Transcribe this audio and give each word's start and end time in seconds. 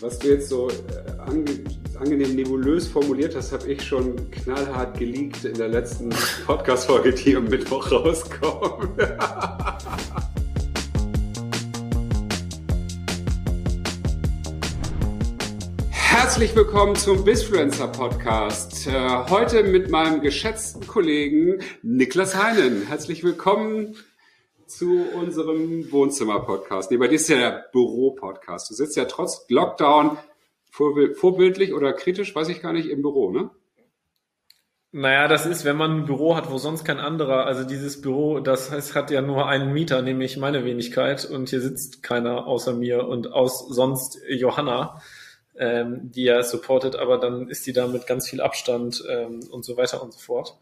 was 0.00 0.18
du 0.18 0.28
jetzt 0.28 0.48
so 0.48 0.68
äh, 0.68 0.72
ange 1.18 1.44
angenehm 1.98 2.34
nebulös 2.34 2.88
formuliert 2.88 3.36
hast, 3.36 3.52
habe 3.52 3.70
ich 3.70 3.82
schon 3.82 4.30
knallhart 4.30 4.98
geleakt 4.98 5.44
in 5.44 5.54
der 5.54 5.68
letzten 5.68 6.10
Podcast-Folge, 6.46 7.12
die 7.12 7.36
am 7.36 7.44
Mittwoch 7.44 7.90
rauskommt. 7.90 9.00
Herzlich 15.90 16.56
willkommen 16.56 16.96
zum 16.96 17.24
Bisfluencer 17.24 17.88
Podcast. 17.88 18.88
Äh, 18.88 19.08
heute 19.30 19.62
mit 19.62 19.90
meinem 19.90 20.20
geschätzten 20.20 20.86
Kollegen 20.86 21.60
Niklas 21.82 22.34
Heinen. 22.34 22.86
Herzlich 22.86 23.22
willkommen 23.22 23.94
zu 24.66 25.06
unserem 25.14 25.90
Wohnzimmer-Podcast. 25.90 26.90
Nee, 26.90 26.96
bei 26.96 27.08
dir 27.08 27.16
ist 27.16 27.28
ja 27.28 27.36
der 27.36 27.66
Büro-Podcast. 27.72 28.70
Du 28.70 28.74
sitzt 28.74 28.96
ja 28.96 29.04
trotz 29.04 29.46
Lockdown 29.48 30.18
vorbildlich 30.70 31.72
oder 31.72 31.92
kritisch, 31.92 32.34
weiß 32.34 32.48
ich 32.48 32.60
gar 32.60 32.72
nicht, 32.72 32.88
im 32.88 33.02
Büro, 33.02 33.30
ne? 33.30 33.50
Naja, 34.96 35.26
das 35.26 35.44
ist, 35.44 35.64
wenn 35.64 35.76
man 35.76 35.90
ein 35.90 36.04
Büro 36.06 36.36
hat, 36.36 36.52
wo 36.52 36.58
sonst 36.58 36.84
kein 36.84 37.00
anderer, 37.00 37.46
also 37.46 37.64
dieses 37.64 38.00
Büro, 38.00 38.38
das 38.38 38.70
heißt, 38.70 38.94
hat 38.94 39.10
ja 39.10 39.22
nur 39.22 39.48
einen 39.48 39.72
Mieter, 39.72 40.02
nämlich 40.02 40.36
meine 40.36 40.64
Wenigkeit, 40.64 41.24
und 41.24 41.48
hier 41.48 41.60
sitzt 41.60 42.04
keiner 42.04 42.46
außer 42.46 42.74
mir 42.74 43.08
und 43.08 43.32
aus 43.32 43.66
sonst 43.68 44.20
Johanna, 44.28 45.02
ähm, 45.56 46.12
die 46.12 46.22
ja 46.22 46.42
supportet, 46.44 46.94
aber 46.94 47.18
dann 47.18 47.48
ist 47.48 47.66
die 47.66 47.72
da 47.72 47.88
mit 47.88 48.06
ganz 48.06 48.28
viel 48.28 48.40
Abstand 48.40 49.02
ähm, 49.08 49.40
und 49.50 49.64
so 49.64 49.76
weiter 49.76 50.00
und 50.00 50.12
so 50.12 50.20
fort. 50.20 50.56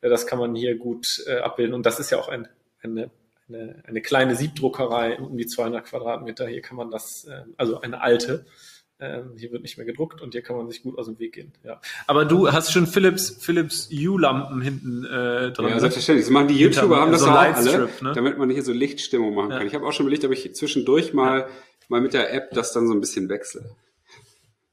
Das 0.00 0.28
kann 0.28 0.38
man 0.38 0.54
hier 0.54 0.76
gut 0.76 1.24
äh, 1.26 1.38
abbilden 1.38 1.74
und 1.74 1.84
das 1.84 1.98
ist 1.98 2.10
ja 2.10 2.18
auch 2.18 2.28
ein, 2.28 2.46
eine, 2.80 3.10
eine, 3.48 3.82
eine 3.86 4.00
kleine 4.00 4.36
Siebdruckerei 4.36 5.18
um 5.18 5.36
die 5.36 5.46
200 5.46 5.84
Quadratmeter. 5.84 6.46
Hier 6.46 6.62
kann 6.62 6.76
man 6.76 6.90
das, 6.90 7.24
äh, 7.24 7.42
also 7.56 7.80
eine 7.80 8.00
alte, 8.00 8.46
ähm, 9.00 9.32
hier 9.36 9.50
wird 9.50 9.62
nicht 9.62 9.76
mehr 9.76 9.86
gedruckt 9.86 10.22
und 10.22 10.32
hier 10.32 10.42
kann 10.42 10.56
man 10.56 10.70
sich 10.70 10.82
gut 10.82 10.96
aus 10.98 11.06
dem 11.06 11.18
Weg 11.18 11.32
gehen. 11.32 11.52
Ja. 11.64 11.80
Aber 12.06 12.24
du 12.24 12.52
hast 12.52 12.72
schon 12.72 12.86
Philips, 12.86 13.36
Philips 13.40 13.90
U-Lampen 13.92 14.60
hinten 14.60 15.04
äh, 15.04 15.50
dran. 15.52 15.68
Ja, 15.68 15.80
selbstverständlich. 15.80 16.26
Das 16.26 16.32
machen 16.32 16.48
die 16.48 16.58
YouTuber, 16.58 17.00
haben 17.00 17.12
das 17.12 17.22
so 17.22 17.28
auch 17.28 17.34
alle, 17.34 17.88
ne? 18.00 18.12
damit 18.14 18.38
man 18.38 18.50
hier 18.50 18.62
so 18.62 18.72
Lichtstimmung 18.72 19.34
machen 19.34 19.50
ja. 19.50 19.58
kann. 19.58 19.66
Ich 19.66 19.74
habe 19.74 19.84
auch 19.84 19.92
schon 19.92 20.06
überlegt, 20.06 20.24
ob 20.24 20.32
ich 20.32 20.54
zwischendurch 20.54 21.12
mal, 21.12 21.40
ja. 21.40 21.48
mal 21.88 22.00
mit 22.00 22.14
der 22.14 22.32
App 22.32 22.52
das 22.52 22.72
dann 22.72 22.86
so 22.86 22.94
ein 22.94 23.00
bisschen 23.00 23.28
wechsle. 23.28 23.64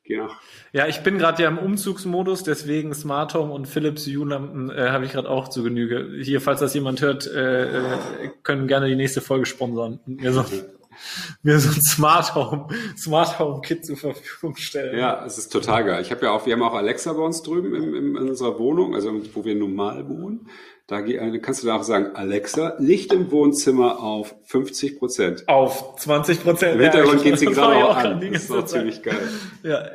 Genau. 0.04 0.30
Ja, 0.74 0.88
ich 0.88 1.04
bin 1.04 1.20
gerade 1.20 1.44
ja 1.44 1.50
im 1.50 1.58
Umzugsmodus, 1.58 2.44
deswegen 2.44 2.94
Smart 2.94 3.34
Home 3.34 3.54
und 3.54 3.68
Philips 3.68 4.08
U-Lampen 4.08 4.70
äh, 4.70 4.90
habe 4.90 5.06
ich 5.06 5.12
gerade 5.12 5.30
auch 5.30 5.48
zu 5.48 5.64
Genüge. 5.64 6.10
Hier, 6.22 6.42
falls 6.42 6.60
das 6.60 6.74
jemand 6.74 7.02
hört, 7.02 7.28
äh, 7.28 7.66
äh, 7.66 8.30
können 8.44 8.68
gerne 8.68 8.88
die 8.88 8.96
nächste 8.96 9.22
Folge 9.22 9.46
sponsern 9.46 10.00
und 10.06 10.22
mir 10.22 10.34
so 10.34 10.44
mir 11.44 11.60
so 11.60 11.70
ein 11.70 11.82
Smart 11.82 12.36
Home, 12.36 12.68
Smart 12.98 13.40
Home 13.40 13.62
Kit 13.62 13.86
zur 13.86 13.98
Verfügung 13.98 14.56
stellen. 14.56 14.98
Ja, 14.98 15.26
es 15.26 15.38
ist 15.38 15.50
total 15.50 15.84
geil. 15.84 16.02
Ich 16.02 16.12
habe 16.12 16.26
ja 16.26 16.32
auch, 16.32 16.46
wir 16.46 16.54
haben 16.54 16.64
auch 16.64 16.74
Alexa 16.74 17.14
bei 17.14 17.22
uns 17.24 17.44
drüben 17.44 17.74
im, 17.76 17.96
im, 17.96 18.18
in 18.18 18.30
unserer 18.30 18.58
Wohnung, 18.60 18.96
also 18.96 19.12
wo 19.34 19.46
wir 19.46 19.56
normal 19.56 20.08
wohnen. 20.10 20.50
Da 20.92 21.00
äh, 21.00 21.40
kannst 21.40 21.64
du 21.64 21.68
da 21.68 21.78
auch 21.78 21.84
sagen, 21.84 22.18
Alexa, 22.18 22.76
Licht 22.78 23.14
im 23.14 23.32
Wohnzimmer 23.32 24.04
auf 24.04 24.36
50 24.44 25.00
Prozent. 25.00 25.48
Auf 25.48 25.96
20 25.96 26.44
Prozent. 26.44 26.76
Im 26.76 26.82
Hintergrund 26.82 27.24
ja, 27.24 27.32
geht 27.32 27.40
sie 27.40 27.46
gerade 27.46 27.86
auch 27.86 27.96
an. 27.96 28.20
Das 28.20 28.44
ist 28.44 28.52
auch 28.52 28.66
ziemlich 28.66 29.02
geil. 29.02 29.30
Ja, 29.64 29.90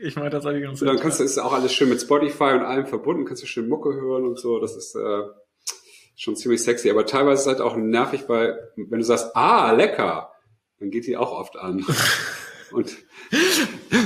ich 0.00 0.14
meine 0.14 0.30
das 0.30 0.44
die 0.44 0.60
ganze 0.60 0.84
Zeit. 0.84 0.94
Dann 0.94 1.00
kannst 1.02 1.18
du, 1.18 1.24
ist 1.24 1.36
auch 1.38 1.52
alles 1.52 1.74
schön 1.74 1.88
mit 1.88 2.00
Spotify 2.00 2.52
und 2.52 2.62
allem 2.62 2.86
verbunden, 2.86 3.24
kannst 3.24 3.42
du 3.42 3.48
schön 3.48 3.68
Mucke 3.68 3.92
hören 3.92 4.24
und 4.24 4.38
so. 4.38 4.60
Das 4.60 4.76
ist 4.76 4.94
äh, 4.94 5.22
schon 6.14 6.36
ziemlich 6.36 6.62
sexy. 6.62 6.90
Aber 6.90 7.06
teilweise 7.06 7.40
ist 7.40 7.40
es 7.40 7.46
halt 7.48 7.60
auch 7.60 7.76
nervig, 7.76 8.28
weil 8.28 8.70
wenn 8.76 9.00
du 9.00 9.04
sagst, 9.04 9.34
ah, 9.34 9.72
lecker, 9.72 10.30
dann 10.78 10.90
geht 10.90 11.08
die 11.08 11.16
auch 11.16 11.32
oft 11.32 11.56
an. 11.56 11.84
Und 12.76 12.94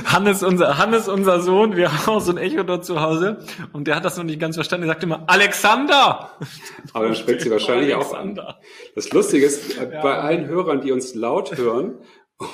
Hannes, 0.05 0.43
unser, 0.43 0.77
Hannes, 0.77 1.09
unser 1.09 1.41
Sohn, 1.41 1.75
wir 1.75 1.91
haben 1.91 2.07
auch 2.09 2.21
so 2.21 2.31
ein 2.31 2.37
Echo 2.37 2.63
dort 2.63 2.85
zu 2.85 3.01
Hause 3.01 3.39
und 3.73 3.85
der 3.85 3.97
hat 3.97 4.05
das 4.05 4.15
noch 4.15 4.23
nicht 4.23 4.39
ganz 4.39 4.55
verstanden. 4.55 4.85
Er 4.85 4.93
sagt 4.93 5.03
immer, 5.03 5.25
Alexander! 5.27 6.31
Aber 6.93 7.05
dann 7.05 7.15
spricht 7.15 7.41
sie 7.41 7.51
wahrscheinlich 7.51 7.93
Alexander. 7.93 8.47
auch 8.47 8.47
an. 8.47 8.55
Das 8.95 9.11
Lustige 9.11 9.45
ist, 9.45 9.77
äh, 9.77 9.91
ja. 9.91 10.01
bei 10.01 10.17
allen 10.19 10.47
Hörern, 10.47 10.79
die 10.79 10.93
uns 10.93 11.15
laut 11.15 11.57
hören 11.57 11.95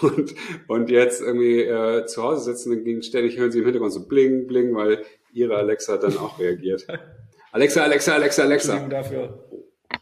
und, 0.02 0.34
und 0.68 0.90
jetzt 0.90 1.22
irgendwie 1.22 1.62
äh, 1.62 2.08
zu 2.08 2.24
Hause 2.24 2.46
sitzen, 2.46 2.72
dann 2.72 2.84
ging 2.84 3.03
ständig 3.03 3.38
hören 3.38 3.52
sie 3.52 3.59
im 3.59 3.66
Hintergrund 3.66 3.94
so 3.94 4.08
bling, 4.08 4.47
bling, 4.47 4.74
weil 4.74 5.06
ihre 5.34 5.56
Alexa 5.58 5.97
dann 5.97 6.18
auch 6.18 6.40
reagiert. 6.40 6.88
Alexa, 7.52 7.84
Alexa, 7.84 8.14
Alexa, 8.16 8.41
Alexa. 8.41 8.88
Dafür. 8.90 9.47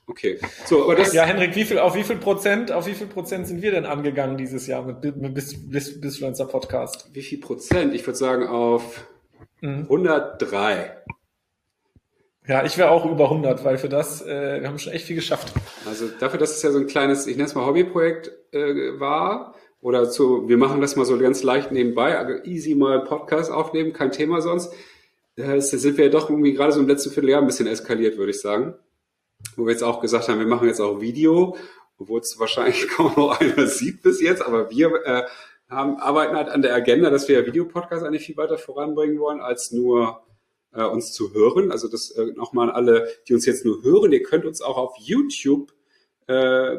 Okay. 0.08 0.40
So, 0.66 0.84
aber 0.84 0.96
das. 0.96 1.14
Ja, 1.14 1.24
Henrik, 1.24 1.56
wie 1.56 1.66
viel, 1.66 1.80
auf 1.80 1.96
wie 1.96 2.04
viel 2.04 2.18
Prozent, 2.18 2.72
auf 2.72 2.88
wie 2.88 2.94
viel 2.94 3.08
Prozent 3.08 3.48
sind 3.48 3.62
wir 3.62 3.72
denn 3.72 3.86
angegangen 3.86 4.38
dieses 4.38 4.68
Jahr 4.68 4.84
mit, 4.84 5.04
mit 5.16 5.34
Bis, 5.34 5.70
Bis, 5.70 6.00
Bisfluencer 6.00 6.46
Podcast? 6.46 7.10
Wie 7.14 7.22
viel 7.22 7.40
Prozent? 7.40 7.94
Ich 7.94 8.06
würde 8.06 8.18
sagen 8.18 8.48
auf 8.48 9.08
mhm. 9.62 9.82
103. 9.84 10.98
Ja, 12.48 12.64
ich 12.64 12.78
wäre 12.78 12.92
auch 12.92 13.06
über 13.06 13.26
100, 13.26 13.64
weil 13.64 13.80
für 13.80 13.90
das, 13.90 14.22
äh, 14.22 14.62
wir 14.62 14.68
haben 14.68 14.78
schon 14.78 14.94
echt 14.94 15.06
viel 15.06 15.16
geschafft. 15.16 15.52
Also 15.88 16.08
dafür, 16.20 16.38
dass 16.38 16.56
es 16.56 16.62
ja 16.62 16.72
so 16.72 16.78
ein 16.78 16.86
kleines, 16.86 17.26
ich 17.26 17.38
nenne 17.38 17.48
es 17.48 17.56
mal 17.56 17.66
Hobbyprojekt 17.66 18.32
äh, 18.52 19.00
war, 19.00 19.56
oder 19.82 20.10
zu, 20.10 20.48
wir 20.48 20.58
machen 20.58 20.80
das 20.80 20.96
mal 20.96 21.06
so 21.06 21.18
ganz 21.18 21.42
leicht 21.42 21.72
nebenbei, 21.72 22.18
also 22.18 22.44
easy 22.44 22.76
mal 22.76 23.04
Podcast 23.04 23.52
aufnehmen, 23.52 23.94
kein 23.94 24.12
Thema 24.12 24.42
sonst, 24.42 24.72
äh, 25.38 25.60
sind 25.60 25.98
wir 25.98 26.06
ja 26.06 26.12
doch 26.12 26.30
irgendwie 26.30 26.54
gerade 26.54 26.72
so 26.72 26.80
im 26.80 26.88
letzten 26.88 27.10
Vierteljahr 27.10 27.42
ein 27.42 27.48
bisschen 27.48 27.68
eskaliert, 27.68 28.18
würde 28.18 28.32
ich 28.32 28.40
sagen 28.40 28.76
wo 29.56 29.66
wir 29.66 29.72
jetzt 29.72 29.84
auch 29.84 30.02
gesagt 30.02 30.28
haben, 30.28 30.40
wir 30.40 30.48
machen 30.48 30.68
jetzt 30.68 30.80
auch 30.80 31.02
Video, 31.02 31.56
obwohl 31.98 32.20
es 32.20 32.40
wahrscheinlich 32.40 32.88
kaum 32.90 33.14
noch 33.16 33.40
einer 33.40 33.68
sieht 33.68 34.02
bis 34.02 34.22
jetzt, 34.22 34.42
aber 34.42 34.70
wir 34.70 35.06
äh, 35.06 35.24
haben, 35.70 35.98
arbeiten 35.98 36.36
halt 36.36 36.50
an 36.50 36.62
der 36.62 36.74
Agenda, 36.76 37.10
dass 37.10 37.28
wir 37.28 37.46
Videopodcasts 37.46 38.06
eigentlich 38.06 38.26
viel 38.26 38.38
weiter 38.38 38.58
voranbringen 38.58 39.20
wollen, 39.20 39.42
als 39.42 39.72
nur 39.72 40.24
äh, 40.74 40.84
uns 40.84 41.14
zu 41.14 41.34
hören. 41.34 41.72
Also 41.72 41.88
das 41.88 42.12
äh, 42.12 42.26
nochmal 42.36 42.70
an 42.70 42.76
alle, 42.76 43.08
die 43.28 43.34
uns 43.34 43.46
jetzt 43.46 43.66
nur 43.66 43.84
hören, 43.84 44.12
ihr 44.12 44.24
könnt 44.24 44.46
uns 44.46 44.62
auch 44.62 44.78
auf 44.78 44.96
YouTube 44.98 45.74
äh, 46.28 46.76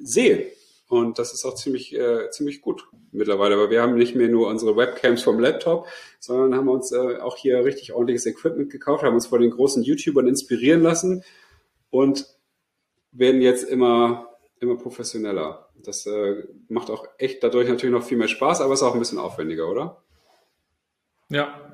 sehen. 0.00 0.44
Und 0.88 1.18
das 1.18 1.34
ist 1.34 1.44
auch 1.44 1.54
ziemlich, 1.54 1.94
äh, 1.94 2.30
ziemlich 2.30 2.62
gut 2.62 2.88
mittlerweile, 3.12 3.56
Aber 3.56 3.70
wir 3.70 3.82
haben 3.82 3.96
nicht 3.96 4.14
mehr 4.14 4.28
nur 4.28 4.48
unsere 4.48 4.76
Webcams 4.76 5.22
vom 5.22 5.38
Laptop, 5.38 5.86
sondern 6.18 6.54
haben 6.54 6.68
uns 6.68 6.92
äh, 6.92 7.18
auch 7.18 7.36
hier 7.36 7.64
richtig 7.64 7.92
ordentliches 7.92 8.24
Equipment 8.24 8.70
gekauft, 8.70 9.02
haben 9.02 9.14
uns 9.14 9.26
von 9.26 9.40
den 9.40 9.50
großen 9.50 9.82
YouTubern 9.82 10.26
inspirieren 10.26 10.82
lassen 10.82 11.22
und 11.90 12.26
werden 13.12 13.40
jetzt 13.40 13.64
immer, 13.64 14.28
immer 14.60 14.76
professioneller. 14.76 15.68
Das 15.82 16.06
äh, 16.06 16.44
macht 16.68 16.90
auch 16.90 17.06
echt 17.18 17.42
dadurch 17.42 17.68
natürlich 17.68 17.94
noch 17.94 18.04
viel 18.04 18.18
mehr 18.18 18.28
Spaß, 18.28 18.60
aber 18.60 18.74
ist 18.74 18.82
auch 18.82 18.94
ein 18.94 18.98
bisschen 18.98 19.18
aufwendiger, 19.18 19.68
oder? 19.68 20.02
Ja. 21.28 21.64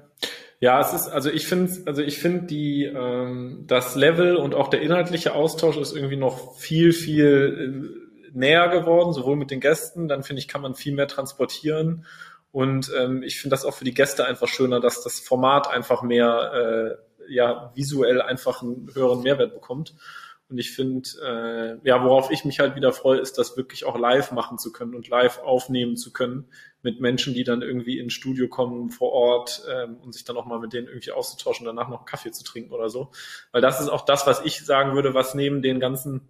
Ja, 0.61 0.81
es 0.81 0.95
ist, 0.95 1.09
also 1.09 1.31
ich 1.31 1.47
finde, 1.47 1.83
also 1.87 2.01
ich 2.01 2.19
finde 2.19 2.47
die, 2.47 2.85
ähm, 2.85 3.65
das 3.67 3.97
Level 3.97 4.37
und 4.37 4.55
auch 4.55 4.69
der 4.69 4.81
inhaltliche 4.81 5.35
Austausch 5.35 5.77
ist 5.77 5.95
irgendwie 5.95 6.17
noch 6.17 6.57
viel, 6.57 6.93
viel 6.93 8.01
äh, 8.33 8.39
näher 8.39 8.69
geworden, 8.69 9.13
sowohl 9.13 9.37
mit 9.37 9.51
den 9.51 9.61
Gästen, 9.61 10.09
dann 10.09 10.23
finde 10.23 10.41
ich, 10.41 10.49
kann 10.49 10.63
man 10.63 10.75
viel 10.75 10.95
mehr 10.95 11.09
transportieren. 11.09 12.07
Und 12.55 12.93
ähm, 12.97 13.25
ich 13.25 13.41
finde 13.41 13.55
das 13.55 13.65
auch 13.65 13.75
für 13.75 13.85
die 13.85 13.95
Gäste 13.95 14.27
einfach 14.27 14.47
schöner, 14.47 14.79
dass 14.79 15.03
das 15.03 15.19
Format 15.19 15.69
einfach 15.69 16.03
mehr 16.03 16.53
äh, 17.27 17.33
ja 17.35 17.73
visuell 17.75 18.23
einfach 18.23 18.63
einen 18.63 18.89
höheren 18.95 19.25
Mehrwert 19.25 19.55
bekommt. 19.55 19.97
Und 20.49 20.59
ich 20.59 20.71
finde, 20.71 21.09
äh, 21.21 21.89
ja, 21.89 22.05
worauf 22.05 22.31
ich 22.31 22.45
mich 22.45 22.61
halt 22.61 22.77
wieder 22.77 22.93
freue, 22.93 23.19
ist, 23.19 23.39
das 23.39 23.57
wirklich 23.57 23.85
auch 23.85 23.99
live 23.99 24.31
machen 24.31 24.57
zu 24.59 24.71
können 24.71 24.95
und 24.95 25.09
live 25.09 25.39
aufnehmen 25.39 25.97
zu 25.97 26.13
können 26.13 26.47
mit 26.81 27.01
Menschen, 27.01 27.35
die 27.35 27.43
dann 27.43 27.61
irgendwie 27.61 27.99
ins 27.99 28.13
Studio 28.13 28.47
kommen 28.47 28.91
vor 28.91 29.11
Ort 29.11 29.65
ähm, 29.69 29.97
und 29.97 30.13
sich 30.13 30.23
dann 30.23 30.37
auch 30.37 30.47
mal 30.47 30.61
mit 30.61 30.73
denen 30.73 30.87
irgendwie 30.87 31.11
auszutauschen, 31.11 31.67
danach 31.67 31.89
noch 31.89 32.05
Kaffee 32.05 32.31
zu 32.31 32.45
trinken 32.45 32.73
oder 32.73 32.89
so. 32.89 33.11
Weil 33.51 33.63
das 33.63 33.81
ist 33.81 33.89
auch 33.89 34.05
das, 34.05 34.29
was 34.29 34.45
ich 34.45 34.65
sagen 34.65 34.95
würde, 34.95 35.13
was 35.13 35.35
neben 35.35 35.61
den 35.61 35.81
ganzen, 35.81 36.29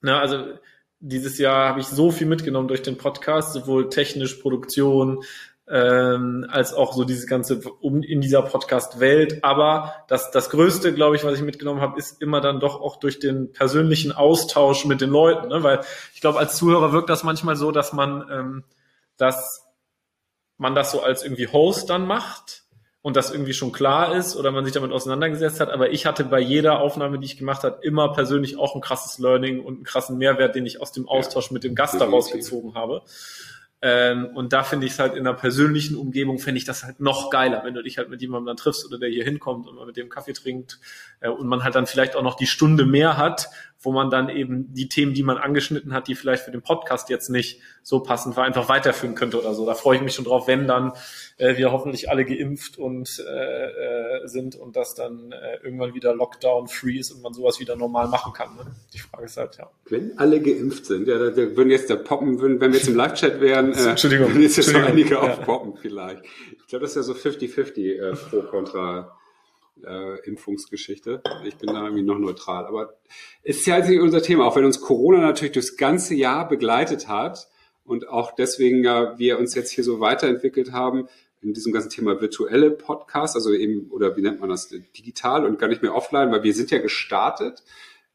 na, 0.00 0.20
also 0.20 0.54
dieses 1.00 1.38
Jahr 1.38 1.68
habe 1.68 1.80
ich 1.80 1.86
so 1.86 2.10
viel 2.10 2.26
mitgenommen 2.26 2.68
durch 2.68 2.82
den 2.82 2.98
Podcast, 2.98 3.52
sowohl 3.52 3.88
technisch, 3.88 4.34
Produktion, 4.34 5.24
ähm, 5.70 6.46
als 6.48 6.72
auch 6.72 6.94
so 6.94 7.04
dieses 7.04 7.26
ganze 7.26 7.60
um 7.60 8.02
in 8.02 8.20
dieser 8.20 8.42
Podcast-Welt. 8.42 9.44
Aber 9.44 9.94
das, 10.08 10.30
das 10.30 10.50
Größte, 10.50 10.94
glaube 10.94 11.16
ich, 11.16 11.24
was 11.24 11.34
ich 11.34 11.42
mitgenommen 11.42 11.80
habe, 11.80 11.98
ist 11.98 12.22
immer 12.22 12.40
dann 12.40 12.60
doch 12.60 12.80
auch 12.80 12.96
durch 12.96 13.18
den 13.18 13.52
persönlichen 13.52 14.12
Austausch 14.12 14.86
mit 14.86 15.00
den 15.00 15.10
Leuten. 15.10 15.48
Ne? 15.48 15.62
Weil 15.62 15.80
ich 16.14 16.20
glaube, 16.20 16.38
als 16.38 16.56
Zuhörer 16.56 16.92
wirkt 16.92 17.10
das 17.10 17.22
manchmal 17.22 17.56
so, 17.56 17.70
dass 17.70 17.92
man, 17.92 18.26
ähm, 18.30 18.64
dass 19.16 19.66
man 20.56 20.74
das 20.74 20.90
so 20.90 21.02
als 21.02 21.22
irgendwie 21.22 21.48
Host 21.48 21.90
dann 21.90 22.06
macht 22.06 22.64
und 23.00 23.16
das 23.16 23.30
irgendwie 23.30 23.52
schon 23.52 23.72
klar 23.72 24.14
ist 24.14 24.36
oder 24.36 24.50
man 24.50 24.64
sich 24.64 24.74
damit 24.74 24.90
auseinandergesetzt 24.90 25.60
hat. 25.60 25.70
Aber 25.70 25.90
ich 25.90 26.04
hatte 26.04 26.24
bei 26.24 26.40
jeder 26.40 26.80
Aufnahme, 26.80 27.18
die 27.18 27.26
ich 27.26 27.36
gemacht 27.36 27.62
habe, 27.62 27.78
immer 27.82 28.12
persönlich 28.12 28.58
auch 28.58 28.74
ein 28.74 28.80
krasses 28.80 29.18
Learning 29.18 29.60
und 29.60 29.76
einen 29.76 29.84
krassen 29.84 30.18
Mehrwert, 30.18 30.54
den 30.54 30.66
ich 30.66 30.80
aus 30.80 30.92
dem 30.92 31.08
Austausch 31.08 31.50
mit 31.50 31.64
dem 31.64 31.74
Gast 31.74 32.00
daraus 32.00 32.32
gezogen 32.32 32.74
habe. 32.74 33.02
Ähm, 33.80 34.30
und 34.34 34.52
da 34.52 34.64
finde 34.64 34.86
ich 34.86 34.92
es 34.92 34.98
halt 34.98 35.14
in 35.14 35.20
einer 35.20 35.34
persönlichen 35.36 35.94
Umgebung, 35.94 36.40
finde 36.40 36.58
ich 36.58 36.64
das 36.64 36.82
halt 36.82 36.98
noch 36.98 37.30
geiler, 37.30 37.62
wenn 37.64 37.74
du 37.74 37.82
dich 37.82 37.96
halt 37.96 38.08
mit 38.08 38.20
jemandem 38.20 38.46
dann 38.46 38.56
triffst 38.56 38.84
oder 38.84 38.98
der 38.98 39.08
hier 39.08 39.22
hinkommt 39.22 39.68
und 39.68 39.76
man 39.76 39.86
mit 39.86 39.96
dem 39.96 40.08
Kaffee 40.08 40.32
trinkt 40.32 40.80
äh, 41.20 41.28
und 41.28 41.46
man 41.46 41.62
halt 41.62 41.76
dann 41.76 41.86
vielleicht 41.86 42.16
auch 42.16 42.22
noch 42.22 42.34
die 42.34 42.48
Stunde 42.48 42.84
mehr 42.84 43.16
hat, 43.16 43.48
wo 43.80 43.92
man 43.92 44.10
dann 44.10 44.28
eben 44.28 44.72
die 44.74 44.88
Themen, 44.88 45.14
die 45.14 45.22
man 45.22 45.38
angeschnitten 45.38 45.94
hat, 45.94 46.08
die 46.08 46.16
vielleicht 46.16 46.42
für 46.42 46.50
den 46.50 46.62
Podcast 46.62 47.10
jetzt 47.10 47.28
nicht 47.28 47.60
so 47.82 48.00
passend 48.00 48.36
war, 48.36 48.44
einfach 48.44 48.68
weiterführen 48.68 49.14
könnte 49.14 49.40
oder 49.40 49.54
so. 49.54 49.64
Da 49.64 49.74
freue 49.74 49.96
ich 49.96 50.02
mich 50.02 50.14
schon 50.14 50.24
drauf, 50.24 50.48
wenn 50.48 50.66
dann 50.66 50.92
äh, 51.36 51.56
wir 51.56 51.70
hoffentlich 51.70 52.10
alle 52.10 52.24
geimpft 52.24 52.76
und 52.76 53.24
äh, 53.26 53.66
äh, 53.66 54.26
sind 54.26 54.56
und 54.56 54.74
das 54.74 54.94
dann 54.94 55.32
äh, 55.32 55.58
irgendwann 55.62 55.94
wieder 55.94 56.12
Lockdown-free 56.14 56.98
ist 56.98 57.12
und 57.12 57.22
man 57.22 57.32
sowas 57.32 57.60
wieder 57.60 57.76
normal 57.76 58.08
machen 58.08 58.32
kann. 58.32 58.56
Ne? 58.56 58.66
Die 58.92 58.98
Frage 58.98 59.26
ist 59.26 59.36
halt, 59.36 59.56
ja. 59.58 59.70
Wenn 59.88 60.18
alle 60.18 60.40
geimpft 60.40 60.86
sind, 60.86 61.06
ja, 61.06 61.16
da, 61.18 61.30
da 61.30 61.56
würden 61.56 61.70
jetzt 61.70 61.88
der 61.88 61.96
poppen, 61.96 62.40
würden, 62.40 62.60
wenn 62.60 62.72
wir 62.72 62.78
jetzt 62.78 62.88
im 62.88 62.96
Live-Chat 62.96 63.40
wären, 63.40 63.72
äh, 63.74 63.76
Entschuldigung, 63.90 64.28
würden 64.28 64.42
jetzt, 64.42 64.72
noch 64.72 64.82
einige 64.82 65.14
ja. 65.14 65.20
aufpoppen 65.20 65.76
vielleicht. 65.76 66.24
Ich 66.24 66.66
glaube, 66.66 66.82
das 66.82 66.96
ist 66.96 66.96
ja 66.96 67.02
so 67.02 67.12
50-50 67.12 67.78
äh, 67.78 68.16
pro 68.16 68.42
kontra 68.42 69.17
äh, 69.84 70.18
Impfungsgeschichte. 70.26 71.22
Ich 71.44 71.56
bin 71.56 71.72
da 71.72 71.84
irgendwie 71.84 72.02
noch 72.02 72.18
neutral. 72.18 72.66
Aber 72.66 72.94
ist 73.42 73.66
ja 73.66 73.74
halt 73.74 74.00
unser 74.00 74.22
Thema, 74.22 74.46
auch 74.46 74.56
wenn 74.56 74.64
uns 74.64 74.80
Corona 74.80 75.20
natürlich 75.20 75.52
durchs 75.52 75.76
ganze 75.76 76.14
Jahr 76.14 76.48
begleitet 76.48 77.08
hat 77.08 77.48
und 77.84 78.08
auch 78.08 78.34
deswegen 78.34 78.84
ja 78.84 79.18
wir 79.18 79.38
uns 79.38 79.54
jetzt 79.54 79.70
hier 79.70 79.84
so 79.84 80.00
weiterentwickelt 80.00 80.72
haben 80.72 81.08
in 81.40 81.54
diesem 81.54 81.72
ganzen 81.72 81.90
Thema 81.90 82.20
virtuelle 82.20 82.70
Podcast, 82.70 83.36
also 83.36 83.52
eben, 83.52 83.90
oder 83.90 84.16
wie 84.16 84.22
nennt 84.22 84.40
man 84.40 84.48
das, 84.48 84.68
digital 84.68 85.44
und 85.46 85.58
gar 85.58 85.68
nicht 85.68 85.82
mehr 85.82 85.94
offline, 85.94 86.32
weil 86.32 86.42
wir 86.42 86.52
sind 86.52 86.70
ja 86.70 86.78
gestartet 86.78 87.62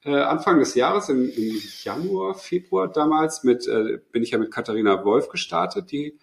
äh, 0.05 0.15
Anfang 0.15 0.59
des 0.59 0.75
Jahres, 0.75 1.09
im, 1.09 1.29
im 1.29 1.61
Januar, 1.83 2.35
Februar 2.35 2.91
damals, 2.91 3.43
mit, 3.43 3.67
äh, 3.67 3.99
bin 4.11 4.23
ich 4.23 4.31
ja 4.31 4.37
mit 4.37 4.51
Katharina 4.51 5.03
Wolf 5.05 5.29
gestartet, 5.29 5.91
die 5.91 6.17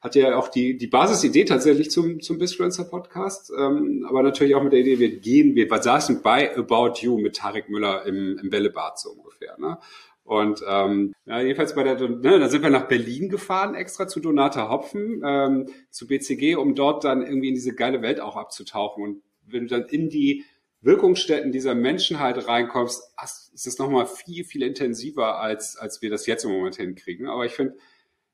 hat 0.00 0.14
ja 0.14 0.36
auch 0.36 0.48
die, 0.48 0.76
die 0.76 0.86
Basisidee 0.86 1.44
tatsächlich 1.44 1.90
zum, 1.90 2.20
zum 2.20 2.38
Bisfluencer 2.38 2.84
Podcast, 2.84 3.52
ähm, 3.58 4.06
aber 4.08 4.22
natürlich 4.22 4.54
auch 4.54 4.62
mit 4.62 4.72
der 4.72 4.80
Idee, 4.80 4.98
wir 4.98 5.18
gehen, 5.18 5.56
wir 5.56 5.68
saßen 5.68 6.22
bei 6.22 6.56
About 6.56 7.00
You 7.00 7.18
mit 7.18 7.36
Tarek 7.36 7.68
Müller 7.68 8.06
im, 8.06 8.38
im 8.38 8.50
Bällebad 8.50 8.98
so 8.98 9.10
ungefähr. 9.10 9.58
Ne? 9.58 9.78
Und 10.22 10.62
ähm, 10.68 11.14
ja, 11.24 11.40
jedenfalls 11.40 11.74
bei 11.74 11.82
der, 11.82 11.96
ne, 11.96 12.38
da 12.38 12.48
sind 12.48 12.62
wir 12.62 12.70
nach 12.70 12.86
Berlin 12.86 13.28
gefahren, 13.30 13.74
extra 13.74 14.06
zu 14.06 14.20
Donata 14.20 14.68
Hopfen, 14.68 15.22
ähm, 15.24 15.68
zu 15.90 16.06
BCG, 16.06 16.56
um 16.56 16.74
dort 16.74 17.02
dann 17.04 17.22
irgendwie 17.22 17.48
in 17.48 17.54
diese 17.54 17.74
geile 17.74 18.02
Welt 18.02 18.20
auch 18.20 18.36
abzutauchen. 18.36 19.02
Und 19.02 19.22
wenn 19.46 19.66
du 19.66 19.78
dann 19.78 19.88
in 19.88 20.10
die 20.10 20.44
Wirkungsstätten 20.82 21.50
dieser 21.50 21.74
Menschen 21.74 22.20
halt 22.20 22.46
reinkommst, 22.46 23.02
ist 23.54 23.66
es 23.66 23.78
nochmal 23.78 24.06
viel, 24.06 24.44
viel 24.44 24.62
intensiver, 24.62 25.40
als, 25.40 25.76
als 25.76 26.02
wir 26.02 26.10
das 26.10 26.26
jetzt 26.26 26.44
im 26.44 26.52
Moment 26.52 26.76
hinkriegen. 26.76 27.26
Aber 27.26 27.46
ich 27.46 27.52
finde, 27.52 27.76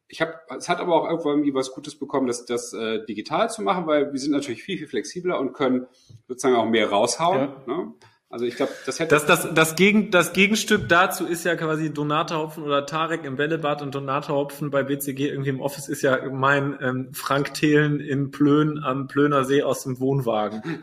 ich 0.09 0.21
habe, 0.21 0.35
es 0.57 0.69
hat 0.69 0.81
aber 0.81 0.95
auch 0.95 1.09
irgendwo 1.09 1.31
irgendwie 1.31 1.55
was 1.55 1.73
Gutes 1.73 1.99
bekommen, 1.99 2.27
das, 2.27 2.45
das 2.45 2.73
äh, 2.73 3.05
digital 3.07 3.51
zu 3.51 3.63
machen, 3.63 3.87
weil 3.87 4.13
wir 4.13 4.21
sind 4.21 4.33
natürlich 4.33 4.63
viel, 4.63 4.79
viel 4.79 4.87
flexibler 4.87 5.39
und 5.39 5.53
können 5.53 5.87
sozusagen 6.29 6.57
auch 6.57 6.67
mehr 6.67 6.91
raushauen. 6.91 7.53
Ja. 7.67 7.75
Ne? 7.75 7.95
Also 8.35 8.47
ich 8.47 8.57
glaube, 8.57 8.73
das 8.85 8.99
hätte. 8.99 9.15
Das, 9.15 9.27
das, 9.27 9.55
das, 9.55 9.77
Gegen, 9.77 10.11
das 10.11 10.33
Gegenstück 10.33 10.89
dazu 10.89 11.25
ist 11.25 11.45
ja 11.45 11.55
quasi 11.55 11.93
Donata 11.93 12.37
Hopfen 12.37 12.65
oder 12.65 12.85
Tarek 12.85 13.25
im 13.25 13.37
Bällebad 13.37 13.81
und 13.81 13.95
Donata 13.95 14.33
Hopfen 14.33 14.71
bei 14.71 14.83
BCG 14.83 15.29
irgendwie 15.29 15.51
im 15.51 15.61
Office 15.61 15.89
ist 15.89 16.03
ja 16.03 16.19
mein 16.31 16.77
ähm, 16.83 17.09
Frank 17.13 17.55
Thelen 17.55 18.01
in 18.01 18.33
Plön 18.33 18.83
am 18.83 19.07
Plöner 19.07 19.45
See 19.45 19.63
aus 19.63 19.85
dem 19.85 20.01
Wohnwagen. 20.01 20.63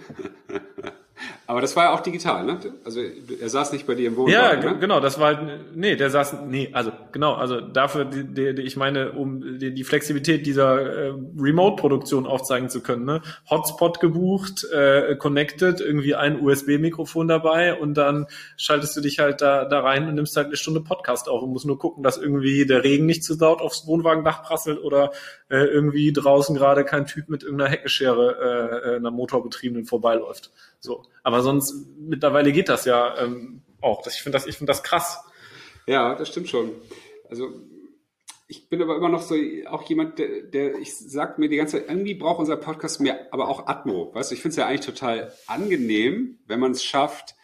Aber 1.52 1.60
das 1.60 1.76
war 1.76 1.84
ja 1.84 1.94
auch 1.94 2.00
digital, 2.00 2.46
ne? 2.46 2.58
Also 2.86 3.02
er 3.02 3.50
saß 3.50 3.74
nicht 3.74 3.86
bei 3.86 3.94
dir 3.94 4.08
im 4.08 4.16
Wohnwagen. 4.16 4.64
Ja, 4.64 4.72
ne? 4.72 4.80
genau, 4.80 5.02
das 5.02 5.20
war 5.20 5.36
halt, 5.36 5.76
nee, 5.76 5.98
der 5.98 6.10
saß, 6.10 6.38
nee, 6.48 6.70
also 6.72 6.94
genau, 7.12 7.34
also 7.34 7.60
dafür, 7.60 8.06
die, 8.06 8.24
die, 8.56 8.62
ich 8.62 8.78
meine, 8.78 9.12
um 9.12 9.60
die, 9.60 9.74
die 9.74 9.84
Flexibilität 9.84 10.46
dieser 10.46 10.80
äh, 10.80 11.14
Remote-Produktion 11.38 12.26
aufzeigen 12.26 12.70
zu 12.70 12.80
können, 12.80 13.04
ne? 13.04 13.22
Hotspot 13.50 14.00
gebucht, 14.00 14.66
äh, 14.72 15.18
connected, 15.18 15.82
irgendwie 15.82 16.16
ein 16.16 16.40
USB-Mikrofon 16.40 17.28
dabei 17.28 17.78
und 17.78 17.96
dann 17.96 18.28
schaltest 18.56 18.96
du 18.96 19.02
dich 19.02 19.20
halt 19.20 19.42
da, 19.42 19.66
da 19.66 19.82
rein 19.82 20.08
und 20.08 20.16
nimmst 20.16 20.38
halt 20.38 20.48
eine 20.48 20.56
Stunde 20.56 20.80
Podcast 20.80 21.28
auf 21.28 21.44
und 21.44 21.52
musst 21.52 21.66
nur 21.66 21.78
gucken, 21.78 22.02
dass 22.02 22.18
irgendwie 22.18 22.66
der 22.66 22.86
Regen 22.86 23.06
nicht 23.06 23.26
zu 23.26 23.38
laut 23.38 23.60
aufs 23.60 23.86
Wohnwagendach 23.88 24.42
prasselt 24.42 24.82
oder 24.82 25.12
äh, 25.50 25.66
irgendwie 25.66 26.14
draußen 26.14 26.56
gerade 26.56 26.86
kein 26.86 27.06
Typ 27.08 27.28
mit 27.28 27.44
irgendeiner 27.44 27.72
Heckeschere 27.72 28.86
äh, 28.86 28.96
einer 28.96 29.12
motorbetriebenen 29.12 29.84
vorbeiläuft. 29.84 30.50
So. 30.80 31.04
Aber 31.24 31.41
sonst, 31.42 31.88
mittlerweile 31.98 32.52
geht 32.52 32.70
das 32.70 32.86
ja 32.86 33.18
ähm, 33.18 33.62
auch. 33.82 34.06
Ich 34.08 34.22
finde 34.22 34.38
das, 34.38 34.48
ich 34.48 34.58
finde 34.58 34.72
das 34.72 34.84
krass. 34.84 35.24
Ja, 35.88 36.16
das 36.16 36.30
stimmt 36.30 36.50
schon. 36.50 36.72
Also, 37.30 37.50
ich 38.48 38.68
bin 38.68 38.82
aber 38.82 38.98
immer 38.98 39.10
noch 39.10 39.22
so 39.22 39.36
auch 39.68 39.84
jemand, 39.84 40.20
der, 40.20 40.42
der 40.42 40.76
ich 40.76 40.98
sag 40.98 41.40
mir 41.40 41.48
die 41.48 41.56
ganze 41.56 41.78
Zeit, 41.78 41.90
irgendwie 41.90 42.16
braucht 42.16 42.40
unser 42.40 42.58
Podcast 42.58 43.00
mehr, 43.00 43.28
aber 43.32 43.48
auch 43.48 43.68
Atmo. 43.68 44.14
Weißt 44.14 44.32
du, 44.32 44.36
ich 44.36 44.42
finde 44.42 44.52
es 44.52 44.58
ja 44.58 44.68
eigentlich 44.68 44.86
total 44.86 45.32
angenehm, 45.48 46.40
wenn 46.48 46.60
man 46.60 46.72
es 46.72 46.84
schafft, 46.84 47.36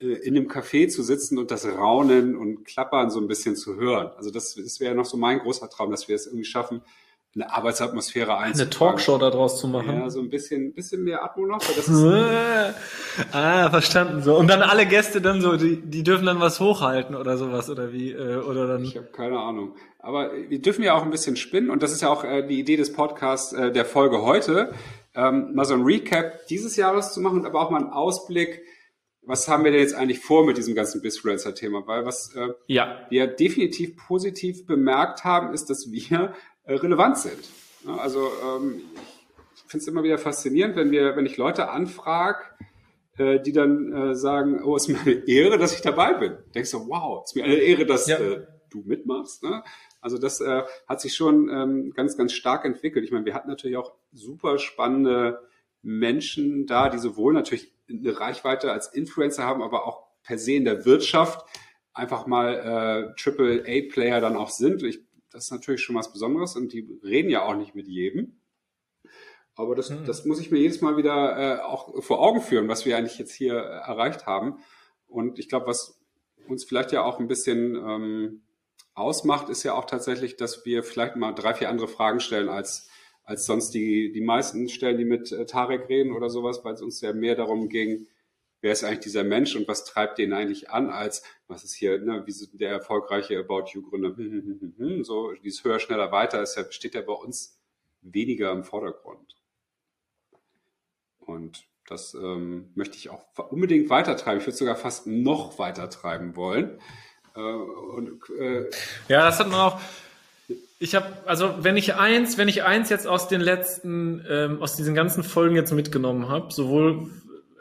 äh, 0.00 0.06
in 0.06 0.36
einem 0.36 0.48
Café 0.48 0.88
zu 0.88 1.02
sitzen 1.02 1.38
und 1.38 1.50
das 1.50 1.66
Raunen 1.66 2.36
und 2.36 2.64
Klappern 2.64 3.10
so 3.10 3.20
ein 3.20 3.28
bisschen 3.28 3.54
zu 3.54 3.76
hören. 3.76 4.12
Also 4.16 4.30
das, 4.30 4.54
das 4.54 4.80
wäre 4.80 4.94
noch 4.94 5.04
so 5.04 5.16
mein 5.16 5.40
großer 5.40 5.68
Traum, 5.68 5.90
dass 5.90 6.08
wir 6.08 6.14
es 6.14 6.26
irgendwie 6.26 6.44
schaffen, 6.44 6.80
eine 7.36 7.52
Arbeitsatmosphäre 7.52 8.38
einzubauen. 8.38 8.60
Eine 8.60 8.70
Talkshow 8.70 9.18
daraus 9.18 9.60
zu 9.60 9.68
machen. 9.68 10.00
Ja, 10.00 10.10
so 10.10 10.20
ein 10.20 10.30
bisschen, 10.30 10.72
bisschen 10.72 11.04
mehr 11.04 11.22
Atmo 11.22 11.46
noch. 11.46 11.60
Ah, 13.32 13.70
verstanden. 13.70 14.22
So 14.22 14.36
und 14.36 14.48
dann 14.48 14.60
alle 14.60 14.84
Gäste 14.84 15.22
dann 15.22 15.40
so, 15.40 15.56
die, 15.56 15.80
die 15.80 16.02
dürfen 16.02 16.26
dann 16.26 16.38
was 16.38 16.60
hochhalten 16.60 17.14
oder 17.14 17.38
sowas 17.38 17.70
oder 17.70 17.90
wie 17.90 18.12
äh, 18.12 18.36
oder 18.36 18.66
dann. 18.66 18.84
Ich 18.84 18.96
habe 18.96 19.06
keine 19.06 19.38
Ahnung. 19.38 19.74
Aber 19.98 20.30
wir 20.48 20.60
dürfen 20.60 20.82
ja 20.82 20.94
auch 20.94 21.02
ein 21.02 21.10
bisschen 21.10 21.36
spinnen 21.36 21.70
und 21.70 21.82
das 21.82 21.92
ist 21.92 22.02
ja 22.02 22.10
auch 22.10 22.24
äh, 22.24 22.46
die 22.46 22.58
Idee 22.58 22.76
des 22.76 22.92
Podcasts 22.92 23.54
äh, 23.54 23.72
der 23.72 23.86
Folge 23.86 24.20
heute, 24.22 24.72
ähm, 25.14 25.54
mal 25.54 25.64
so 25.64 25.74
ein 25.74 25.82
Recap 25.82 26.46
dieses 26.48 26.76
Jahres 26.76 27.12
zu 27.12 27.20
machen, 27.20 27.46
aber 27.46 27.60
auch 27.60 27.70
mal 27.70 27.80
einen 27.80 27.90
Ausblick. 27.90 28.62
Was 29.22 29.48
haben 29.48 29.64
wir 29.64 29.72
denn 29.72 29.80
jetzt 29.80 29.94
eigentlich 29.94 30.20
vor 30.20 30.46
mit 30.46 30.58
diesem 30.58 30.74
ganzen 30.74 31.00
Bisfluencer-Thema? 31.00 31.86
Weil 31.86 32.04
was 32.04 32.34
äh, 32.36 32.48
ja. 32.66 33.00
wir 33.08 33.26
definitiv 33.26 33.96
positiv 33.96 34.66
bemerkt 34.66 35.24
haben, 35.24 35.52
ist, 35.52 35.70
dass 35.70 35.90
wir 35.90 36.34
relevant 36.66 37.18
sind. 37.18 37.38
Also 37.86 38.30
ähm, 38.42 38.82
ich 39.54 39.62
finde 39.62 39.82
es 39.82 39.88
immer 39.88 40.02
wieder 40.02 40.18
faszinierend, 40.18 40.76
wenn 40.76 40.90
wir, 40.90 41.16
wenn 41.16 41.26
ich 41.26 41.36
Leute 41.36 41.70
anfrage, 41.70 42.40
äh, 43.18 43.40
die 43.40 43.52
dann 43.52 43.92
äh, 43.92 44.14
sagen, 44.14 44.62
oh, 44.62 44.76
es 44.76 44.88
ist 44.88 44.88
mir 44.88 45.00
eine 45.00 45.26
Ehre, 45.26 45.58
dass 45.58 45.74
ich 45.74 45.80
dabei 45.80 46.14
bin. 46.14 46.36
Denkst 46.54 46.70
du, 46.72 46.88
wow, 46.88 47.22
es 47.24 47.30
ist 47.30 47.36
mir 47.36 47.44
eine 47.44 47.56
Ehre, 47.56 47.86
dass 47.86 48.06
ja. 48.06 48.18
äh, 48.18 48.46
du 48.70 48.82
mitmachst. 48.84 49.42
Ne? 49.42 49.62
Also 50.00 50.18
das 50.18 50.40
äh, 50.40 50.62
hat 50.88 51.00
sich 51.00 51.14
schon 51.14 51.48
ähm, 51.48 51.92
ganz, 51.94 52.16
ganz 52.16 52.32
stark 52.32 52.64
entwickelt. 52.64 53.04
Ich 53.04 53.12
meine, 53.12 53.24
wir 53.24 53.34
hatten 53.34 53.48
natürlich 53.48 53.76
auch 53.76 53.94
super 54.12 54.58
spannende 54.58 55.40
Menschen 55.82 56.66
da, 56.66 56.88
die 56.88 56.98
sowohl 56.98 57.32
natürlich 57.32 57.72
eine 57.88 58.18
Reichweite 58.18 58.72
als 58.72 58.88
Influencer 58.88 59.44
haben, 59.44 59.62
aber 59.62 59.86
auch 59.86 60.04
per 60.22 60.38
se 60.38 60.54
in 60.54 60.64
der 60.64 60.84
Wirtschaft 60.84 61.46
einfach 61.94 62.26
mal 62.26 63.12
äh, 63.12 63.20
Triple 63.20 63.64
A 63.66 63.92
Player 63.92 64.20
dann 64.20 64.36
auch 64.36 64.50
sind. 64.50 64.82
Ich 64.82 65.05
das 65.36 65.44
ist 65.44 65.50
natürlich 65.50 65.82
schon 65.82 65.96
was 65.96 66.10
Besonderes 66.10 66.56
und 66.56 66.72
die 66.72 66.88
reden 67.04 67.28
ja 67.28 67.42
auch 67.42 67.54
nicht 67.54 67.74
mit 67.74 67.86
jedem. 67.86 68.40
Aber 69.54 69.74
das, 69.74 69.90
mhm. 69.90 70.06
das 70.06 70.24
muss 70.24 70.40
ich 70.40 70.50
mir 70.50 70.58
jedes 70.58 70.80
Mal 70.80 70.96
wieder 70.96 71.58
äh, 71.58 71.60
auch 71.60 72.02
vor 72.02 72.20
Augen 72.20 72.40
führen, 72.40 72.68
was 72.68 72.86
wir 72.86 72.96
eigentlich 72.96 73.18
jetzt 73.18 73.34
hier 73.34 73.52
äh, 73.52 73.86
erreicht 73.86 74.24
haben. 74.24 74.60
Und 75.06 75.38
ich 75.38 75.50
glaube, 75.50 75.66
was 75.66 76.00
uns 76.48 76.64
vielleicht 76.64 76.90
ja 76.92 77.04
auch 77.04 77.20
ein 77.20 77.28
bisschen 77.28 77.76
ähm, 77.76 78.42
ausmacht, 78.94 79.50
ist 79.50 79.62
ja 79.62 79.74
auch 79.74 79.84
tatsächlich, 79.84 80.36
dass 80.36 80.64
wir 80.64 80.82
vielleicht 80.82 81.16
mal 81.16 81.32
drei, 81.32 81.52
vier 81.52 81.68
andere 81.68 81.88
Fragen 81.88 82.20
stellen 82.20 82.48
als, 82.48 82.88
als 83.22 83.44
sonst 83.44 83.72
die, 83.72 84.12
die 84.12 84.22
meisten 84.22 84.70
stellen, 84.70 84.96
die 84.96 85.04
mit 85.04 85.32
äh, 85.32 85.44
Tarek 85.44 85.90
reden 85.90 86.12
oder 86.12 86.30
sowas, 86.30 86.64
weil 86.64 86.72
es 86.72 86.82
uns 86.82 87.02
ja 87.02 87.12
mehr 87.12 87.34
darum 87.34 87.68
ging, 87.68 88.06
wer 88.66 88.72
ist 88.72 88.82
eigentlich 88.82 88.98
dieser 88.98 89.22
Mensch 89.22 89.54
und 89.54 89.68
was 89.68 89.84
treibt 89.84 90.18
den 90.18 90.32
eigentlich 90.32 90.70
an, 90.70 90.90
als 90.90 91.22
was 91.46 91.62
ist 91.62 91.74
hier, 91.74 92.00
ne, 92.00 92.24
wie 92.26 92.58
der 92.58 92.70
erfolgreiche 92.70 93.38
About 93.38 93.66
You 93.72 93.88
Gründer, 93.88 94.08
hm, 94.08 94.16
hm, 94.60 94.74
hm, 94.76 95.04
so 95.04 95.34
dieses 95.34 95.62
höher, 95.62 95.78
schneller, 95.78 96.10
weiter 96.10 96.42
ist 96.42 96.56
ja, 96.56 96.64
steht 96.72 96.96
ja 96.96 97.02
bei 97.02 97.12
uns 97.12 97.60
weniger 98.02 98.50
im 98.50 98.64
Vordergrund. 98.64 99.36
Und 101.20 101.68
das 101.86 102.14
ähm, 102.14 102.72
möchte 102.74 102.96
ich 102.96 103.08
auch 103.08 103.22
unbedingt 103.50 103.88
weitertreiben. 103.88 104.40
Ich 104.40 104.46
würde 104.48 104.56
sogar 104.56 104.74
fast 104.74 105.06
noch 105.06 105.60
weiter 105.60 105.88
treiben 105.88 106.34
wollen. 106.34 106.80
Äh, 107.36 107.40
und, 107.40 108.20
äh, 108.36 108.68
ja, 109.06 109.26
das 109.26 109.38
hat 109.38 109.48
man 109.48 109.60
auch. 109.60 109.80
Ich 110.80 110.96
habe, 110.96 111.06
also 111.24 111.54
wenn 111.60 111.76
ich 111.76 111.94
eins, 111.94 112.36
wenn 112.36 112.48
ich 112.48 112.64
eins 112.64 112.90
jetzt 112.90 113.06
aus 113.06 113.28
den 113.28 113.40
letzten, 113.40 114.26
ähm, 114.28 114.60
aus 114.60 114.74
diesen 114.74 114.96
ganzen 114.96 115.22
Folgen 115.22 115.54
jetzt 115.54 115.72
mitgenommen 115.72 116.28
habe, 116.28 116.52
sowohl 116.52 117.12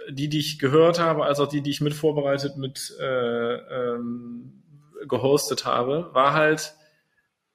die, 0.09 0.29
die 0.29 0.39
ich 0.39 0.59
gehört 0.59 0.99
habe, 0.99 1.25
als 1.25 1.39
auch 1.39 1.47
die, 1.47 1.61
die 1.61 1.69
ich 1.71 1.81
mit 1.81 1.93
vorbereitet, 1.93 2.57
mit 2.57 2.95
äh, 2.99 3.55
ähm, 3.55 4.63
gehostet 5.07 5.65
habe, 5.65 6.09
war 6.13 6.33
halt, 6.33 6.73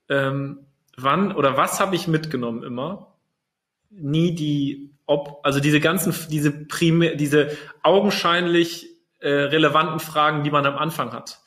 ähm, 0.09 0.67
wann 0.97 1.35
oder 1.35 1.57
was 1.57 1.81
habe 1.81 1.97
ich 1.97 2.09
mitgenommen 2.09 2.63
immer? 2.63 3.15
Nie 3.91 4.35
die, 4.35 4.91
ob, 5.07 5.41
also 5.43 5.61
diese 5.61 5.81
ganzen, 5.81 6.15
diese 6.31 6.51
primär, 6.51 7.17
diese 7.17 7.57
augenscheinlich 7.83 8.87
äh, 9.21 9.29
relevanten 9.29 10.01
Fragen, 10.01 10.45
die 10.45 10.51
man 10.51 10.67
am 10.67 10.77
Anfang 10.77 11.13
hat. 11.13 11.41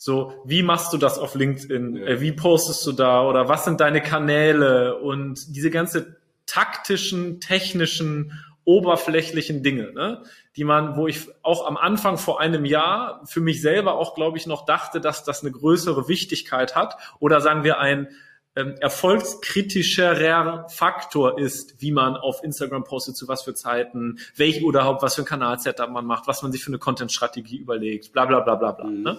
So, 0.00 0.32
wie 0.44 0.62
machst 0.62 0.92
du 0.92 0.96
das 0.96 1.18
auf 1.18 1.34
LinkedIn? 1.34 1.96
Ja. 1.96 2.06
Äh, 2.06 2.20
wie 2.20 2.32
postest 2.32 2.86
du 2.86 2.92
da? 2.92 3.22
Oder 3.22 3.48
was 3.48 3.64
sind 3.64 3.80
deine 3.80 4.00
Kanäle? 4.00 4.96
Und 4.96 5.56
diese 5.56 5.70
ganze 5.70 6.18
taktischen, 6.46 7.40
technischen 7.40 8.32
oberflächlichen 8.68 9.62
Dinge, 9.62 9.94
ne? 9.94 10.22
die 10.54 10.64
man, 10.64 10.94
wo 10.94 11.08
ich 11.08 11.26
auch 11.42 11.66
am 11.66 11.78
Anfang 11.78 12.18
vor 12.18 12.38
einem 12.38 12.66
Jahr 12.66 13.22
für 13.24 13.40
mich 13.40 13.62
selber 13.62 13.94
auch, 13.94 14.14
glaube 14.14 14.36
ich, 14.36 14.46
noch 14.46 14.66
dachte, 14.66 15.00
dass 15.00 15.24
das 15.24 15.40
eine 15.40 15.52
größere 15.52 16.06
Wichtigkeit 16.06 16.76
hat 16.76 16.98
oder 17.18 17.40
sagen 17.40 17.64
wir 17.64 17.78
ein 17.78 18.08
ähm, 18.56 18.74
erfolgskritischer 18.78 20.66
Faktor 20.68 21.38
ist, 21.38 21.80
wie 21.80 21.92
man 21.92 22.16
auf 22.16 22.44
Instagram 22.44 22.84
postet, 22.84 23.16
zu 23.16 23.26
was 23.26 23.42
für 23.42 23.54
Zeiten, 23.54 24.18
welch 24.36 24.62
oder 24.62 24.80
überhaupt 24.80 25.02
was 25.02 25.14
für 25.14 25.22
ein 25.22 25.24
Kanal-Setup 25.24 25.88
man 25.88 26.04
macht, 26.04 26.26
was 26.26 26.42
man 26.42 26.52
sich 26.52 26.62
für 26.62 26.70
eine 26.70 26.78
Content-Strategie 26.78 27.56
überlegt, 27.56 28.12
bla 28.12 28.26
bla 28.26 28.40
bla 28.40 28.56
bla 28.56 28.72
bla. 28.72 28.84
Mhm. 28.84 29.02
Ne? 29.02 29.18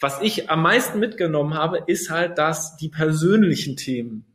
Was 0.00 0.20
ich 0.22 0.50
am 0.50 0.62
meisten 0.62 0.98
mitgenommen 0.98 1.54
habe, 1.54 1.84
ist 1.86 2.10
halt, 2.10 2.36
dass 2.36 2.76
die 2.76 2.88
persönlichen 2.88 3.76
Themen 3.76 4.26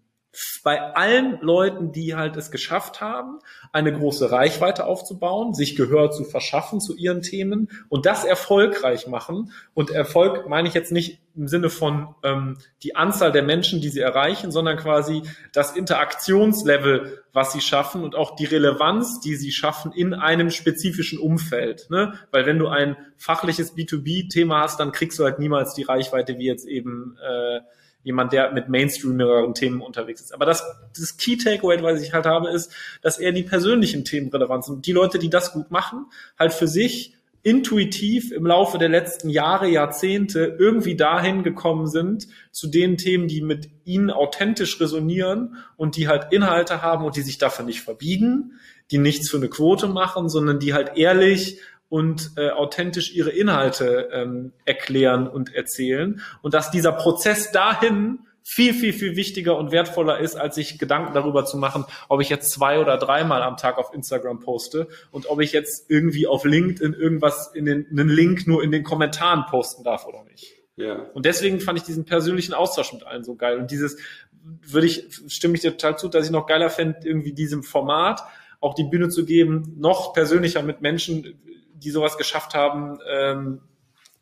bei 0.63 0.79
allen 0.95 1.39
Leuten, 1.41 1.91
die 1.91 2.15
halt 2.15 2.37
es 2.37 2.51
geschafft 2.51 3.01
haben, 3.01 3.39
eine 3.73 3.91
große 3.91 4.31
Reichweite 4.31 4.85
aufzubauen, 4.85 5.53
sich 5.53 5.75
Gehör 5.75 6.11
zu 6.11 6.23
verschaffen 6.23 6.79
zu 6.79 6.95
ihren 6.95 7.21
Themen 7.21 7.69
und 7.89 8.05
das 8.05 8.23
erfolgreich 8.23 9.07
machen. 9.07 9.51
Und 9.73 9.89
Erfolg 9.89 10.47
meine 10.47 10.69
ich 10.69 10.73
jetzt 10.73 10.91
nicht 10.91 11.19
im 11.35 11.47
Sinne 11.47 11.69
von 11.69 12.15
ähm, 12.23 12.57
die 12.83 12.95
Anzahl 12.95 13.31
der 13.31 13.43
Menschen, 13.43 13.81
die 13.81 13.89
sie 13.89 13.99
erreichen, 13.99 14.51
sondern 14.51 14.77
quasi 14.77 15.23
das 15.53 15.75
Interaktionslevel, 15.75 17.23
was 17.33 17.53
sie 17.53 17.61
schaffen 17.61 18.03
und 18.03 18.15
auch 18.15 18.35
die 18.35 18.45
Relevanz, 18.45 19.19
die 19.19 19.35
sie 19.35 19.51
schaffen 19.51 19.91
in 19.91 20.13
einem 20.13 20.49
spezifischen 20.49 21.19
Umfeld. 21.19 21.89
Ne? 21.89 22.13
Weil 22.31 22.45
wenn 22.45 22.59
du 22.59 22.67
ein 22.67 22.95
fachliches 23.17 23.75
B2B-Thema 23.75 24.61
hast, 24.61 24.79
dann 24.79 24.91
kriegst 24.91 25.19
du 25.19 25.23
halt 25.23 25.39
niemals 25.39 25.73
die 25.73 25.83
Reichweite 25.83 26.37
wie 26.37 26.45
jetzt 26.45 26.67
eben 26.67 27.17
äh, 27.21 27.61
jemand, 28.03 28.33
der 28.33 28.51
mit 28.51 28.69
mainstreamigeren 28.69 29.53
Themen 29.53 29.81
unterwegs 29.81 30.21
ist. 30.21 30.33
Aber 30.33 30.45
das, 30.45 30.63
das 30.97 31.17
Key 31.17 31.37
Takeaway, 31.37 31.81
was 31.83 32.01
ich 32.01 32.13
halt 32.13 32.25
habe, 32.25 32.49
ist, 32.49 32.73
dass 33.01 33.19
er 33.19 33.31
die 33.31 33.43
persönlichen 33.43 34.05
Themen 34.05 34.29
relevant 34.29 34.65
sind. 34.65 34.85
Die 34.85 34.91
Leute, 34.91 35.19
die 35.19 35.29
das 35.29 35.53
gut 35.53 35.71
machen, 35.71 36.07
halt 36.37 36.53
für 36.53 36.67
sich 36.67 37.15
intuitiv 37.43 38.31
im 38.31 38.45
Laufe 38.45 38.77
der 38.77 38.89
letzten 38.89 39.29
Jahre, 39.29 39.67
Jahrzehnte 39.67 40.55
irgendwie 40.59 40.95
dahin 40.95 41.41
gekommen 41.41 41.87
sind 41.87 42.27
zu 42.51 42.67
den 42.67 42.97
Themen, 42.97 43.27
die 43.27 43.41
mit 43.41 43.69
ihnen 43.83 44.11
authentisch 44.11 44.79
resonieren 44.79 45.55
und 45.75 45.95
die 45.95 46.07
halt 46.07 46.27
Inhalte 46.31 46.81
haben 46.83 47.03
und 47.03 47.15
die 47.15 47.23
sich 47.23 47.39
dafür 47.39 47.65
nicht 47.65 47.81
verbiegen, 47.81 48.59
die 48.91 48.99
nichts 48.99 49.29
für 49.29 49.37
eine 49.37 49.49
Quote 49.49 49.87
machen, 49.87 50.29
sondern 50.29 50.59
die 50.59 50.73
halt 50.73 50.97
ehrlich 50.97 51.59
und 51.91 52.31
äh, 52.37 52.51
authentisch 52.51 53.13
ihre 53.13 53.31
Inhalte 53.31 54.07
ähm, 54.13 54.53
erklären 54.63 55.27
und 55.27 55.53
erzählen 55.53 56.21
und 56.41 56.53
dass 56.53 56.71
dieser 56.71 56.93
Prozess 56.93 57.51
dahin 57.51 58.19
viel, 58.43 58.73
viel, 58.73 58.93
viel 58.93 59.17
wichtiger 59.17 59.57
und 59.57 59.73
wertvoller 59.73 60.19
ist, 60.19 60.35
als 60.35 60.55
sich 60.55 60.79
Gedanken 60.79 61.13
darüber 61.13 61.43
zu 61.43 61.57
machen, 61.57 61.83
ob 62.07 62.21
ich 62.21 62.29
jetzt 62.29 62.49
zwei 62.49 62.79
oder 62.79 62.97
dreimal 62.97 63.43
am 63.43 63.57
Tag 63.57 63.77
auf 63.77 63.93
Instagram 63.93 64.39
poste 64.39 64.87
und 65.11 65.29
ob 65.29 65.41
ich 65.41 65.51
jetzt 65.51 65.89
irgendwie 65.89 66.27
auf 66.27 66.45
LinkedIn 66.45 66.93
irgendwas 66.93 67.51
in 67.53 67.65
den, 67.65 67.85
einen 67.91 68.07
Link 68.07 68.47
nur 68.47 68.63
in 68.63 68.71
den 68.71 68.83
Kommentaren 68.83 69.43
posten 69.49 69.83
darf 69.83 70.05
oder 70.05 70.23
nicht. 70.23 70.55
Ja. 70.77 70.95
Und 71.13 71.25
deswegen 71.25 71.59
fand 71.59 71.77
ich 71.77 71.83
diesen 71.83 72.05
persönlichen 72.05 72.53
Austausch 72.53 72.93
mit 72.93 73.05
allen 73.05 73.25
so 73.25 73.35
geil. 73.35 73.57
Und 73.57 73.69
dieses 73.69 73.97
würde 74.41 74.87
ich, 74.87 75.09
stimme 75.27 75.55
ich 75.55 75.61
dir 75.61 75.71
total 75.71 75.97
zu, 75.97 76.07
dass 76.07 76.25
ich 76.25 76.31
noch 76.31 76.47
geiler 76.47 76.69
fände, 76.69 76.99
irgendwie 77.03 77.33
diesem 77.33 77.63
Format 77.63 78.23
auch 78.61 78.75
die 78.75 78.85
Bühne 78.85 79.09
zu 79.09 79.25
geben, 79.25 79.75
noch 79.77 80.13
persönlicher 80.13 80.63
mit 80.63 80.81
Menschen 80.81 81.35
die 81.83 81.91
sowas 81.91 82.17
geschafft 82.17 82.53
haben, 82.53 82.99
ähm, 83.09 83.61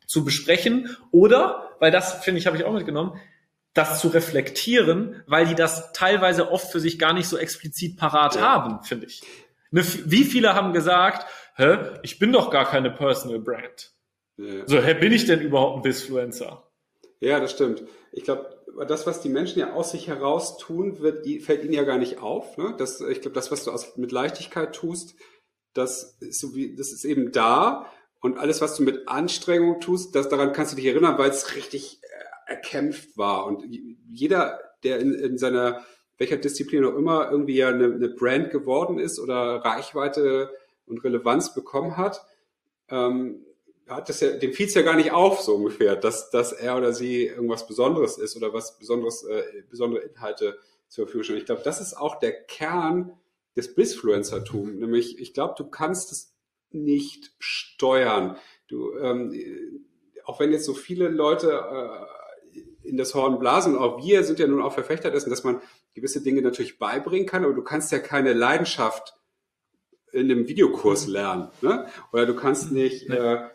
zu 0.05 0.25
besprechen. 0.25 0.95
Oder, 1.11 1.69
weil 1.79 1.91
das, 1.91 2.23
finde 2.23 2.39
ich, 2.39 2.47
habe 2.47 2.57
ich 2.57 2.63
auch 2.63 2.73
mitgenommen, 2.73 3.19
das 3.73 4.01
zu 4.01 4.07
reflektieren, 4.07 5.23
weil 5.27 5.45
die 5.45 5.55
das 5.55 5.93
teilweise 5.93 6.51
oft 6.51 6.71
für 6.71 6.79
sich 6.79 6.97
gar 6.97 7.13
nicht 7.13 7.27
so 7.27 7.37
explizit 7.37 7.97
parat 7.97 8.35
ja. 8.35 8.41
haben, 8.41 8.83
finde 8.83 9.05
ich. 9.05 9.21
Ne, 9.71 9.83
wie 10.05 10.23
viele 10.23 10.55
haben 10.55 10.73
gesagt, 10.73 11.27
hä, 11.55 11.77
ich 12.01 12.17
bin 12.17 12.31
doch 12.31 12.49
gar 12.49 12.65
keine 12.65 12.89
Personal 12.89 13.39
Brand. 13.39 13.91
Ja. 14.37 14.65
So, 14.65 14.81
hä, 14.81 14.95
bin 14.95 15.13
ich 15.13 15.25
denn 15.25 15.41
überhaupt 15.41 15.77
ein 15.77 15.81
Bisfluencer? 15.83 16.63
Ja, 17.19 17.39
das 17.39 17.51
stimmt. 17.51 17.83
Ich 18.11 18.23
glaube, 18.23 18.49
das, 18.87 19.05
was 19.05 19.21
die 19.21 19.29
Menschen 19.29 19.59
ja 19.59 19.73
aus 19.73 19.91
sich 19.91 20.07
heraus 20.07 20.57
tun, 20.57 20.99
wird, 20.99 21.27
fällt 21.43 21.63
ihnen 21.63 21.73
ja 21.73 21.83
gar 21.83 21.97
nicht 21.97 22.19
auf. 22.19 22.57
Ne? 22.57 22.73
Das, 22.77 23.01
ich 23.01 23.21
glaube, 23.21 23.35
das, 23.35 23.51
was 23.51 23.65
du 23.65 23.71
aus, 23.71 23.97
mit 23.97 24.11
Leichtigkeit 24.11 24.73
tust, 24.73 25.15
das 25.73 26.17
ist, 26.19 26.39
so 26.39 26.55
wie, 26.55 26.75
das 26.75 26.91
ist 26.91 27.05
eben 27.05 27.31
da 27.31 27.89
und 28.21 28.37
alles, 28.37 28.61
was 28.61 28.75
du 28.75 28.83
mit 28.83 29.07
Anstrengung 29.07 29.79
tust, 29.79 30.15
das, 30.15 30.29
daran 30.29 30.53
kannst 30.53 30.73
du 30.73 30.75
dich 30.75 30.85
erinnern, 30.85 31.17
weil 31.17 31.29
es 31.29 31.55
richtig 31.55 32.01
äh, 32.03 32.51
erkämpft 32.51 33.17
war. 33.17 33.45
Und 33.45 33.63
jeder, 34.09 34.59
der 34.83 34.99
in, 34.99 35.13
in 35.13 35.37
seiner, 35.37 35.85
welcher 36.17 36.37
Disziplin 36.37 36.85
auch 36.85 36.95
immer, 36.95 37.31
irgendwie 37.31 37.55
ja 37.55 37.69
eine, 37.69 37.85
eine 37.85 38.09
Brand 38.09 38.51
geworden 38.51 38.99
ist 38.99 39.19
oder 39.19 39.63
Reichweite 39.63 40.51
und 40.85 41.03
Relevanz 41.03 41.53
bekommen 41.53 41.95
hat, 41.95 42.25
ähm, 42.89 43.45
hat 43.87 44.09
das 44.09 44.19
ja, 44.19 44.31
dem 44.31 44.53
fiel 44.53 44.67
es 44.67 44.73
ja 44.73 44.81
gar 44.81 44.95
nicht 44.95 45.11
auf, 45.11 45.41
so 45.41 45.55
ungefähr, 45.55 45.95
dass, 45.95 46.29
dass 46.29 46.51
er 46.51 46.77
oder 46.77 46.93
sie 46.93 47.25
irgendwas 47.25 47.65
Besonderes 47.65 48.17
ist 48.17 48.35
oder 48.35 48.53
was 48.53 48.77
Besonderes, 48.77 49.23
äh, 49.23 49.63
besondere 49.69 50.03
Inhalte 50.03 50.59
zur 50.89 51.05
Verfügung 51.05 51.23
stellen. 51.23 51.39
Ich 51.39 51.45
glaube, 51.45 51.61
das 51.63 51.81
ist 51.81 51.95
auch 51.95 52.19
der 52.19 52.33
Kern 52.43 53.18
des 53.55 53.75
Bisfluencertum. 53.75 54.77
Nämlich, 54.77 55.19
ich 55.19 55.33
glaube, 55.33 55.55
du 55.57 55.69
kannst 55.69 56.11
es 56.11 56.35
nicht 56.71 57.33
steuern. 57.39 58.37
Du, 58.67 58.97
ähm, 58.97 59.33
auch 60.25 60.39
wenn 60.39 60.51
jetzt 60.51 60.65
so 60.65 60.73
viele 60.73 61.07
Leute 61.07 61.51
äh, 61.51 62.87
in 62.87 62.97
das 62.97 63.15
Horn 63.15 63.39
blasen, 63.39 63.75
auch 63.75 64.03
wir 64.03 64.23
sind 64.23 64.39
ja 64.39 64.47
nun 64.47 64.61
auch 64.61 64.73
Verfechter 64.73 65.11
dessen, 65.11 65.29
dass 65.29 65.43
man 65.43 65.61
gewisse 65.93 66.21
Dinge 66.21 66.41
natürlich 66.41 66.77
beibringen 66.77 67.27
kann, 67.27 67.43
aber 67.43 67.53
du 67.53 67.63
kannst 67.63 67.91
ja 67.91 67.99
keine 67.99 68.33
Leidenschaft 68.33 69.15
in 70.11 70.31
einem 70.31 70.47
Videokurs 70.47 71.07
lernen. 71.07 71.49
Ne? 71.61 71.87
Oder 72.13 72.25
du 72.25 72.35
kannst 72.35 72.71
nicht 72.71 73.09
äh, 73.09 73.49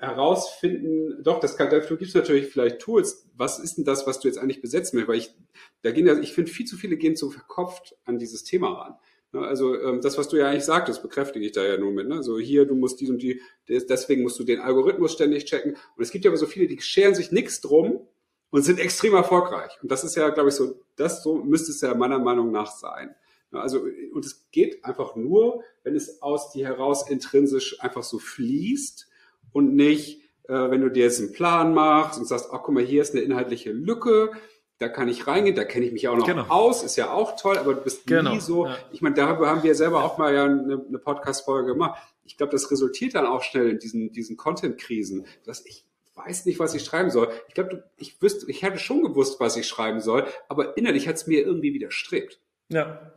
herausfinden, 0.00 1.22
doch, 1.22 1.40
das 1.40 1.56
kann, 1.56 1.70
dafür 1.70 1.96
gibt 1.96 2.10
es 2.10 2.14
natürlich 2.14 2.46
vielleicht 2.46 2.78
Tools. 2.78 3.28
Was 3.36 3.58
ist 3.58 3.76
denn 3.76 3.84
das, 3.84 4.06
was 4.06 4.20
du 4.20 4.28
jetzt 4.28 4.38
eigentlich 4.38 4.60
besetzen 4.60 4.96
willst? 4.96 5.08
Weil 5.08 5.18
ich, 5.18 5.34
da 5.82 5.90
gehen 5.90 6.06
ja, 6.06 6.18
ich 6.18 6.32
finde, 6.32 6.50
viel 6.50 6.66
zu 6.66 6.76
viele 6.76 6.96
gehen 6.96 7.16
zu 7.16 7.30
verkopft 7.30 7.96
an 8.04 8.18
dieses 8.18 8.44
Thema 8.44 8.72
ran. 8.72 8.94
Ne, 9.32 9.40
also 9.40 9.78
ähm, 9.78 10.00
das, 10.00 10.16
was 10.16 10.28
du 10.28 10.36
ja 10.36 10.48
eigentlich 10.48 10.64
sagtest, 10.64 11.02
bekräftige 11.02 11.44
ich 11.44 11.52
da 11.52 11.64
ja 11.64 11.76
nur 11.76 11.92
mit. 11.92 12.08
Ne? 12.08 12.22
So 12.22 12.38
hier, 12.38 12.64
du 12.64 12.74
musst 12.74 13.00
dies 13.00 13.10
und 13.10 13.22
die, 13.22 13.40
deswegen 13.68 14.22
musst 14.22 14.38
du 14.38 14.44
den 14.44 14.60
Algorithmus 14.60 15.12
ständig 15.12 15.44
checken. 15.44 15.72
Und 15.96 16.02
es 16.02 16.10
gibt 16.10 16.24
ja 16.24 16.30
aber 16.30 16.38
so 16.38 16.46
viele, 16.46 16.66
die 16.66 16.80
scheren 16.80 17.14
sich 17.14 17.30
nichts 17.32 17.60
drum 17.60 18.06
und 18.50 18.62
sind 18.62 18.78
extrem 18.78 19.14
erfolgreich. 19.14 19.72
Und 19.82 19.90
das 19.90 20.04
ist 20.04 20.14
ja, 20.14 20.28
glaube 20.30 20.48
ich, 20.48 20.54
so, 20.54 20.80
das 20.96 21.22
so 21.22 21.36
müsste 21.44 21.72
es 21.72 21.80
ja 21.80 21.94
meiner 21.94 22.18
Meinung 22.18 22.52
nach 22.52 22.70
sein. 22.70 23.14
Ne, 23.50 23.60
also, 23.60 23.84
und 24.12 24.24
es 24.24 24.48
geht 24.50 24.84
einfach 24.84 25.16
nur, 25.16 25.62
wenn 25.82 25.94
es 25.94 26.22
aus 26.22 26.52
dir 26.52 26.66
heraus 26.66 27.10
intrinsisch 27.10 27.82
einfach 27.82 28.04
so 28.04 28.18
fließt 28.18 29.07
und 29.52 29.74
nicht, 29.74 30.20
äh, 30.44 30.70
wenn 30.70 30.80
du 30.80 30.90
dir 30.90 31.04
jetzt 31.04 31.20
einen 31.20 31.32
Plan 31.32 31.74
machst 31.74 32.18
und 32.18 32.26
sagst, 32.26 32.48
ach 32.52 32.62
guck 32.62 32.74
mal, 32.74 32.84
hier 32.84 33.02
ist 33.02 33.14
eine 33.14 33.22
inhaltliche 33.22 33.72
Lücke, 33.72 34.30
da 34.78 34.88
kann 34.88 35.08
ich 35.08 35.26
reingehen, 35.26 35.56
da 35.56 35.64
kenne 35.64 35.86
ich 35.86 35.92
mich 35.92 36.08
auch 36.08 36.16
noch 36.16 36.26
genau. 36.26 36.46
aus, 36.48 36.84
ist 36.84 36.96
ja 36.96 37.10
auch 37.10 37.34
toll, 37.36 37.58
aber 37.58 37.74
du 37.74 37.80
bist 37.80 38.06
genau. 38.06 38.32
nie 38.32 38.40
so. 38.40 38.66
Ja. 38.66 38.78
Ich 38.92 39.02
meine, 39.02 39.16
darüber 39.16 39.48
haben 39.48 39.64
wir 39.64 39.74
selber 39.74 40.04
auch 40.04 40.18
mal 40.18 40.32
ja 40.32 40.44
eine, 40.44 40.84
eine 40.86 40.98
Podcast-Folge 40.98 41.72
gemacht. 41.72 42.00
Ich 42.24 42.36
glaube, 42.36 42.52
das 42.52 42.70
resultiert 42.70 43.14
dann 43.14 43.26
auch 43.26 43.42
schnell 43.42 43.70
in 43.70 43.78
diesen, 43.78 44.12
diesen 44.12 44.36
Content-Krisen, 44.36 45.26
dass 45.44 45.66
ich 45.66 45.84
weiß 46.14 46.46
nicht, 46.46 46.58
was 46.58 46.74
ich 46.74 46.84
schreiben 46.84 47.10
soll. 47.10 47.28
Ich 47.48 47.54
glaube, 47.54 47.84
ich 47.96 48.20
wüsste, 48.22 48.50
ich 48.50 48.62
hätte 48.62 48.78
schon 48.78 49.02
gewusst, 49.02 49.40
was 49.40 49.56
ich 49.56 49.66
schreiben 49.66 50.00
soll, 50.00 50.26
aber 50.48 50.76
innerlich 50.76 51.08
hat 51.08 51.16
es 51.16 51.26
mir 51.26 51.40
irgendwie 51.40 51.74
widerstrebt. 51.74 52.40
Ja, 52.68 53.12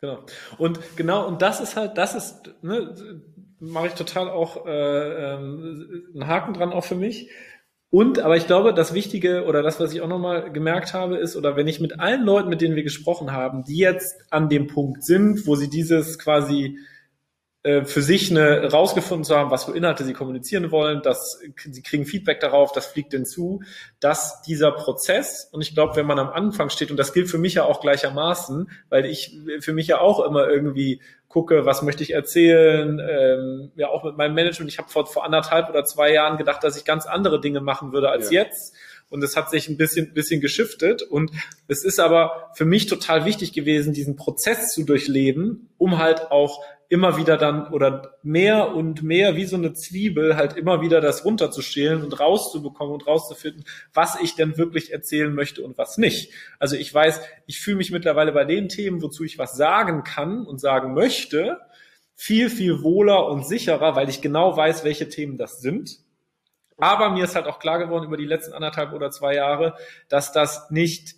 genau. 0.00 0.24
Und 0.58 0.80
genau, 0.96 1.26
und 1.26 1.40
das 1.42 1.60
ist 1.60 1.76
halt, 1.76 1.96
das 1.96 2.14
ist, 2.14 2.54
ne, 2.62 3.22
mache 3.60 3.88
ich 3.88 3.94
total 3.94 4.28
auch 4.30 4.66
äh, 4.66 5.34
ähm, 5.34 6.04
einen 6.14 6.26
Haken 6.26 6.54
dran 6.54 6.72
auch 6.72 6.84
für 6.84 6.94
mich. 6.94 7.30
Und, 7.90 8.20
aber 8.20 8.36
ich 8.36 8.46
glaube, 8.46 8.72
das 8.72 8.94
Wichtige 8.94 9.44
oder 9.44 9.62
das, 9.62 9.80
was 9.80 9.92
ich 9.92 10.00
auch 10.00 10.08
nochmal 10.08 10.52
gemerkt 10.52 10.94
habe, 10.94 11.16
ist, 11.16 11.36
oder 11.36 11.56
wenn 11.56 11.66
ich 11.66 11.80
mit 11.80 11.98
allen 11.98 12.24
Leuten, 12.24 12.48
mit 12.48 12.60
denen 12.60 12.76
wir 12.76 12.84
gesprochen 12.84 13.32
haben, 13.32 13.64
die 13.64 13.78
jetzt 13.78 14.24
an 14.30 14.48
dem 14.48 14.68
Punkt 14.68 15.04
sind, 15.04 15.46
wo 15.46 15.56
sie 15.56 15.68
dieses 15.68 16.18
quasi 16.18 16.78
für 17.62 18.00
sich 18.00 18.30
eine 18.30 18.72
rausgefunden 18.72 19.22
zu 19.24 19.36
haben, 19.36 19.50
was 19.50 19.64
für 19.64 19.76
Inhalte 19.76 20.04
sie 20.04 20.14
kommunizieren 20.14 20.70
wollen, 20.70 21.02
dass 21.02 21.38
sie 21.70 21.82
kriegen 21.82 22.06
Feedback 22.06 22.40
darauf, 22.40 22.72
das 22.72 22.86
fliegt 22.86 23.12
denen 23.12 23.26
zu, 23.26 23.60
dass 24.00 24.40
dieser 24.42 24.72
Prozess, 24.72 25.46
und 25.52 25.60
ich 25.60 25.74
glaube, 25.74 25.94
wenn 25.96 26.06
man 26.06 26.18
am 26.18 26.30
Anfang 26.30 26.70
steht, 26.70 26.90
und 26.90 26.96
das 26.96 27.12
gilt 27.12 27.28
für 27.28 27.36
mich 27.36 27.54
ja 27.54 27.64
auch 27.64 27.82
gleichermaßen, 27.82 28.70
weil 28.88 29.04
ich 29.04 29.38
für 29.60 29.74
mich 29.74 29.88
ja 29.88 30.00
auch 30.00 30.24
immer 30.24 30.48
irgendwie 30.48 31.02
gucke, 31.28 31.66
was 31.66 31.82
möchte 31.82 32.02
ich 32.02 32.12
erzählen, 32.12 32.98
ähm, 32.98 33.72
ja 33.76 33.88
auch 33.88 34.04
mit 34.04 34.16
meinem 34.16 34.34
Management, 34.34 34.70
ich 34.70 34.78
habe 34.78 34.88
vor, 34.88 35.06
vor 35.06 35.24
anderthalb 35.24 35.68
oder 35.68 35.84
zwei 35.84 36.12
Jahren 36.12 36.38
gedacht, 36.38 36.64
dass 36.64 36.78
ich 36.78 36.86
ganz 36.86 37.04
andere 37.04 37.42
Dinge 37.42 37.60
machen 37.60 37.92
würde 37.92 38.08
als 38.08 38.30
ja. 38.30 38.42
jetzt. 38.42 38.74
Und 39.10 39.22
es 39.22 39.36
hat 39.36 39.50
sich 39.50 39.68
ein 39.68 39.76
bisschen, 39.76 40.14
bisschen 40.14 40.40
geschiftet. 40.40 41.02
Und 41.02 41.30
es 41.68 41.84
ist 41.84 42.00
aber 42.00 42.50
für 42.54 42.64
mich 42.64 42.86
total 42.86 43.24
wichtig 43.24 43.52
gewesen, 43.52 43.92
diesen 43.92 44.16
Prozess 44.16 44.72
zu 44.72 44.84
durchleben, 44.84 45.68
um 45.78 45.98
halt 45.98 46.30
auch 46.30 46.62
immer 46.90 47.16
wieder 47.16 47.36
dann 47.36 47.68
oder 47.68 48.16
mehr 48.24 48.74
und 48.74 49.04
mehr 49.04 49.36
wie 49.36 49.44
so 49.44 49.56
eine 49.56 49.72
Zwiebel 49.74 50.36
halt 50.36 50.56
immer 50.56 50.82
wieder 50.82 51.00
das 51.00 51.24
runterzuschälen 51.24 52.02
und 52.02 52.18
rauszubekommen 52.18 52.92
und 52.92 53.06
rauszufinden, 53.06 53.64
was 53.94 54.20
ich 54.20 54.34
denn 54.34 54.58
wirklich 54.58 54.92
erzählen 54.92 55.32
möchte 55.32 55.62
und 55.62 55.78
was 55.78 55.98
nicht. 55.98 56.32
Also 56.58 56.74
ich 56.74 56.92
weiß, 56.92 57.20
ich 57.46 57.60
fühle 57.60 57.76
mich 57.76 57.92
mittlerweile 57.92 58.32
bei 58.32 58.44
den 58.44 58.68
Themen, 58.68 59.02
wozu 59.02 59.22
ich 59.22 59.38
was 59.38 59.56
sagen 59.56 60.02
kann 60.02 60.44
und 60.44 60.60
sagen 60.60 60.92
möchte, 60.92 61.60
viel, 62.16 62.50
viel 62.50 62.82
wohler 62.82 63.28
und 63.28 63.46
sicherer, 63.46 63.94
weil 63.94 64.08
ich 64.08 64.20
genau 64.20 64.56
weiß, 64.56 64.82
welche 64.82 65.08
Themen 65.08 65.38
das 65.38 65.60
sind. 65.60 66.00
Aber 66.76 67.10
mir 67.10 67.22
ist 67.22 67.36
halt 67.36 67.46
auch 67.46 67.60
klar 67.60 67.78
geworden 67.78 68.06
über 68.06 68.16
die 68.16 68.26
letzten 68.26 68.52
anderthalb 68.52 68.92
oder 68.92 69.12
zwei 69.12 69.36
Jahre, 69.36 69.76
dass 70.08 70.32
das 70.32 70.72
nicht 70.72 71.14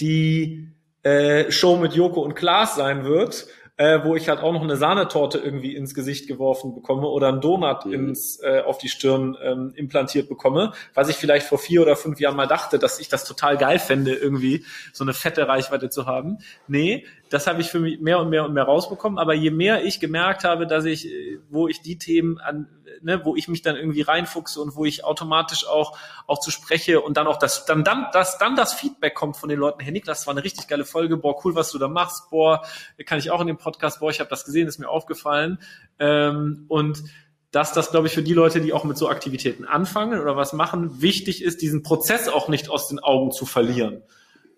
die 0.00 0.70
äh, 1.02 1.50
Show 1.50 1.76
mit 1.76 1.94
Joko 1.94 2.20
und 2.20 2.36
Klaas 2.36 2.76
sein 2.76 3.04
wird, 3.04 3.48
äh, 3.78 4.04
wo 4.04 4.16
ich 4.16 4.28
halt 4.28 4.40
auch 4.40 4.52
noch 4.52 4.62
eine 4.62 4.76
Sahnetorte 4.76 5.38
irgendwie 5.38 5.74
ins 5.74 5.94
Gesicht 5.94 6.26
geworfen 6.26 6.74
bekomme 6.74 7.06
oder 7.06 7.28
einen 7.28 7.40
Donut 7.40 7.86
mhm. 7.86 7.92
ins, 7.92 8.42
äh, 8.42 8.60
auf 8.60 8.78
die 8.78 8.88
Stirn 8.88 9.36
ähm, 9.40 9.72
implantiert 9.76 10.28
bekomme, 10.28 10.72
was 10.94 11.08
ich 11.08 11.16
vielleicht 11.16 11.46
vor 11.46 11.58
vier 11.58 11.82
oder 11.82 11.94
fünf 11.94 12.18
Jahren 12.20 12.36
mal 12.36 12.46
dachte, 12.46 12.78
dass 12.78 12.98
ich 12.98 13.08
das 13.08 13.24
total 13.24 13.56
geil 13.56 13.78
fände, 13.78 14.14
irgendwie 14.14 14.64
so 14.92 15.04
eine 15.04 15.14
fette 15.14 15.46
Reichweite 15.46 15.90
zu 15.90 16.06
haben. 16.06 16.38
Nee, 16.66 17.06
das 17.30 17.46
habe 17.46 17.60
ich 17.60 17.68
für 17.68 17.78
mich 17.78 18.00
mehr 18.00 18.18
und 18.18 18.30
mehr 18.30 18.44
und 18.44 18.52
mehr 18.52 18.64
rausbekommen. 18.64 19.18
Aber 19.18 19.34
je 19.34 19.50
mehr 19.50 19.84
ich 19.84 20.00
gemerkt 20.00 20.42
habe, 20.42 20.66
dass 20.66 20.84
ich, 20.84 21.06
äh, 21.06 21.38
wo 21.48 21.68
ich 21.68 21.80
die 21.80 21.98
Themen 21.98 22.38
an, 22.38 22.66
ne, 23.02 23.24
wo 23.24 23.36
ich 23.36 23.48
mich 23.48 23.62
dann 23.62 23.76
irgendwie 23.76 24.02
reinfuchse 24.02 24.60
und 24.60 24.76
wo 24.76 24.84
ich 24.84 25.04
automatisch 25.04 25.66
auch 25.66 25.98
auch 26.26 26.40
zu 26.40 26.50
spreche 26.50 27.00
und 27.00 27.16
dann 27.16 27.26
auch 27.26 27.38
das, 27.38 27.64
dann 27.66 27.84
dann 27.84 28.06
das 28.12 28.38
dann 28.38 28.56
das 28.56 28.74
Feedback 28.74 29.14
kommt 29.14 29.36
von 29.36 29.48
den 29.48 29.58
Leuten. 29.58 29.80
Hey 29.80 29.92
Niklas, 29.92 30.20
das 30.20 30.26
war 30.26 30.34
eine 30.34 30.44
richtig 30.44 30.68
geile 30.68 30.84
Folge. 30.84 31.16
Boah, 31.16 31.44
cool, 31.44 31.54
was 31.54 31.70
du 31.70 31.78
da 31.78 31.88
machst. 31.88 32.30
Boah, 32.30 32.62
kann 33.06 33.18
ich 33.18 33.30
auch 33.30 33.40
in 33.40 33.46
dem 33.46 33.58
Podcast. 33.58 34.00
Boah, 34.00 34.10
ich 34.10 34.20
habe 34.20 34.30
das 34.30 34.44
gesehen, 34.44 34.68
ist 34.68 34.78
mir 34.78 34.88
aufgefallen. 34.88 35.58
Ähm, 35.98 36.64
und 36.68 37.02
dass 37.50 37.72
das, 37.72 37.90
glaube 37.90 38.08
ich, 38.08 38.12
für 38.12 38.22
die 38.22 38.34
Leute, 38.34 38.60
die 38.60 38.72
auch 38.72 38.84
mit 38.84 38.98
so 38.98 39.08
Aktivitäten 39.08 39.64
anfangen 39.64 40.20
oder 40.20 40.36
was 40.36 40.52
machen, 40.52 41.00
wichtig 41.00 41.42
ist, 41.42 41.62
diesen 41.62 41.82
Prozess 41.82 42.28
auch 42.28 42.48
nicht 42.48 42.68
aus 42.68 42.88
den 42.88 42.98
Augen 42.98 43.32
zu 43.32 43.46
verlieren 43.46 44.02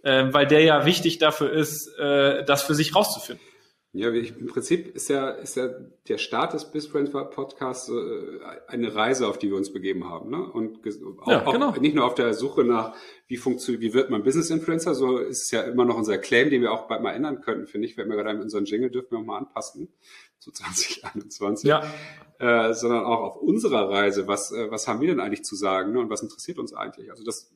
äh, 0.03 0.33
weil 0.33 0.47
der 0.47 0.63
ja 0.63 0.87
wichtig 0.87 1.19
dafür 1.19 1.53
ist, 1.53 1.89
äh, 1.99 2.45
das 2.45 2.63
für 2.63 2.75
sich 2.75 2.95
rauszufinden. 2.95 3.45
Ja, 3.93 4.13
ich, 4.13 4.39
im 4.39 4.47
Prinzip 4.47 4.95
ist 4.95 5.09
ja, 5.09 5.31
ist 5.31 5.57
ja 5.57 5.69
der 6.07 6.19
Start 6.19 6.55
des 6.55 6.71
BizBrand 6.71 7.11
Podcasts 7.11 7.89
äh, 7.89 8.39
eine 8.69 8.95
Reise, 8.95 9.27
auf 9.27 9.37
die 9.37 9.51
wir 9.51 9.57
uns 9.57 9.73
begeben 9.73 10.09
haben. 10.09 10.31
Ne? 10.31 10.41
Und 10.41 10.79
auch, 11.21 11.27
ja, 11.27 11.51
genau. 11.51 11.71
auch 11.71 11.79
nicht 11.79 11.97
nur 11.97 12.05
auf 12.05 12.15
der 12.15 12.33
Suche 12.35 12.63
nach, 12.63 12.95
wie 13.27 13.37
funktioniert, 13.37 13.83
wie 13.83 13.93
wird 13.93 14.09
man 14.09 14.23
Business 14.23 14.51
Influencer, 14.51 14.95
so 14.95 15.19
ist 15.19 15.43
es 15.43 15.51
ja 15.51 15.63
immer 15.63 15.85
noch 15.85 15.97
unser 15.97 16.19
Claim, 16.19 16.51
den 16.51 16.63
wir 16.63 16.71
auch 16.71 16.87
bald 16.87 17.03
mal 17.03 17.13
ändern 17.13 17.41
könnten, 17.41 17.67
finde 17.67 17.89
ich. 17.89 17.97
Wenn 17.97 18.09
wir 18.09 18.17
gerade 18.17 18.41
unseren 18.41 18.65
Jingle 18.65 18.91
dürfen 18.91 19.11
wir 19.11 19.19
auch 19.19 19.25
mal 19.25 19.39
anpassen, 19.39 19.89
zu 20.39 20.51
2021. 20.53 21.69
Ja. 21.69 21.83
Äh, 22.39 22.73
sondern 22.75 23.05
auch 23.05 23.21
auf 23.21 23.37
unserer 23.43 23.91
Reise, 23.91 24.29
was, 24.29 24.53
äh, 24.53 24.71
was 24.71 24.87
haben 24.87 25.01
wir 25.01 25.09
denn 25.09 25.21
eigentlich 25.21 25.43
zu 25.43 25.57
sagen 25.57 25.93
ne? 25.93 25.99
und 25.99 26.11
was 26.11 26.23
interessiert 26.23 26.61
uns 26.61 26.73
eigentlich? 26.73 27.11
Also 27.11 27.25
das 27.25 27.53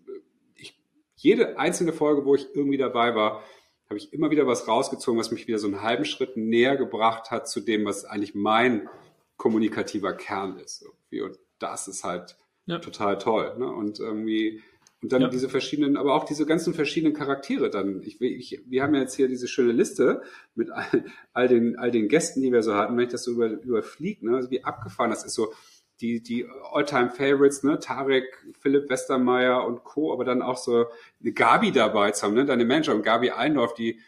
jede 1.17 1.59
einzelne 1.59 1.93
Folge, 1.93 2.25
wo 2.27 2.35
ich 2.35 2.55
irgendwie 2.55 2.77
dabei 2.77 3.15
war, 3.15 3.43
habe 3.89 3.99
ich 3.99 4.13
immer 4.13 4.31
wieder 4.31 4.47
was 4.47 4.67
rausgezogen, 4.67 5.19
was 5.21 5.31
mich 5.31 5.47
wieder 5.47 5.59
so 5.59 5.67
einen 5.67 5.83
halben 5.83 6.05
Schritt 6.05 6.37
näher 6.37 6.77
gebracht 6.77 7.31
hat 7.31 7.49
zu 7.49 7.61
dem, 7.61 7.85
was 7.85 8.05
eigentlich 8.05 8.35
mein 8.35 8.89
kommunikativer 9.37 10.15
Kern 10.15 10.59
ist. 10.59 10.85
Und 11.11 11.39
das 11.59 11.89
ist 11.89 12.05
halt 12.05 12.37
ja. 12.67 12.79
total 12.79 13.19
toll. 13.19 13.55
Ne? 13.59 13.67
Und 13.67 14.01
irgendwie, 14.01 14.63
und 15.03 15.13
dann 15.13 15.23
ja. 15.23 15.29
diese 15.29 15.49
verschiedenen, 15.49 15.97
aber 15.97 16.15
auch 16.15 16.25
diese 16.25 16.47
ganzen 16.47 16.73
verschiedenen 16.73 17.15
Charaktere 17.15 17.69
dann. 17.69 18.03
Ich, 18.03 18.21
ich, 18.21 18.63
wir 18.67 18.83
haben 18.83 18.95
ja 18.95 19.03
jetzt 19.03 19.15
hier 19.15 19.29
diese 19.29 19.49
schöne 19.49 19.73
Liste 19.73 20.23
mit 20.55 20.71
all, 20.71 21.05
all, 21.33 21.49
den, 21.49 21.77
all 21.77 21.91
den 21.91 22.09
Gästen, 22.09 22.41
die 22.41 22.53
wir 22.53 22.63
so 22.63 22.75
hatten. 22.75 22.97
Wenn 22.97 23.05
ich 23.05 23.13
das 23.13 23.25
so 23.25 23.33
über, 23.33 23.51
überfliege, 23.51 24.27
ne? 24.27 24.37
also 24.37 24.51
wie 24.51 24.65
abgefahren 24.65 25.11
das 25.11 25.25
ist, 25.25 25.35
so 25.35 25.53
die, 26.05 26.23
die 26.23 26.47
All-Time-Favorites, 26.73 27.63
ne, 27.63 27.79
Tarek, 27.79 28.25
Philipp 28.61 28.91
Westermeier 28.91 29.65
und 29.65 29.85
Co., 29.85 30.13
aber 30.13 30.25
dann 30.25 30.43
auch 30.43 30.59
so 30.59 30.87
eine 31.21 31.33
Gabi 31.33 31.73
dabei 31.73 32.11
zu 32.11 32.27
haben, 32.27 32.35
ne, 32.35 32.45
deine 32.45 32.65
Manager 32.65 32.95
und 32.95 33.03
Gabi 33.03 33.31
Eindorf, 33.31 33.75
die 33.75 34.01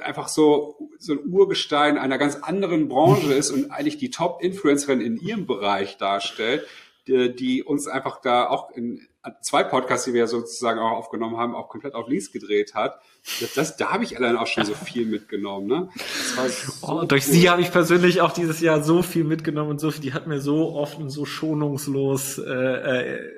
einfach 0.00 0.28
so, 0.28 0.90
so 0.98 1.14
ein 1.14 1.20
Urgestein 1.30 1.96
einer 1.96 2.18
ganz 2.18 2.36
anderen 2.36 2.88
Branche 2.88 3.32
ist 3.32 3.50
und 3.50 3.70
eigentlich 3.70 3.96
die 3.96 4.10
Top-Influencerin 4.10 5.00
in 5.00 5.16
ihrem 5.16 5.46
Bereich 5.46 5.96
darstellt, 5.96 6.66
die, 7.06 7.34
die 7.34 7.62
uns 7.62 7.86
einfach 7.86 8.20
da 8.20 8.48
auch 8.48 8.70
in 8.72 9.06
zwei 9.40 9.64
Podcasts, 9.64 10.04
die 10.04 10.12
wir 10.12 10.26
sozusagen 10.26 10.78
auch 10.78 10.92
aufgenommen 10.92 11.36
haben, 11.36 11.54
auch 11.54 11.68
komplett 11.68 11.94
auf 11.94 12.08
links 12.08 12.30
gedreht 12.30 12.74
hat. 12.74 13.00
Das, 13.40 13.54
das 13.54 13.76
da 13.76 13.92
habe 13.92 14.04
ich 14.04 14.16
allein 14.16 14.36
auch 14.36 14.46
schon 14.46 14.64
so 14.64 14.74
viel 14.74 15.06
mitgenommen. 15.06 15.66
Ne? 15.66 15.88
So 16.36 16.86
oh, 16.86 17.04
durch 17.04 17.26
cool. 17.26 17.32
sie 17.32 17.50
habe 17.50 17.62
ich 17.62 17.72
persönlich 17.72 18.20
auch 18.20 18.32
dieses 18.32 18.60
Jahr 18.60 18.82
so 18.82 19.02
viel 19.02 19.24
mitgenommen 19.24 19.70
und 19.70 19.80
so 19.80 19.90
viel. 19.90 20.02
Die 20.02 20.12
hat 20.12 20.26
mir 20.26 20.40
so 20.40 20.74
oft 20.74 20.98
und 20.98 21.10
so 21.10 21.24
schonungslos 21.24 22.38
äh, 22.38 22.52
äh, 22.52 23.30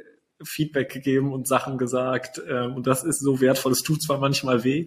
Feedback 0.42 0.92
gegeben 0.92 1.32
und 1.32 1.48
Sachen 1.48 1.78
gesagt. 1.78 2.40
Ähm, 2.48 2.74
und 2.74 2.86
das 2.86 3.04
ist 3.04 3.20
so 3.20 3.40
wertvoll. 3.40 3.72
Es 3.72 3.82
tut 3.82 4.02
zwar 4.02 4.18
manchmal 4.18 4.64
weh 4.64 4.86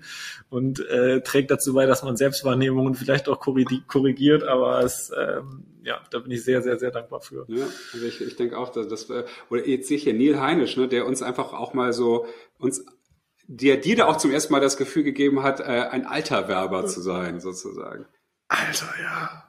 und 0.50 0.80
äh, 0.88 1.22
trägt 1.22 1.52
dazu 1.52 1.74
bei, 1.74 1.86
dass 1.86 2.04
man 2.04 2.16
Selbstwahrnehmungen 2.16 2.96
vielleicht 2.96 3.28
auch 3.28 3.40
korrigiert, 3.40 4.44
aber 4.44 4.84
es, 4.84 5.12
ähm, 5.18 5.66
ja, 5.84 6.02
da 6.12 6.20
bin 6.20 6.32
ich 6.32 6.44
sehr, 6.44 6.62
sehr, 6.62 6.80
sehr 6.80 6.92
dankbar 6.92 7.22
für. 7.22 7.46
Ja, 7.48 7.66
also 7.94 8.06
ich, 8.06 8.22
ich 8.22 8.36
denke 8.36 8.58
auch, 8.58 8.70
dass 8.70 8.88
das, 8.88 9.10
äh, 9.10 9.26
oder 9.50 9.68
jetzt 9.68 9.88
sehe 9.88 9.98
ich 9.98 10.04
hier 10.04 10.14
Neil 10.14 10.40
Heinisch, 10.40 10.78
ne, 10.78 10.88
der 10.88 11.06
uns 11.06 11.22
einfach 11.22 11.54
auch 11.54 11.74
mal 11.74 11.92
so, 11.92 12.26
uns 12.58 12.86
der 13.48 13.78
dir 13.78 13.96
da 13.96 14.06
auch 14.06 14.18
zum 14.18 14.32
ersten 14.32 14.54
Mal 14.54 14.60
das 14.60 14.78
Gefühl 14.78 15.04
gegeben 15.04 15.44
hat, 15.44 15.60
äh, 15.60 15.64
ein 15.64 16.06
alter 16.06 16.48
Werber 16.48 16.86
zu 16.86 17.02
sein, 17.02 17.40
sozusagen. 17.40 18.06
Alter, 18.48 18.88
ja. 19.02 19.44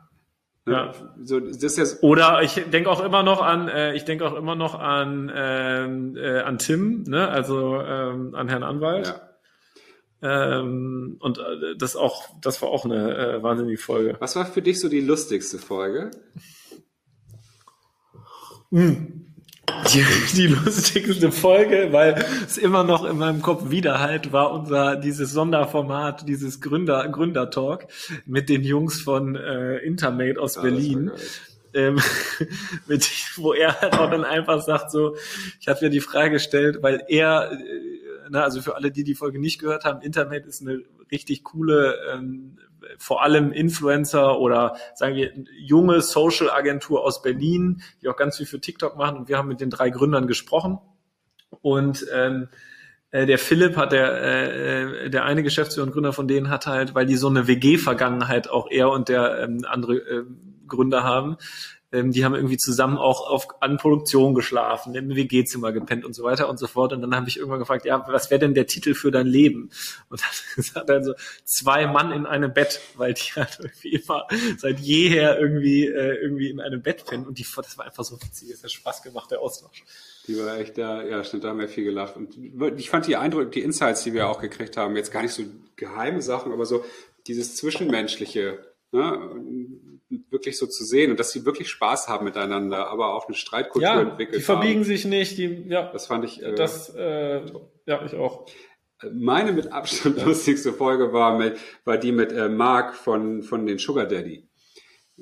Ne? 0.65 0.73
Ja. 0.75 0.95
So, 1.23 1.41
das 1.41 1.63
ist 1.63 1.79
jetzt 1.79 2.03
Oder 2.03 2.43
ich 2.43 2.55
denke 2.55 2.89
auch 2.89 3.03
immer 3.03 3.23
noch 3.23 3.43
an, 3.43 3.69
äh, 3.69 3.95
ich 3.95 4.05
denke 4.05 4.27
auch 4.27 4.35
immer 4.35 4.55
noch 4.55 4.79
an 4.79 5.31
ähm, 5.35 6.17
äh, 6.17 6.41
an 6.41 6.59
Tim, 6.59 7.03
ne? 7.03 7.29
also 7.29 7.81
ähm, 7.81 8.35
an 8.35 8.49
Herrn 8.49 8.63
Anwalt. 8.63 9.21
Ja. 10.23 10.61
Ähm, 10.61 11.17
und 11.19 11.39
äh, 11.39 11.77
das 11.77 11.97
auch, 11.97 12.29
das 12.41 12.63
war 12.63 12.69
auch 12.69 12.85
eine 12.85 13.17
äh, 13.17 13.43
wahnsinnige 13.43 13.79
Folge. 13.79 14.17
Was 14.21 14.37
war 14.37 14.47
für 14.47 14.63
dich 14.63 14.79
so 14.79 14.89
die 14.89 15.01
lustigste 15.01 15.59
Folge? 15.59 16.13
Hm 18.71 19.32
die, 19.93 20.05
die 20.35 20.47
lustigste 20.49 21.31
Folge, 21.31 21.89
weil 21.93 22.25
es 22.47 22.59
immer 22.59 22.85
noch 22.85 23.05
in 23.05 23.19
meinem 23.19 23.43
Kopf 23.43 23.71
wiederhalt 23.71 24.33
war 24.33 24.53
unser 24.53 24.97
dieses 24.97 25.33
Sonderformat, 25.33 26.29
dieses 26.29 26.61
Gründer 26.61 27.09
Gründertalk 27.09 27.87
mit 28.27 28.49
den 28.49 28.65
Jungs 28.65 29.01
von 29.01 29.37
äh, 29.37 29.79
Intermate 29.79 30.41
aus 30.41 30.57
ja, 30.57 30.63
Berlin. 30.63 31.11
Ähm, 31.75 31.99
mit, 32.87 33.11
wo 33.37 33.55
er 33.55 33.81
halt 33.81 33.95
auch 33.95 34.11
dann 34.11 34.25
einfach 34.25 34.61
sagt 34.61 34.91
so, 34.91 35.17
ich 35.59 35.69
habe 35.69 35.85
mir 35.85 35.91
die 35.91 36.01
Frage 36.01 36.33
gestellt, 36.33 36.79
weil 36.83 37.03
er, 37.09 37.53
äh, 37.53 37.57
na, 38.29 38.43
also 38.43 38.61
für 38.61 38.77
alle, 38.77 38.91
die 38.91 39.05
die 39.05 39.15
Folge 39.15 39.39
nicht 39.39 39.59
gehört 39.59 39.85
haben, 39.85 40.03
Internet 40.03 40.47
ist 40.47 40.61
eine 40.61 40.83
richtig 41.11 41.45
coole 41.45 41.97
ähm, 42.13 42.59
vor 42.99 43.23
allem 43.23 43.53
Influencer 43.53 44.39
oder 44.39 44.77
sagen 44.95 45.17
wir 45.17 45.33
junge 45.57 46.01
Social 46.01 46.51
Agentur 46.51 47.05
aus 47.05 47.23
Berlin, 47.23 47.83
die 48.01 48.09
auch 48.09 48.17
ganz 48.17 48.37
viel 48.37 48.47
für 48.47 48.61
TikTok 48.61 48.97
machen. 48.97 49.17
Und 49.17 49.29
wir 49.29 49.39
haben 49.39 49.49
mit 49.49 49.61
den 49.61 49.71
drei 49.71 49.91
Gründern 49.91 50.27
gesprochen. 50.27 50.79
Und 51.61 52.07
ähm, 52.13 52.49
äh, 53.11 53.27
der 53.27 53.39
Philipp 53.39 53.77
hat 53.77 53.93
der 53.93 54.23
äh, 54.23 55.11
der 55.11 55.25
eine 55.25 55.43
Geschäftsführer 55.43 55.87
und 55.87 55.93
Gründer 55.93 56.13
von 56.13 56.27
denen 56.27 56.51
hat 56.51 56.67
halt, 56.67 56.95
weil 56.95 57.07
die 57.07 57.17
so 57.17 57.29
eine 57.29 57.47
WG-Vergangenheit 57.47 58.49
auch 58.49 58.71
er 58.71 58.91
und 58.91 59.09
der 59.09 59.39
ähm, 59.41 59.65
andere 59.69 59.97
äh, 59.97 60.25
Gründer 60.67 61.05
haben, 61.05 61.37
ähm, 61.93 62.11
die 62.11 62.25
haben 62.25 62.35
irgendwie 62.35 62.57
zusammen 62.57 62.97
auch 62.97 63.29
auf, 63.29 63.47
an 63.61 63.77
Produktion 63.77 64.35
geschlafen, 64.35 64.95
im 64.95 65.15
WG-Zimmer 65.15 65.73
gepennt 65.73 66.05
und 66.05 66.15
so 66.15 66.25
weiter 66.25 66.49
und 66.49 66.59
so 66.59 66.67
fort. 66.67 66.93
Und 66.93 67.03
dann 67.03 67.15
habe 67.15 67.29
ich 67.29 67.37
irgendwann 67.37 67.59
gefragt, 67.59 67.85
ja, 67.85 68.05
was 68.09 68.31
wäre 68.31 68.41
denn 68.41 68.55
der 68.55 68.67
Titel 68.67 68.95
für 68.95 69.11
dein 69.11 69.27
Leben? 69.27 69.71
Und 70.09 70.23
dann 70.23 70.31
gesagt 70.57 70.89
er 70.89 71.05
so, 71.05 71.15
zwei 71.45 71.87
Mann 71.87 72.11
in 72.13 72.27
einem 72.27 72.53
Bett, 72.53 72.81
weil 72.97 73.15
die 73.15 73.33
halt 73.37 73.59
irgendwie 73.61 73.95
immer 73.95 74.27
seit 74.57 74.81
jeher 74.81 75.39
irgendwie, 75.39 75.87
äh, 75.87 76.17
irgendwie 76.23 76.49
in 76.49 76.61
einem 76.61 76.83
Bett 76.83 77.05
pennen. 77.07 77.27
Und 77.27 77.39
die, 77.39 77.47
das 77.55 77.77
war 77.77 77.85
einfach 77.85 78.05
so 78.05 78.17
witzig, 78.23 78.51
es 78.51 78.63
hat 78.63 78.73
Spaß 78.73 79.03
gemacht, 79.03 79.31
der 79.31 79.41
Austausch. 79.41 79.85
Die 80.27 80.39
war 80.39 80.59
echt 80.59 80.79
da, 80.79 81.03
ja, 81.05 81.23
stimmt, 81.25 81.45
da 81.45 81.49
haben 81.49 81.59
wir 81.59 81.69
viel 81.69 81.85
gelacht. 81.85 82.17
Und 82.17 82.37
ich 82.79 82.91
fand 82.91 83.07
die 83.07 83.17
Eindrücke, 83.17 83.51
die 83.51 83.63
Insights, 83.63 84.05
die 84.05 84.15
wir 84.15 84.29
auch 84.29 84.41
gekriegt 84.41 84.77
haben, 84.77 84.97
jetzt 84.97 85.13
gar 85.13 85.23
nicht 85.23 85.35
so 85.35 85.43
geheime 85.77 86.23
Sachen, 86.23 86.53
aber 86.53 86.65
so 86.65 86.85
dieses 87.27 87.57
Zwischenmenschliche, 87.57 88.65
ne? 88.93 89.62
Wirklich 90.31 90.59
so 90.59 90.67
zu 90.67 90.85
sehen 90.85 91.11
und 91.11 91.21
dass 91.21 91.33
sie 91.33 91.45
wirklich 91.45 91.69
Spaß 91.69 92.09
haben 92.09 92.25
miteinander, 92.25 92.89
aber 92.89 93.15
auch 93.15 93.27
eine 93.27 93.37
Streitkultur 93.37 93.89
ja, 93.89 94.01
entwickelt 94.01 94.41
die 94.41 94.45
verbiegen 94.45 94.81
haben. 94.81 94.85
sich 94.85 95.05
nicht, 95.05 95.39
die, 95.39 95.65
ja. 95.69 95.91
Das 95.93 96.07
fand 96.07 96.25
ich, 96.25 96.43
äh, 96.43 96.55
das, 96.55 96.95
äh, 96.95 97.43
ja, 97.87 98.05
ich 98.05 98.15
auch. 98.15 98.47
Meine 99.13 99.53
mit 99.53 99.73
Abstand 99.73 100.25
lustigste 100.25 100.73
Folge 100.73 101.13
war 101.13 101.37
mit, 101.37 101.57
war 101.85 101.99
die 101.99 102.13
mit 102.13 102.33
äh, 102.33 102.49
Mark 102.49 102.95
von, 102.95 103.43
von 103.43 103.67
den 103.67 103.79
Sugar 103.79 104.07
Daddy. 104.07 104.49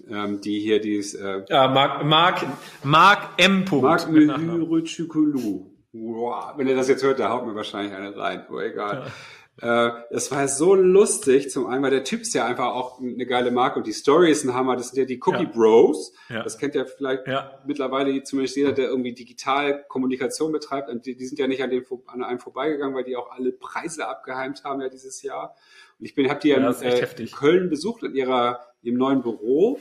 Ähm, 0.09 0.41
die 0.41 0.61
hier 0.61 0.81
dies, 0.81 1.15
äh, 1.15 1.43
ja, 1.49 1.69
Mark, 1.69 2.05
Mark, 2.05 2.47
Mark 2.85 3.31
M. 3.39 3.65
Mark 3.71 4.11
Mehürütschükulu. 4.11 5.71
Wow, 5.93 6.53
wenn 6.57 6.69
ihr 6.69 6.77
das 6.77 6.89
jetzt 6.89 7.03
hört, 7.03 7.19
da 7.19 7.31
haut 7.31 7.47
mir 7.47 7.55
wahrscheinlich 7.55 7.93
eine 7.93 8.17
rein, 8.17 8.45
aber 8.49 8.65
egal. 8.65 9.03
Ja. 9.07 9.13
Äh, 9.61 9.91
das 10.11 10.31
war 10.31 10.49
so 10.49 10.75
lustig. 10.75 11.51
Zum 11.51 11.67
einen, 11.67 11.83
weil 11.83 11.91
der 11.91 12.05
Typ 12.05 12.23
ist 12.23 12.35
ja 12.35 12.47
einfach 12.47 12.67
auch 12.67 13.01
eine 13.01 13.27
geile 13.27 13.51
Marke 13.51 13.79
und 13.79 13.87
die 13.87 13.93
Story 13.93 14.31
ist 14.31 14.45
ein 14.45 14.55
Hammer. 14.55 14.77
Das 14.77 14.91
sind 14.91 14.99
ja 14.99 15.05
die 15.05 15.21
Cookie 15.21 15.45
ja. 15.45 15.51
Bros. 15.51 16.13
Ja. 16.29 16.43
Das 16.43 16.59
kennt 16.59 16.75
ja 16.75 16.85
vielleicht 16.85 17.27
ja. 17.27 17.61
mittlerweile 17.67 18.23
zumindest 18.23 18.57
jeder, 18.57 18.73
der 18.73 18.89
irgendwie 18.89 19.13
digital 19.13 19.85
Kommunikation 19.89 20.53
betreibt. 20.53 20.89
Und 20.89 21.07
die, 21.07 21.17
die 21.17 21.27
sind 21.27 21.39
ja 21.39 21.47
nicht 21.47 21.63
an, 21.63 21.71
dem, 21.71 21.85
an 22.07 22.25
einem 22.25 22.41
vorbeigegangen, 22.41 22.95
weil 22.95 23.05
die 23.05 23.17
auch 23.17 23.31
alle 23.31 23.53
Preise 23.53 24.09
abgeheimt 24.09 24.65
haben 24.65 24.81
ja 24.81 24.89
dieses 24.89 25.23
Jahr. 25.23 25.55
Und 25.99 26.07
ich 26.07 26.15
bin, 26.15 26.29
habe 26.31 26.41
die 26.41 26.49
ja, 26.49 26.57
in, 26.57 26.83
äh, 26.83 27.07
in 27.19 27.31
Köln 27.31 27.69
besucht 27.69 28.03
in 28.03 28.15
ihrer, 28.15 28.61
ihrem 28.83 28.97
neuen 28.97 29.23
Büro 29.23 29.79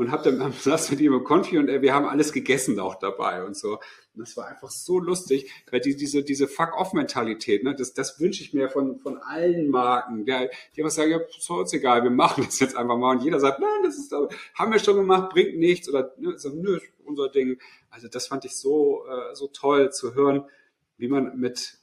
und 0.00 0.10
hab 0.10 0.22
dann 0.22 0.52
saß 0.58 0.90
mit 0.92 1.00
ihm 1.00 1.12
im 1.12 1.24
Konfi 1.24 1.58
und 1.58 1.68
äh, 1.68 1.82
wir 1.82 1.92
haben 1.92 2.06
alles 2.06 2.32
gegessen 2.32 2.80
auch 2.80 2.94
dabei 2.94 3.44
und 3.44 3.54
so. 3.54 3.74
Und 4.14 4.20
das 4.26 4.34
war 4.34 4.46
einfach 4.46 4.70
so 4.70 4.98
lustig, 4.98 5.52
weil 5.70 5.80
die, 5.80 5.94
diese, 5.94 6.22
diese 6.24 6.48
Fuck-off-Mentalität, 6.48 7.62
ne, 7.62 7.74
das, 7.74 7.92
das 7.92 8.18
wünsche 8.18 8.42
ich 8.42 8.54
mir 8.54 8.70
von, 8.70 8.98
von 8.98 9.18
allen 9.18 9.68
Marken. 9.68 10.24
Der, 10.24 10.50
die 10.74 10.82
einfach 10.82 10.90
sagen, 10.90 11.10
ja, 11.10 11.20
so 11.38 11.54
uns 11.56 11.74
egal, 11.74 12.02
wir 12.02 12.10
machen 12.10 12.44
das 12.46 12.58
jetzt 12.60 12.76
einfach 12.76 12.96
mal. 12.96 13.16
Und 13.16 13.22
jeder 13.22 13.38
sagt, 13.40 13.60
nein, 13.60 13.82
das 13.84 13.98
ist, 13.98 14.12
haben 14.54 14.72
wir 14.72 14.78
schon 14.78 14.96
gemacht, 14.96 15.30
bringt 15.30 15.58
nichts 15.58 15.86
oder 15.86 16.14
ne, 16.16 16.38
so, 16.38 16.48
nö, 16.48 16.80
unser 17.04 17.28
Ding. 17.28 17.60
Also 17.90 18.08
das 18.08 18.26
fand 18.26 18.46
ich 18.46 18.56
so, 18.56 19.04
äh, 19.06 19.34
so 19.34 19.48
toll 19.48 19.92
zu 19.92 20.14
hören, 20.14 20.44
wie 20.96 21.08
man 21.08 21.38
mit 21.38 21.76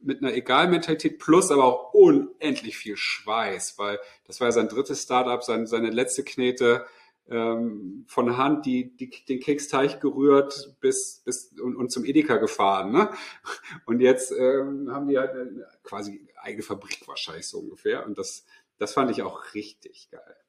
mit 0.00 0.20
einer 0.20 0.34
Egalmentalität 0.34 1.20
plus 1.20 1.52
aber 1.52 1.64
auch 1.64 1.94
unendlich 1.94 2.76
viel 2.76 2.96
Schweiß, 2.96 3.78
weil 3.78 4.00
das 4.26 4.40
war 4.40 4.48
ja 4.48 4.52
sein 4.52 4.66
drittes 4.66 5.04
Startup, 5.04 5.40
sein, 5.44 5.68
seine 5.68 5.90
letzte 5.90 6.24
Knete, 6.24 6.84
ähm, 7.28 8.04
von 8.08 8.36
Hand 8.36 8.66
die, 8.66 8.96
die, 8.96 9.10
den 9.28 9.40
Keksteig 9.40 10.00
gerührt 10.00 10.76
bis, 10.80 11.22
bis 11.24 11.52
und, 11.60 11.76
und 11.76 11.90
zum 11.90 12.04
Edeka 12.04 12.36
gefahren. 12.36 12.92
Ne? 12.92 13.10
Und 13.86 14.00
jetzt 14.00 14.32
ähm, 14.32 14.90
haben 14.90 15.08
die 15.08 15.18
halt 15.18 15.30
eine, 15.30 15.66
quasi 15.82 16.28
eigene 16.36 16.62
Fabrik 16.62 17.06
wahrscheinlich 17.06 17.46
so 17.46 17.60
ungefähr. 17.60 18.04
Und 18.06 18.18
das, 18.18 18.44
das 18.78 18.92
fand 18.92 19.10
ich 19.10 19.22
auch 19.22 19.54
richtig 19.54 20.10
geil. 20.10 20.41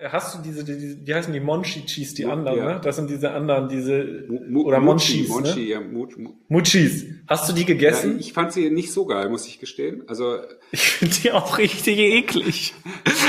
Hast 0.00 0.34
du 0.34 0.42
diese, 0.42 0.64
die, 0.64 1.06
wie 1.06 1.14
heißen 1.14 1.32
die 1.32 1.38
Monchi-Cheese, 1.38 2.16
die 2.16 2.26
anderen, 2.26 2.58
ja. 2.58 2.74
ne? 2.74 2.80
Das 2.82 2.96
sind 2.96 3.08
diese 3.08 3.30
anderen, 3.30 3.68
diese, 3.68 4.24
Mu 4.48 4.62
oder 4.62 4.80
Monchis, 4.80 5.28
Monchi, 5.28 5.60
ne? 5.60 5.66
ja. 5.66 5.80
Muchis. 6.48 7.06
Hast 7.28 7.48
du 7.48 7.52
die 7.52 7.64
gegessen? 7.64 8.14
Ja, 8.14 8.18
ich 8.18 8.32
fand 8.32 8.52
sie 8.52 8.68
nicht 8.70 8.92
so 8.92 9.06
geil, 9.06 9.28
muss 9.28 9.46
ich 9.46 9.60
gestehen. 9.60 10.02
Also. 10.08 10.38
Ich 10.74 10.90
finde 10.90 11.14
die 11.22 11.32
auch 11.32 11.58
richtig 11.58 11.98
eklig. 11.98 12.74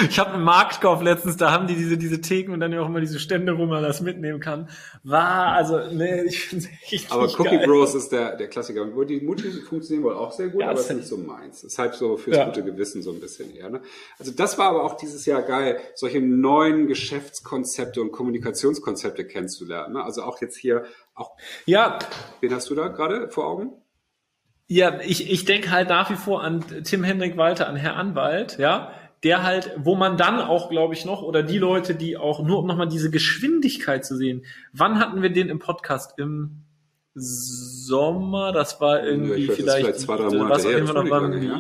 Ich 0.10 0.17
habe 0.17 0.32
einen 0.32 0.43
Marktkauf 0.45 1.02
letztens, 1.02 1.36
da 1.36 1.52
haben 1.52 1.67
die 1.67 1.76
diese, 1.76 1.97
diese 1.97 2.21
Theken 2.21 2.54
und 2.54 2.62
dann 2.62 2.71
ja 2.71 2.82
auch 2.82 2.88
immer 2.88 3.02
diese 3.02 3.19
Stände, 3.19 3.58
wo 3.58 3.65
man 3.65 3.84
das 3.84 3.99
mitnehmen 3.99 4.39
kann. 4.39 4.69
War, 5.04 5.47
also, 5.49 5.78
ne, 5.93 6.23
ich 6.23 6.39
finde 6.39 6.69
echt 6.89 7.12
Aber 7.12 7.26
Cookie 7.26 7.58
geil. 7.58 7.67
Bros 7.67 7.95
ist 7.95 8.13
der, 8.13 8.38
der 8.38 8.47
Klassiker. 8.47 8.86
Die 9.06 9.19
Muchis 9.19 9.60
funktionieren 9.67 10.06
wohl 10.06 10.15
auch 10.15 10.32
sehr 10.32 10.47
gut, 10.47 10.62
ja, 10.62 10.69
aber 10.69 10.80
es 10.80 10.89
ist 10.89 10.95
nicht 10.95 11.08
so 11.08 11.17
meins. 11.17 11.62
Das 11.62 11.73
ist 11.73 11.80
halt 11.80 11.95
so 11.95 12.15
fürs 12.15 12.45
gute 12.45 12.63
Gewissen 12.63 13.02
so 13.02 13.12
ein 13.12 13.19
bisschen 13.19 13.54
eher, 13.54 13.69
ne? 13.69 13.82
Also 14.17 14.32
das 14.32 14.58
war 14.58 14.69
aber 14.69 14.86
auch 14.86 14.95
dieses 14.95 15.26
Jahr 15.26 15.41
geil, 15.41 15.80
solche 15.95 16.21
neuen 16.21 16.53
neuen 16.54 16.88
Geschäftskonzepte 16.88 18.00
und 18.02 18.12
Kommunikationskonzepte 18.12 19.26
kennenzulernen. 19.26 19.94
Ne? 19.94 20.04
Also 20.04 20.24
auch 20.24 20.39
jetzt 20.42 20.58
hier, 20.58 20.86
auch. 21.16 21.32
Ja. 21.66 21.98
Wen 22.42 22.54
hast 22.54 22.70
du 22.70 22.76
da 22.76 22.89
gerade 22.89 23.30
vor 23.30 23.48
Augen? 23.48 23.74
Ja, 24.68 25.00
ich, 25.02 25.32
ich 25.32 25.46
denke 25.46 25.72
halt 25.72 25.89
nach 25.89 26.10
wie 26.10 26.16
vor 26.16 26.44
an 26.44 26.63
Tim 26.84 27.04
Hendrik 27.04 27.38
Walter, 27.38 27.68
an 27.68 27.76
Herr 27.76 27.96
Anwalt, 27.96 28.58
ja, 28.60 28.94
der 29.24 29.44
halt, 29.44 29.72
wo 29.78 29.96
man 29.96 30.16
dann 30.16 30.39
auch, 30.39 30.70
glaube 30.70 30.94
ich, 30.94 31.06
noch, 31.06 31.22
oder 31.22 31.44
die 31.44 31.58
Leute, 31.58 31.96
die 31.96 32.18
auch, 32.18 32.44
nur 32.44 32.60
um 32.60 32.68
nochmal 32.68 32.88
diese 32.88 33.10
Geschwindigkeit 33.10 34.06
zu 34.06 34.16
sehen, 34.16 34.46
wann 34.74 35.00
hatten 35.00 35.22
wir 35.22 35.32
den 35.32 35.50
im 35.50 35.60
Podcast? 35.60 36.18
Im 36.18 36.63
Sommer, 37.16 38.52
das 38.52 38.80
war 38.80 39.04
irgendwie 39.04 39.46
ja, 39.46 39.54
vielleicht, 39.54 39.86
vielleicht 39.86 40.00
zwei, 40.00 40.18
drei 40.18 40.30
Monate 40.30 40.50
was 40.50 40.66
her, 40.66 40.82
noch 40.82 41.10
wann, 41.10 41.44
ja? 41.44 41.60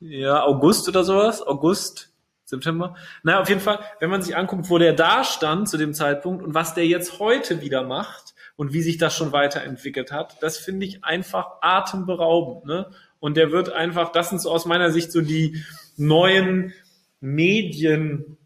ja, 0.00 0.42
August 0.44 0.88
oder 0.88 1.02
sowas, 1.04 1.42
August, 1.42 2.11
September. 2.52 2.94
Naja, 3.22 3.40
auf 3.40 3.48
jeden 3.48 3.60
Fall, 3.60 3.80
wenn 3.98 4.10
man 4.10 4.22
sich 4.22 4.36
anguckt, 4.36 4.68
wo 4.68 4.78
der 4.78 4.92
da 4.92 5.24
stand 5.24 5.68
zu 5.68 5.78
dem 5.78 5.94
Zeitpunkt 5.94 6.44
und 6.44 6.54
was 6.54 6.74
der 6.74 6.86
jetzt 6.86 7.18
heute 7.18 7.62
wieder 7.62 7.82
macht 7.82 8.34
und 8.56 8.72
wie 8.72 8.82
sich 8.82 8.98
das 8.98 9.16
schon 9.16 9.32
weiterentwickelt 9.32 10.12
hat, 10.12 10.42
das 10.42 10.58
finde 10.58 10.86
ich 10.86 11.02
einfach 11.02 11.46
atemberaubend. 11.62 12.66
Ne? 12.66 12.90
Und 13.18 13.36
der 13.36 13.50
wird 13.50 13.72
einfach, 13.72 14.12
das 14.12 14.28
sind 14.28 14.40
so 14.40 14.50
aus 14.50 14.66
meiner 14.66 14.90
Sicht 14.90 15.10
so 15.10 15.22
die 15.22 15.64
neuen 15.96 16.74
Medien, 17.20 18.36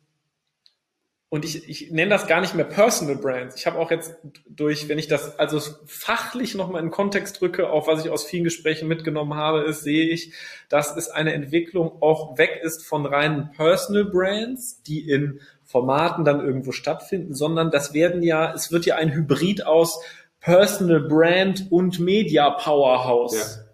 und 1.28 1.44
ich, 1.44 1.68
ich 1.68 1.90
nenne 1.90 2.10
das 2.10 2.28
gar 2.28 2.40
nicht 2.40 2.54
mehr 2.54 2.64
Personal 2.64 3.16
Brands. 3.16 3.56
Ich 3.56 3.66
habe 3.66 3.78
auch 3.78 3.90
jetzt 3.90 4.14
durch, 4.48 4.88
wenn 4.88 4.98
ich 4.98 5.08
das 5.08 5.38
also 5.40 5.60
fachlich 5.84 6.54
nochmal 6.54 6.82
in 6.82 6.90
Kontext 6.90 7.40
drücke, 7.40 7.68
auch 7.68 7.88
was 7.88 8.04
ich 8.04 8.10
aus 8.10 8.24
vielen 8.24 8.44
Gesprächen 8.44 8.86
mitgenommen 8.86 9.34
habe, 9.34 9.62
ist, 9.62 9.82
sehe 9.82 10.08
ich, 10.08 10.32
dass 10.68 10.96
es 10.96 11.08
eine 11.08 11.32
Entwicklung 11.32 12.00
auch 12.00 12.38
weg 12.38 12.60
ist 12.62 12.86
von 12.86 13.06
reinen 13.06 13.50
Personal 13.50 14.04
Brands, 14.04 14.82
die 14.82 15.10
in 15.10 15.40
Formaten 15.64 16.24
dann 16.24 16.40
irgendwo 16.40 16.70
stattfinden, 16.70 17.34
sondern 17.34 17.72
das 17.72 17.92
werden 17.92 18.22
ja, 18.22 18.54
es 18.54 18.70
wird 18.70 18.86
ja 18.86 18.94
ein 18.94 19.12
Hybrid 19.12 19.66
aus 19.66 20.00
Personal 20.38 21.00
Brand 21.00 21.72
und 21.72 21.98
Media 21.98 22.50
Powerhouse. 22.50 23.56
Ja. 23.56 23.65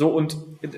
So, 0.00 0.08
und 0.08 0.38
äh, 0.62 0.68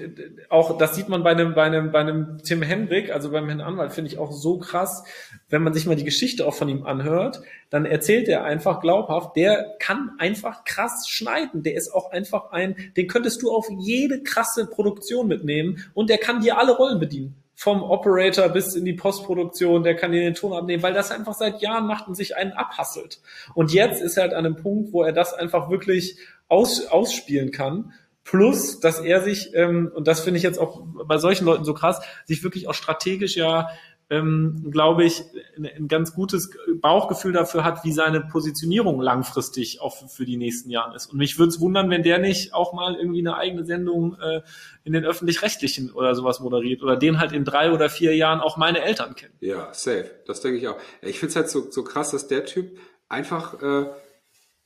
auch 0.48 0.78
das 0.78 0.96
sieht 0.96 1.08
man 1.08 1.22
bei 1.22 1.30
einem, 1.30 1.54
bei 1.54 1.62
einem, 1.62 1.92
bei 1.92 2.00
einem 2.00 2.38
Tim 2.42 2.60
Hendrick, 2.60 3.12
also 3.12 3.30
beim 3.30 3.46
Herrn 3.46 3.60
Anwalt, 3.60 3.92
finde 3.92 4.10
ich 4.10 4.18
auch 4.18 4.32
so 4.32 4.58
krass, 4.58 5.04
wenn 5.48 5.62
man 5.62 5.72
sich 5.72 5.86
mal 5.86 5.94
die 5.94 6.02
Geschichte 6.02 6.44
auch 6.44 6.54
von 6.54 6.68
ihm 6.68 6.84
anhört, 6.84 7.40
dann 7.70 7.84
erzählt 7.84 8.26
er 8.26 8.42
einfach 8.42 8.80
glaubhaft, 8.80 9.36
der 9.36 9.76
kann 9.78 10.10
einfach 10.18 10.64
krass 10.64 11.08
schneiden. 11.08 11.62
Der 11.62 11.74
ist 11.74 11.94
auch 11.94 12.10
einfach 12.10 12.50
ein, 12.50 12.74
den 12.96 13.06
könntest 13.06 13.40
du 13.42 13.52
auf 13.52 13.68
jede 13.78 14.24
krasse 14.24 14.66
Produktion 14.66 15.28
mitnehmen 15.28 15.84
und 15.94 16.10
der 16.10 16.18
kann 16.18 16.40
dir 16.40 16.58
alle 16.58 16.76
Rollen 16.76 16.98
bedienen 16.98 17.36
vom 17.54 17.84
Operator 17.84 18.48
bis 18.48 18.74
in 18.74 18.84
die 18.84 18.92
Postproduktion, 18.92 19.84
der 19.84 19.94
kann 19.94 20.10
dir 20.10 20.22
den 20.22 20.34
Ton 20.34 20.52
abnehmen, 20.52 20.82
weil 20.82 20.94
das 20.94 21.12
einfach 21.12 21.34
seit 21.34 21.62
Jahren 21.62 21.86
macht 21.86 22.08
und 22.08 22.16
sich 22.16 22.34
einen 22.34 22.50
abhasselt. 22.50 23.20
Und 23.54 23.72
jetzt 23.72 24.02
ist 24.02 24.16
er 24.16 24.24
halt 24.24 24.34
an 24.34 24.46
einem 24.46 24.56
Punkt, 24.56 24.92
wo 24.92 25.04
er 25.04 25.12
das 25.12 25.32
einfach 25.32 25.70
wirklich 25.70 26.18
aus, 26.48 26.86
ausspielen 26.86 27.52
kann 27.52 27.92
Plus, 28.24 28.78
dass 28.78 29.00
er 29.00 29.20
sich, 29.20 29.52
ähm, 29.54 29.90
und 29.94 30.06
das 30.06 30.20
finde 30.20 30.38
ich 30.38 30.44
jetzt 30.44 30.58
auch 30.58 30.82
bei 31.06 31.18
solchen 31.18 31.44
Leuten 31.44 31.64
so 31.64 31.74
krass, 31.74 32.00
sich 32.24 32.44
wirklich 32.44 32.68
auch 32.68 32.74
strategisch 32.74 33.36
ja, 33.36 33.68
ähm, 34.12 34.68
glaube 34.70 35.04
ich, 35.04 35.24
ein, 35.56 35.66
ein, 35.66 35.88
ganz 35.88 36.12
gutes 36.12 36.50
Bauchgefühl 36.80 37.32
dafür 37.32 37.64
hat, 37.64 37.82
wie 37.82 37.92
seine 37.92 38.20
Positionierung 38.20 39.00
langfristig 39.00 39.80
auch 39.80 40.08
für 40.10 40.26
die 40.26 40.36
nächsten 40.36 40.68
Jahre 40.68 40.94
ist. 40.94 41.06
Und 41.06 41.16
mich 41.16 41.38
würde 41.38 41.48
es 41.48 41.60
wundern, 41.60 41.88
wenn 41.88 42.02
der 42.02 42.18
nicht 42.18 42.52
auch 42.52 42.74
mal 42.74 42.94
irgendwie 42.94 43.20
eine 43.20 43.36
eigene 43.36 43.64
Sendung 43.64 44.16
äh, 44.20 44.42
in 44.84 44.92
den 44.92 45.04
öffentlich-rechtlichen 45.04 45.90
oder 45.92 46.14
sowas 46.14 46.40
moderiert 46.40 46.82
oder 46.82 46.96
den 46.96 47.20
halt 47.20 47.32
in 47.32 47.44
drei 47.44 47.72
oder 47.72 47.88
vier 47.88 48.14
Jahren 48.14 48.40
auch 48.40 48.58
meine 48.58 48.82
Eltern 48.82 49.14
kennen. 49.14 49.34
Ja, 49.40 49.72
safe. 49.72 50.10
Das 50.26 50.42
denke 50.42 50.58
ich 50.58 50.68
auch. 50.68 50.76
Ich 51.00 51.18
finde 51.18 51.30
es 51.30 51.36
halt 51.36 51.48
so, 51.48 51.70
so 51.70 51.82
krass, 51.82 52.10
dass 52.10 52.28
der 52.28 52.44
Typ 52.44 52.78
einfach 53.08 53.62
äh, 53.62 53.86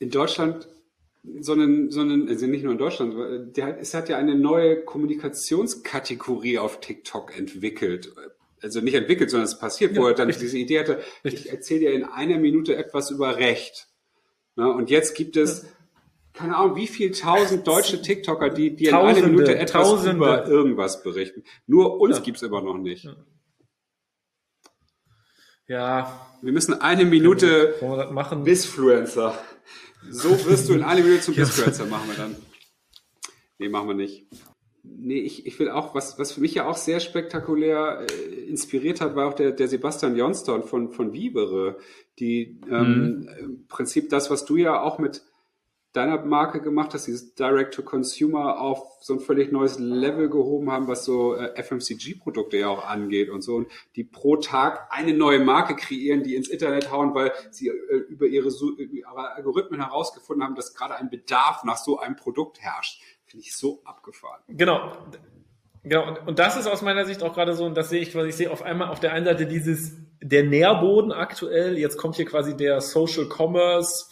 in 0.01 0.11
Deutschland 0.11 0.67
sondern, 1.41 1.91
sondern 1.91 2.29
also 2.29 2.47
nicht 2.47 2.63
nur 2.63 2.73
in 2.73 2.79
Deutschland, 2.79 3.57
der 3.57 3.67
hat, 3.67 3.79
es 3.81 3.95
hat 3.95 4.09
ja 4.09 4.17
eine 4.17 4.35
neue 4.35 4.83
Kommunikationskategorie 4.85 6.59
auf 6.59 6.81
TikTok 6.81 7.37
entwickelt. 7.37 8.13
Also 8.63 8.81
nicht 8.81 8.95
entwickelt, 8.95 9.31
sondern 9.31 9.47
es 9.47 9.59
passiert, 9.59 9.95
ja, 9.95 10.01
wo 10.01 10.07
er 10.07 10.15
dann 10.15 10.29
richtig. 10.29 10.47
diese 10.47 10.59
Idee 10.59 10.81
hatte, 10.81 11.01
richtig. 11.25 11.47
ich 11.47 11.53
erzähle 11.53 11.81
dir 11.81 11.93
in 11.93 12.05
einer 12.05 12.39
Minute 12.39 12.77
etwas 12.77 13.11
über 13.11 13.37
Recht. 13.37 13.89
Na, 14.55 14.71
und 14.71 14.89
jetzt 14.89 15.15
gibt 15.15 15.37
es, 15.37 15.63
ja. 15.63 15.69
keine 16.33 16.57
Ahnung, 16.57 16.77
wie 16.77 16.87
viel 16.87 17.11
tausend 17.11 17.67
deutsche 17.67 18.01
TikToker, 18.03 18.51
die, 18.51 18.75
die 18.75 18.87
Tausende, 18.87 19.19
in 19.19 19.25
einer 19.25 19.33
Minute 19.33 19.59
etwas 19.59 19.89
Tausende. 19.89 20.17
über 20.17 20.47
irgendwas 20.47 21.03
berichten. 21.03 21.45
Nur 21.67 22.01
uns 22.01 22.19
ja. 22.19 22.23
gibt's 22.23 22.43
immer 22.43 22.63
noch 22.63 22.79
nicht. 22.79 23.09
Ja. 25.69 26.29
Wir 26.41 26.53
müssen 26.53 26.81
eine 26.81 27.05
Minute 27.05 27.75
Bisfluencer. 28.45 29.37
So 30.11 30.31
wirst 30.47 30.69
du 30.69 30.75
in 30.75 30.83
einer 30.83 31.03
Minute 31.03 31.23
zum 31.23 31.35
Biscuitzer, 31.35 31.87
machen 31.87 32.09
wir 32.09 32.17
dann. 32.17 32.37
Nee, 33.59 33.69
machen 33.69 33.89
wir 33.89 33.95
nicht. 33.95 34.27
Nee, 34.83 35.21
ich, 35.21 35.47
ich 35.47 35.59
will 35.59 35.69
auch, 35.69 35.95
was, 35.95 36.19
was 36.19 36.33
für 36.33 36.41
mich 36.41 36.55
ja 36.55 36.67
auch 36.67 36.77
sehr 36.77 37.01
spektakulär 37.01 38.07
äh, 38.09 38.49
inspiriert 38.49 39.01
hat, 39.01 39.17
war 39.17 39.29
auch 39.29 39.35
der, 39.35 39.53
der 39.53 39.69
Sebastian 39.69 40.17
Johnston 40.17 40.63
von, 40.63 40.91
von 40.91 41.13
Vibere, 41.13 41.79
die 42.19 42.61
ähm, 42.71 43.27
mhm. 43.27 43.29
im 43.39 43.67
Prinzip 43.67 44.11
das, 44.11 44.31
was 44.31 44.45
du 44.45 44.57
ja 44.57 44.81
auch 44.81 44.99
mit 44.99 45.23
deiner 45.97 46.19
Marke 46.25 46.61
gemacht 46.61 46.93
hast, 46.95 47.07
dieses 47.07 47.35
Direct-to-Consumer 47.35 48.61
auf 48.61 48.99
so 49.01 49.15
ein 49.15 49.21
völlig 49.21 49.51
neues 49.53 49.79
Level 49.79 50.29
gehoben 50.29 50.71
haben, 50.71 50.89
was 50.89 51.05
so 51.05 51.35
äh, 51.35 51.61
FMCG-Produkte 51.63 52.59
ja 52.59 52.69
auch 52.69 52.85
angeht 52.85 53.31
und 53.31 53.43
so, 53.43 53.57
und 53.57 53.69
die 53.97 54.05
pro 54.05 54.37
Tag 54.37 54.89
eine 54.91 55.15
neue 55.15 55.39
Marke 55.39 55.75
kreieren, 55.75 56.23
die 56.23 56.35
ins 56.35 56.49
Internet 56.49 56.91
hauen, 56.91 57.15
weil 57.15 57.33
sie 57.51 57.69
äh, 57.69 57.97
über 58.09 58.27
ihre, 58.27 58.49
ihre 58.79 59.35
Algorithmen 59.35 59.81
herausgefunden 59.81 60.45
haben, 60.45 60.55
dass 60.55 60.75
gerade 60.75 60.97
ein 60.97 61.09
Bedarf 61.09 61.65
nach 61.65 61.79
so 61.79 61.99
einem 61.99 62.17
Produkt 62.17 62.61
herrscht. 62.61 63.01
Finde 63.25 63.45
ich 63.45 63.57
so 63.57 63.81
abgefahren. 63.85 64.43
Genau. 64.49 64.93
Genau, 65.83 66.09
und, 66.09 66.27
und 66.27 66.39
das 66.41 66.57
ist 66.57 66.67
aus 66.67 66.83
meiner 66.83 67.05
Sicht 67.05 67.23
auch 67.23 67.33
gerade 67.33 67.55
so, 67.55 67.65
und 67.65 67.77
das 67.77 67.91
sehe 67.91 68.01
ich 68.01 68.11
quasi, 68.11 68.31
ich 68.31 68.37
sehe 68.37 68.51
auf 68.51 68.63
einmal 68.63 68.89
auf 68.89 68.99
der 68.99 69.13
einen 69.13 69.25
Seite 69.25 69.47
dieses, 69.47 69.93
der 70.21 70.43
Nährboden 70.43 71.13
aktuell, 71.13 71.79
jetzt 71.79 71.97
kommt 71.97 72.17
hier 72.17 72.25
quasi 72.25 72.57
der 72.57 72.81
Social 72.81 73.27
Commerce 73.27 74.07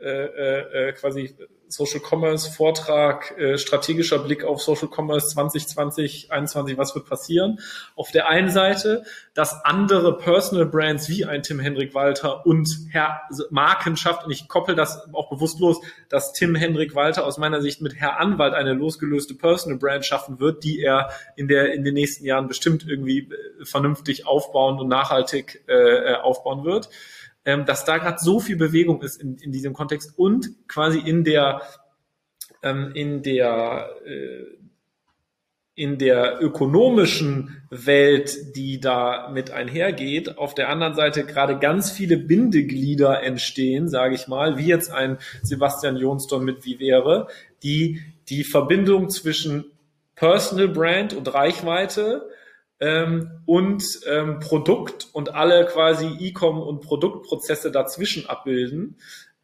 äh, 0.00 0.26
äh, 0.26 0.88
äh, 0.88 0.92
quasi 0.92 1.34
Social 1.66 2.00
Commerce 2.00 2.50
Vortrag, 2.52 3.36
äh, 3.36 3.58
strategischer 3.58 4.20
Blick 4.20 4.44
auf 4.44 4.62
Social 4.62 4.88
Commerce 4.88 5.28
2020, 5.30 6.28
2021, 6.28 6.78
was 6.78 6.94
wird 6.94 7.06
passieren. 7.06 7.58
Auf 7.96 8.12
der 8.12 8.28
einen 8.28 8.48
Seite, 8.48 9.02
dass 9.34 9.64
andere 9.64 10.16
Personal 10.16 10.66
Brands 10.66 11.08
wie 11.08 11.24
ein 11.24 11.42
Tim 11.42 11.58
Hendrik 11.58 11.94
Walter 11.94 12.46
und 12.46 12.68
Herr 12.90 13.22
also 13.28 13.44
Markenschaft, 13.50 14.24
und 14.24 14.30
ich 14.30 14.46
koppel 14.46 14.76
das 14.76 15.08
auch 15.12 15.30
bewusst 15.30 15.58
los, 15.58 15.80
dass 16.08 16.32
Tim 16.32 16.54
Hendrik 16.54 16.94
Walter 16.94 17.26
aus 17.26 17.36
meiner 17.36 17.60
Sicht 17.60 17.82
mit 17.82 17.96
Herr 17.96 18.20
Anwalt 18.20 18.54
eine 18.54 18.74
losgelöste 18.74 19.34
Personal 19.34 19.78
Brand 19.78 20.06
schaffen 20.06 20.38
wird, 20.38 20.62
die 20.62 20.80
er 20.80 21.10
in 21.34 21.48
der, 21.48 21.74
in 21.74 21.82
den 21.82 21.94
nächsten 21.94 22.24
Jahren 22.24 22.46
bestimmt 22.46 22.86
irgendwie 22.88 23.30
äh, 23.30 23.64
vernünftig 23.64 24.26
aufbauen 24.26 24.78
und 24.78 24.86
nachhaltig 24.86 25.64
äh, 25.66 26.14
aufbauen 26.14 26.64
wird 26.64 26.88
ähm, 27.48 27.64
dass 27.64 27.86
da 27.86 27.96
gerade 27.96 28.18
so 28.20 28.40
viel 28.40 28.56
Bewegung 28.56 29.00
ist 29.00 29.22
in, 29.22 29.38
in 29.38 29.52
diesem 29.52 29.72
Kontext 29.72 30.18
und 30.18 30.50
quasi 30.68 30.98
in 30.98 31.24
der 31.24 31.62
ähm, 32.62 32.92
in 32.92 33.22
der 33.22 33.88
äh, 34.04 34.44
in 35.74 35.96
der 35.96 36.42
ökonomischen 36.42 37.62
Welt, 37.70 38.54
die 38.54 38.80
da 38.80 39.30
mit 39.32 39.50
einhergeht, 39.50 40.36
auf 40.36 40.54
der 40.54 40.68
anderen 40.68 40.94
Seite 40.94 41.24
gerade 41.24 41.58
ganz 41.58 41.90
viele 41.90 42.18
Bindeglieder 42.18 43.22
entstehen, 43.22 43.88
sage 43.88 44.14
ich 44.14 44.28
mal, 44.28 44.58
wie 44.58 44.66
jetzt 44.66 44.90
ein 44.90 45.16
Sebastian 45.42 45.96
Jonsdorf 45.96 46.42
mit 46.42 46.66
Vivere, 46.66 47.28
die 47.62 48.02
die 48.28 48.44
Verbindung 48.44 49.08
zwischen 49.08 49.64
Personal 50.16 50.68
Brand 50.68 51.14
und 51.14 51.32
Reichweite 51.32 52.28
ähm, 52.80 53.42
und 53.46 53.82
ähm, 54.06 54.38
Produkt 54.40 55.08
und 55.12 55.34
alle 55.34 55.66
quasi 55.66 56.06
E-Com 56.20 56.60
und 56.60 56.80
Produktprozesse 56.80 57.70
dazwischen 57.70 58.28
abbilden. 58.28 58.96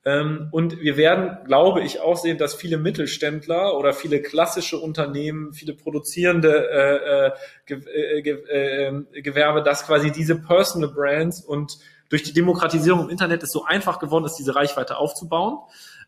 Ähm, 0.05 0.49
und 0.51 0.81
wir 0.81 0.97
werden, 0.97 1.39
glaube 1.47 1.83
ich, 1.83 2.01
auch 2.01 2.19
sehen, 2.19 2.37
dass 2.37 2.55
viele 2.55 2.77
Mittelständler 2.77 3.77
oder 3.77 3.93
viele 3.95 4.21
klassische 4.21 4.79
Unternehmen, 4.79 5.55
viele 5.55 5.73
produzierende 5.73 6.69
äh, 6.69 7.27
äh, 7.27 7.31
Ge 7.67 7.81
äh, 7.87 8.21
äh, 8.21 8.87
ähm, 8.87 9.07
Gewerbe, 9.13 9.63
dass 9.63 9.87
quasi 9.87 10.13
diese 10.13 10.37
Personal 10.37 10.91
Brands 10.91 11.41
und 11.41 11.79
durch 12.11 12.23
die 12.23 12.35
Demokratisierung 12.35 13.05
im 13.05 13.09
Internet 13.09 13.43
es 13.43 13.51
so 13.51 13.65
einfach 13.65 13.99
geworden 13.99 14.27
ist, 14.27 14.37
diese 14.37 14.55
Reichweite 14.55 14.99
aufzubauen 14.99 15.59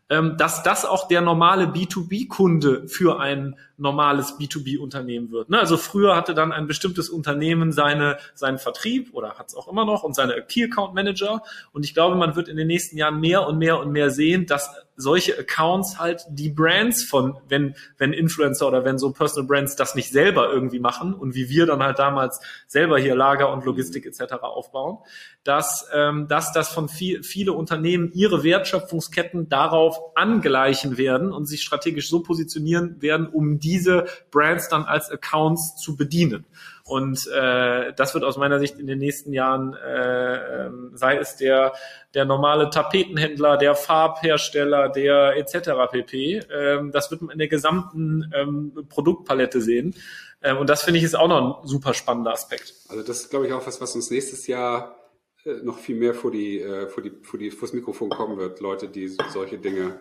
dass 0.09 0.63
das 0.63 0.85
auch 0.85 1.09
der 1.09 1.19
normale 1.19 1.65
B2B-Kunde 1.65 2.87
für 2.87 3.19
ein 3.19 3.57
normales 3.75 4.39
B2B-Unternehmen 4.39 5.31
wird. 5.31 5.49
Ne? 5.49 5.59
Also 5.59 5.75
früher 5.75 6.15
hatte 6.15 6.33
dann 6.33 6.53
ein 6.53 6.65
bestimmtes 6.65 7.09
Unternehmen 7.09 7.73
seine, 7.73 8.17
seinen 8.33 8.57
Vertrieb 8.57 9.13
oder 9.13 9.33
hat 9.37 9.49
es 9.49 9.55
auch 9.55 9.67
immer 9.67 9.85
noch 9.85 10.03
und 10.03 10.15
seine 10.15 10.41
Key 10.43 10.63
Account 10.63 10.93
Manager. 10.93 11.43
Und 11.73 11.83
ich 11.83 11.93
glaube, 11.93 12.15
man 12.15 12.37
wird 12.37 12.47
in 12.47 12.55
den 12.55 12.67
nächsten 12.67 12.97
Jahren 12.97 13.19
mehr 13.19 13.47
und 13.47 13.57
mehr 13.57 13.79
und 13.79 13.91
mehr 13.91 14.09
sehen, 14.09 14.45
dass 14.45 14.86
solche 14.97 15.37
Accounts 15.37 15.99
halt 15.99 16.25
die 16.27 16.49
Brands 16.49 17.03
von, 17.03 17.37
wenn, 17.47 17.75
wenn 17.97 18.13
Influencer 18.13 18.67
oder 18.67 18.83
wenn 18.83 18.97
so 18.97 19.11
Personal 19.11 19.47
Brands 19.47 19.75
das 19.75 19.93
nicht 19.93 20.11
selber 20.11 20.51
irgendwie 20.51 20.79
machen 20.79 21.13
und 21.13 21.35
wie 21.35 21.49
wir 21.49 21.67
dann 21.67 21.83
halt 21.83 21.99
damals 21.99 22.41
selber 22.65 22.99
hier 22.99 23.15
Lager 23.15 23.53
und 23.53 23.63
Logistik 23.63 24.07
etc. 24.07 24.33
aufbauen, 24.41 24.97
dass, 25.43 25.87
ähm, 25.93 26.27
dass 26.27 26.51
das 26.51 26.69
von 26.69 26.89
viel, 26.89 27.23
viele 27.23 27.53
Unternehmen 27.53 28.11
ihre 28.13 28.43
Wertschöpfungsketten 28.43 29.49
darauf 29.49 29.99
angleichen 30.15 30.97
werden 30.97 31.31
und 31.31 31.45
sich 31.45 31.61
strategisch 31.61 32.09
so 32.09 32.21
positionieren 32.21 32.99
werden, 33.01 33.27
um 33.27 33.59
diese 33.59 34.07
Brands 34.31 34.67
dann 34.67 34.83
als 34.83 35.11
Accounts 35.11 35.75
zu 35.77 35.95
bedienen. 35.95 36.45
Und 36.87 37.27
äh, 37.27 37.91
das 37.93 38.13
wird 38.13 38.23
aus 38.23 38.37
meiner 38.37 38.59
Sicht 38.59 38.79
in 38.79 38.87
den 38.87 38.99
nächsten 38.99 39.33
Jahren, 39.33 39.73
äh, 39.73 40.67
ähm, 40.67 40.91
sei 40.93 41.17
es 41.17 41.35
der, 41.35 41.73
der 42.13 42.23
normale 42.23 42.69
Tapetenhändler, 42.69 43.57
der 43.57 43.75
Farbhersteller, 43.75 44.87
der 44.87 45.35
etc. 45.35 45.69
pp, 45.91 46.37
äh, 46.37 46.89
das 46.91 47.11
wird 47.11 47.21
man 47.21 47.31
in 47.31 47.39
der 47.39 47.49
gesamten 47.49 48.31
ähm, 48.33 48.87
Produktpalette 48.87 49.59
sehen. 49.59 49.95
Äh, 50.39 50.53
und 50.53 50.69
das 50.69 50.83
finde 50.83 50.99
ich 50.99 51.03
ist 51.03 51.15
auch 51.15 51.27
noch 51.27 51.61
ein 51.61 51.67
super 51.67 51.93
spannender 51.93 52.31
Aspekt. 52.31 52.73
Also 52.87 53.03
das 53.03 53.21
ist, 53.21 53.29
glaube 53.29 53.47
ich, 53.47 53.53
auch 53.53 53.67
was, 53.67 53.81
was 53.81 53.93
uns 53.95 54.09
nächstes 54.09 54.47
Jahr 54.47 54.95
äh, 55.43 55.55
noch 55.63 55.79
viel 55.79 55.97
mehr 55.97 56.13
vor 56.13 56.31
die, 56.31 56.61
äh, 56.61 56.87
vor 56.87 57.03
die, 57.03 57.11
vor 57.21 57.37
die, 57.37 57.51
vors 57.51 57.73
Mikrofon 57.73 58.09
kommen 58.09 58.37
wird. 58.37 58.61
Leute, 58.61 58.87
die 58.87 59.07
solche 59.07 59.57
Dinge 59.57 59.99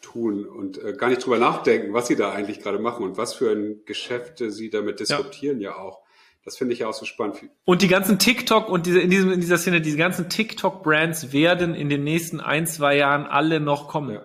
tun 0.00 0.46
und 0.46 0.82
äh, 0.82 0.94
gar 0.94 1.08
nicht 1.08 1.24
drüber 1.24 1.38
nachdenken, 1.38 1.92
was 1.92 2.06
sie 2.06 2.16
da 2.16 2.32
eigentlich 2.32 2.60
gerade 2.60 2.78
machen 2.78 3.04
und 3.04 3.16
was 3.16 3.34
für 3.34 3.50
ein 3.50 3.84
Geschäfte 3.84 4.50
sie 4.50 4.70
damit 4.70 5.00
diskutieren 5.00 5.60
ja, 5.60 5.70
ja 5.70 5.76
auch. 5.76 6.03
Das 6.44 6.58
finde 6.58 6.74
ich 6.74 6.80
ja 6.80 6.88
auch 6.88 6.94
so 6.94 7.06
spannend. 7.06 7.38
Und 7.64 7.80
die 7.80 7.88
ganzen 7.88 8.18
TikTok 8.18 8.68
und 8.68 8.84
diese, 8.86 9.00
in, 9.00 9.10
diesem, 9.10 9.32
in 9.32 9.40
dieser 9.40 9.56
Szene, 9.56 9.80
diese 9.80 9.96
ganzen 9.96 10.28
TikTok-Brands 10.28 11.32
werden 11.32 11.74
in 11.74 11.88
den 11.88 12.04
nächsten 12.04 12.40
ein, 12.40 12.66
zwei 12.66 12.96
Jahren 12.96 13.26
alle 13.26 13.60
noch 13.60 13.88
kommen. 13.88 14.14
Ja. 14.14 14.22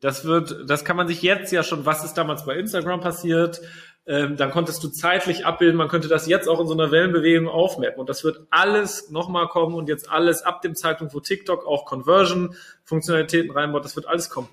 Das 0.00 0.24
wird, 0.24 0.68
das 0.68 0.84
kann 0.84 0.96
man 0.96 1.06
sich 1.06 1.22
jetzt 1.22 1.52
ja 1.52 1.62
schon, 1.62 1.86
was 1.86 2.04
ist 2.04 2.14
damals 2.14 2.44
bei 2.44 2.56
Instagram 2.56 3.00
passiert, 3.00 3.60
ähm, 4.06 4.36
dann 4.36 4.50
konntest 4.50 4.82
du 4.82 4.88
zeitlich 4.88 5.44
abbilden, 5.44 5.76
man 5.76 5.88
könnte 5.88 6.08
das 6.08 6.26
jetzt 6.26 6.48
auch 6.48 6.60
in 6.60 6.66
so 6.66 6.72
einer 6.72 6.90
Wellenbewegung 6.90 7.46
aufmappen 7.46 8.00
und 8.00 8.08
das 8.08 8.24
wird 8.24 8.40
alles 8.50 9.10
nochmal 9.10 9.48
kommen 9.48 9.74
und 9.74 9.88
jetzt 9.88 10.10
alles 10.10 10.42
ab 10.42 10.62
dem 10.62 10.74
Zeitpunkt, 10.74 11.14
wo 11.14 11.20
TikTok 11.20 11.66
auch 11.66 11.84
Conversion-Funktionalitäten 11.84 13.50
reinbaut, 13.50 13.84
das 13.84 13.96
wird 13.96 14.06
alles 14.06 14.30
kommen. 14.30 14.48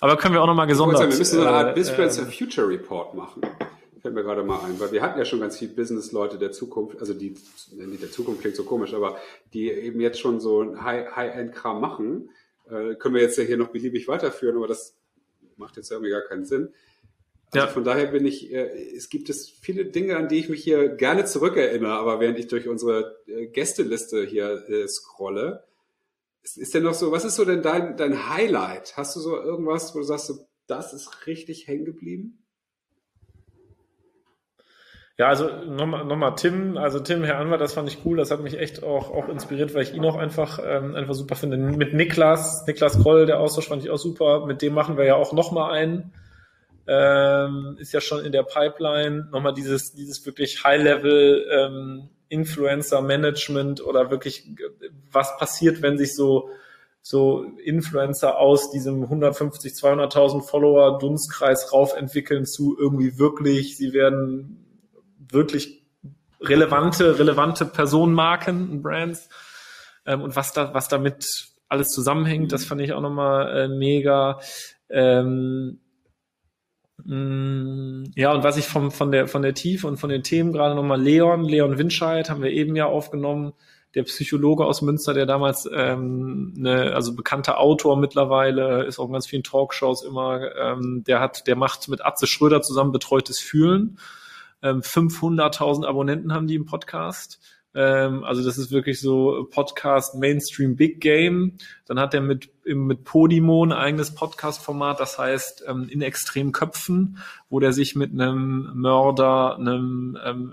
Aber 0.00 0.16
können 0.16 0.34
wir 0.34 0.42
auch 0.42 0.46
nochmal 0.46 0.66
gesondert... 0.66 0.98
Sagen, 0.98 1.10
wir 1.10 1.18
müssen 1.18 1.36
so 1.36 1.46
eine 1.46 1.50
Art 1.50 1.76
äh, 1.76 1.80
Business 1.80 2.18
äh, 2.18 2.24
Future 2.26 2.68
Report 2.68 3.14
machen. 3.14 3.42
Fällt 4.02 4.14
mir 4.14 4.24
gerade 4.24 4.42
mal 4.42 4.64
ein, 4.64 4.80
weil 4.80 4.90
wir 4.90 5.00
hatten 5.00 5.18
ja 5.18 5.24
schon 5.24 5.38
ganz 5.38 5.58
viele 5.58 5.74
Business-Leute 5.74 6.36
der 6.36 6.50
Zukunft, 6.50 6.98
also 6.98 7.14
die, 7.14 7.36
nicht 7.70 8.02
der 8.02 8.10
Zukunft 8.10 8.40
klingt 8.40 8.56
so 8.56 8.64
komisch, 8.64 8.94
aber 8.94 9.16
die 9.54 9.70
eben 9.70 10.00
jetzt 10.00 10.18
schon 10.18 10.40
so 10.40 10.76
High-End-Kram 10.82 11.80
machen. 11.80 12.30
Äh, 12.68 12.96
können 12.96 13.14
wir 13.14 13.22
jetzt 13.22 13.38
ja 13.38 13.44
hier 13.44 13.56
noch 13.56 13.68
beliebig 13.68 14.08
weiterführen, 14.08 14.56
aber 14.56 14.66
das 14.66 14.96
macht 15.56 15.76
jetzt 15.76 15.92
irgendwie 15.92 16.10
gar 16.10 16.22
keinen 16.22 16.44
Sinn. 16.44 16.74
Also 17.52 17.66
ja. 17.66 17.72
von 17.72 17.84
daher 17.84 18.06
bin 18.06 18.26
ich, 18.26 18.52
äh, 18.52 18.96
es 18.96 19.08
gibt 19.08 19.30
es 19.30 19.48
viele 19.48 19.84
Dinge, 19.84 20.16
an 20.16 20.28
die 20.28 20.40
ich 20.40 20.48
mich 20.48 20.64
hier 20.64 20.88
gerne 20.88 21.24
zurückerinnere, 21.24 21.92
aber 21.92 22.18
während 22.18 22.40
ich 22.40 22.48
durch 22.48 22.66
unsere 22.66 23.22
äh, 23.26 23.46
Gästeliste 23.46 24.24
hier 24.24 24.68
äh, 24.68 24.88
scrolle, 24.88 25.62
ist, 26.42 26.58
ist 26.58 26.74
denn 26.74 26.82
noch 26.82 26.94
so, 26.94 27.12
was 27.12 27.24
ist 27.24 27.36
so 27.36 27.44
denn 27.44 27.62
dein, 27.62 27.96
dein 27.96 28.28
Highlight? 28.28 28.96
Hast 28.96 29.14
du 29.14 29.20
so 29.20 29.36
irgendwas, 29.36 29.94
wo 29.94 30.00
du 30.00 30.04
sagst, 30.04 30.26
so, 30.26 30.48
das 30.66 30.92
ist 30.92 31.26
richtig 31.26 31.68
hängen 31.68 31.84
geblieben? 31.84 32.41
Ja, 35.18 35.28
also 35.28 35.46
nochmal 35.66 36.04
noch 36.06 36.16
mal 36.16 36.30
Tim, 36.32 36.78
also 36.78 36.98
Tim, 36.98 37.22
Herr 37.22 37.38
Anwalt, 37.38 37.60
das 37.60 37.74
fand 37.74 37.88
ich 37.88 37.98
cool, 38.04 38.16
das 38.16 38.30
hat 38.30 38.40
mich 38.40 38.58
echt 38.58 38.82
auch, 38.82 39.10
auch 39.10 39.28
inspiriert, 39.28 39.74
weil 39.74 39.82
ich 39.82 39.92
ihn 39.94 40.04
auch 40.04 40.16
einfach, 40.16 40.58
ähm, 40.64 40.94
einfach 40.94 41.14
super 41.14 41.34
finde. 41.34 41.58
Mit 41.58 41.92
Niklas, 41.92 42.66
Niklas 42.66 43.00
Kroll, 43.02 43.26
der 43.26 43.38
Austausch 43.38 43.68
fand 43.68 43.84
ich 43.84 43.90
auch 43.90 43.98
super, 43.98 44.46
mit 44.46 44.62
dem 44.62 44.72
machen 44.72 44.96
wir 44.96 45.04
ja 45.04 45.16
auch 45.16 45.34
nochmal 45.34 45.72
einen, 45.72 46.12
ähm, 46.86 47.76
ist 47.78 47.92
ja 47.92 48.00
schon 48.00 48.24
in 48.24 48.32
der 48.32 48.42
Pipeline, 48.42 49.28
nochmal 49.30 49.52
dieses, 49.52 49.92
dieses 49.92 50.24
wirklich 50.24 50.64
High-Level 50.64 51.46
ähm, 51.50 52.08
Influencer-Management 52.30 53.84
oder 53.84 54.10
wirklich, 54.10 54.48
was 55.10 55.36
passiert, 55.36 55.82
wenn 55.82 55.98
sich 55.98 56.16
so 56.16 56.48
so 57.04 57.44
Influencer 57.64 58.38
aus 58.38 58.70
diesem 58.70 59.02
150, 59.02 59.72
200.000 59.72 60.42
Follower 60.42 61.00
Dunstkreis 61.00 61.72
rauf 61.72 61.96
entwickeln 61.96 62.46
zu 62.46 62.76
irgendwie 62.78 63.18
wirklich, 63.18 63.76
sie 63.76 63.92
werden 63.92 64.61
wirklich 65.32 65.82
relevante, 66.40 67.18
relevante 67.18 67.64
Personenmarken, 67.66 68.82
Brands. 68.82 69.28
Ähm, 70.06 70.22
und 70.22 70.36
was 70.36 70.52
da, 70.52 70.74
was 70.74 70.88
damit 70.88 71.52
alles 71.68 71.88
zusammenhängt, 71.88 72.52
das 72.52 72.64
fand 72.64 72.80
ich 72.80 72.92
auch 72.92 73.00
nochmal 73.00 73.56
äh, 73.56 73.68
mega. 73.68 74.40
Ähm, 74.90 75.80
mm, 77.04 78.04
ja, 78.14 78.32
und 78.32 78.44
was 78.44 78.56
ich 78.56 78.66
vom, 78.66 78.90
von 78.90 79.10
der, 79.10 79.28
von 79.28 79.42
der 79.42 79.54
Tiefe 79.54 79.86
und 79.86 79.96
von 79.96 80.10
den 80.10 80.22
Themen 80.22 80.52
gerade 80.52 80.74
nochmal 80.74 81.00
Leon, 81.00 81.44
Leon 81.44 81.78
Winscheid 81.78 82.28
haben 82.28 82.42
wir 82.42 82.50
eben 82.50 82.76
ja 82.76 82.86
aufgenommen, 82.86 83.52
der 83.94 84.04
Psychologe 84.04 84.64
aus 84.64 84.80
Münster, 84.80 85.12
der 85.12 85.26
damals 85.26 85.68
ähm, 85.72 86.54
ne, 86.56 86.92
also 86.94 87.14
bekannter 87.14 87.58
Autor 87.58 87.98
mittlerweile, 87.98 88.84
ist 88.84 88.98
auch 88.98 89.06
in 89.06 89.12
ganz 89.12 89.26
vielen 89.26 89.42
Talkshows 89.42 90.02
immer, 90.02 90.54
ähm, 90.56 91.04
der 91.06 91.20
hat, 91.20 91.46
der 91.46 91.56
macht 91.56 91.88
mit 91.88 92.04
Atze 92.04 92.26
Schröder 92.26 92.62
zusammen 92.62 92.92
betreutes 92.92 93.38
Fühlen 93.38 93.98
500.000 94.62 95.78
ähm, 95.78 95.84
Abonnenten 95.84 96.32
haben 96.32 96.46
die 96.46 96.54
im 96.54 96.66
Podcast. 96.66 97.40
Ähm, 97.74 98.22
also 98.24 98.44
das 98.44 98.58
ist 98.58 98.70
wirklich 98.70 99.00
so 99.00 99.46
Podcast 99.50 100.14
Mainstream 100.14 100.76
Big 100.76 101.00
Game. 101.00 101.56
Dann 101.86 101.98
hat 101.98 102.12
er 102.14 102.20
mit, 102.20 102.50
mit 102.64 103.04
Podimo 103.04 103.64
ein 103.64 103.72
eigenes 103.72 104.14
Podcast-Format, 104.14 105.00
das 105.00 105.18
heißt 105.18 105.64
ähm, 105.66 105.88
in 105.88 106.02
extremen 106.02 106.52
Köpfen, 106.52 107.18
wo 107.48 107.60
der 107.60 107.72
sich 107.72 107.96
mit 107.96 108.12
einem 108.12 108.72
Mörder, 108.74 109.56
einem 109.56 110.18
ähm, 110.22 110.52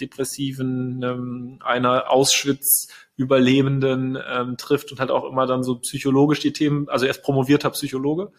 Depressiven, 0.00 1.02
einem, 1.02 1.58
einer 1.64 2.10
Auschwitz 2.10 2.88
Überlebenden 3.16 4.16
ähm, 4.30 4.56
trifft 4.56 4.92
und 4.92 5.00
halt 5.00 5.10
auch 5.10 5.28
immer 5.28 5.46
dann 5.46 5.64
so 5.64 5.76
psychologisch 5.80 6.38
die 6.38 6.52
Themen, 6.52 6.88
also 6.88 7.04
er 7.04 7.10
ist 7.10 7.22
promovierter 7.22 7.70
Psychologe 7.70 8.30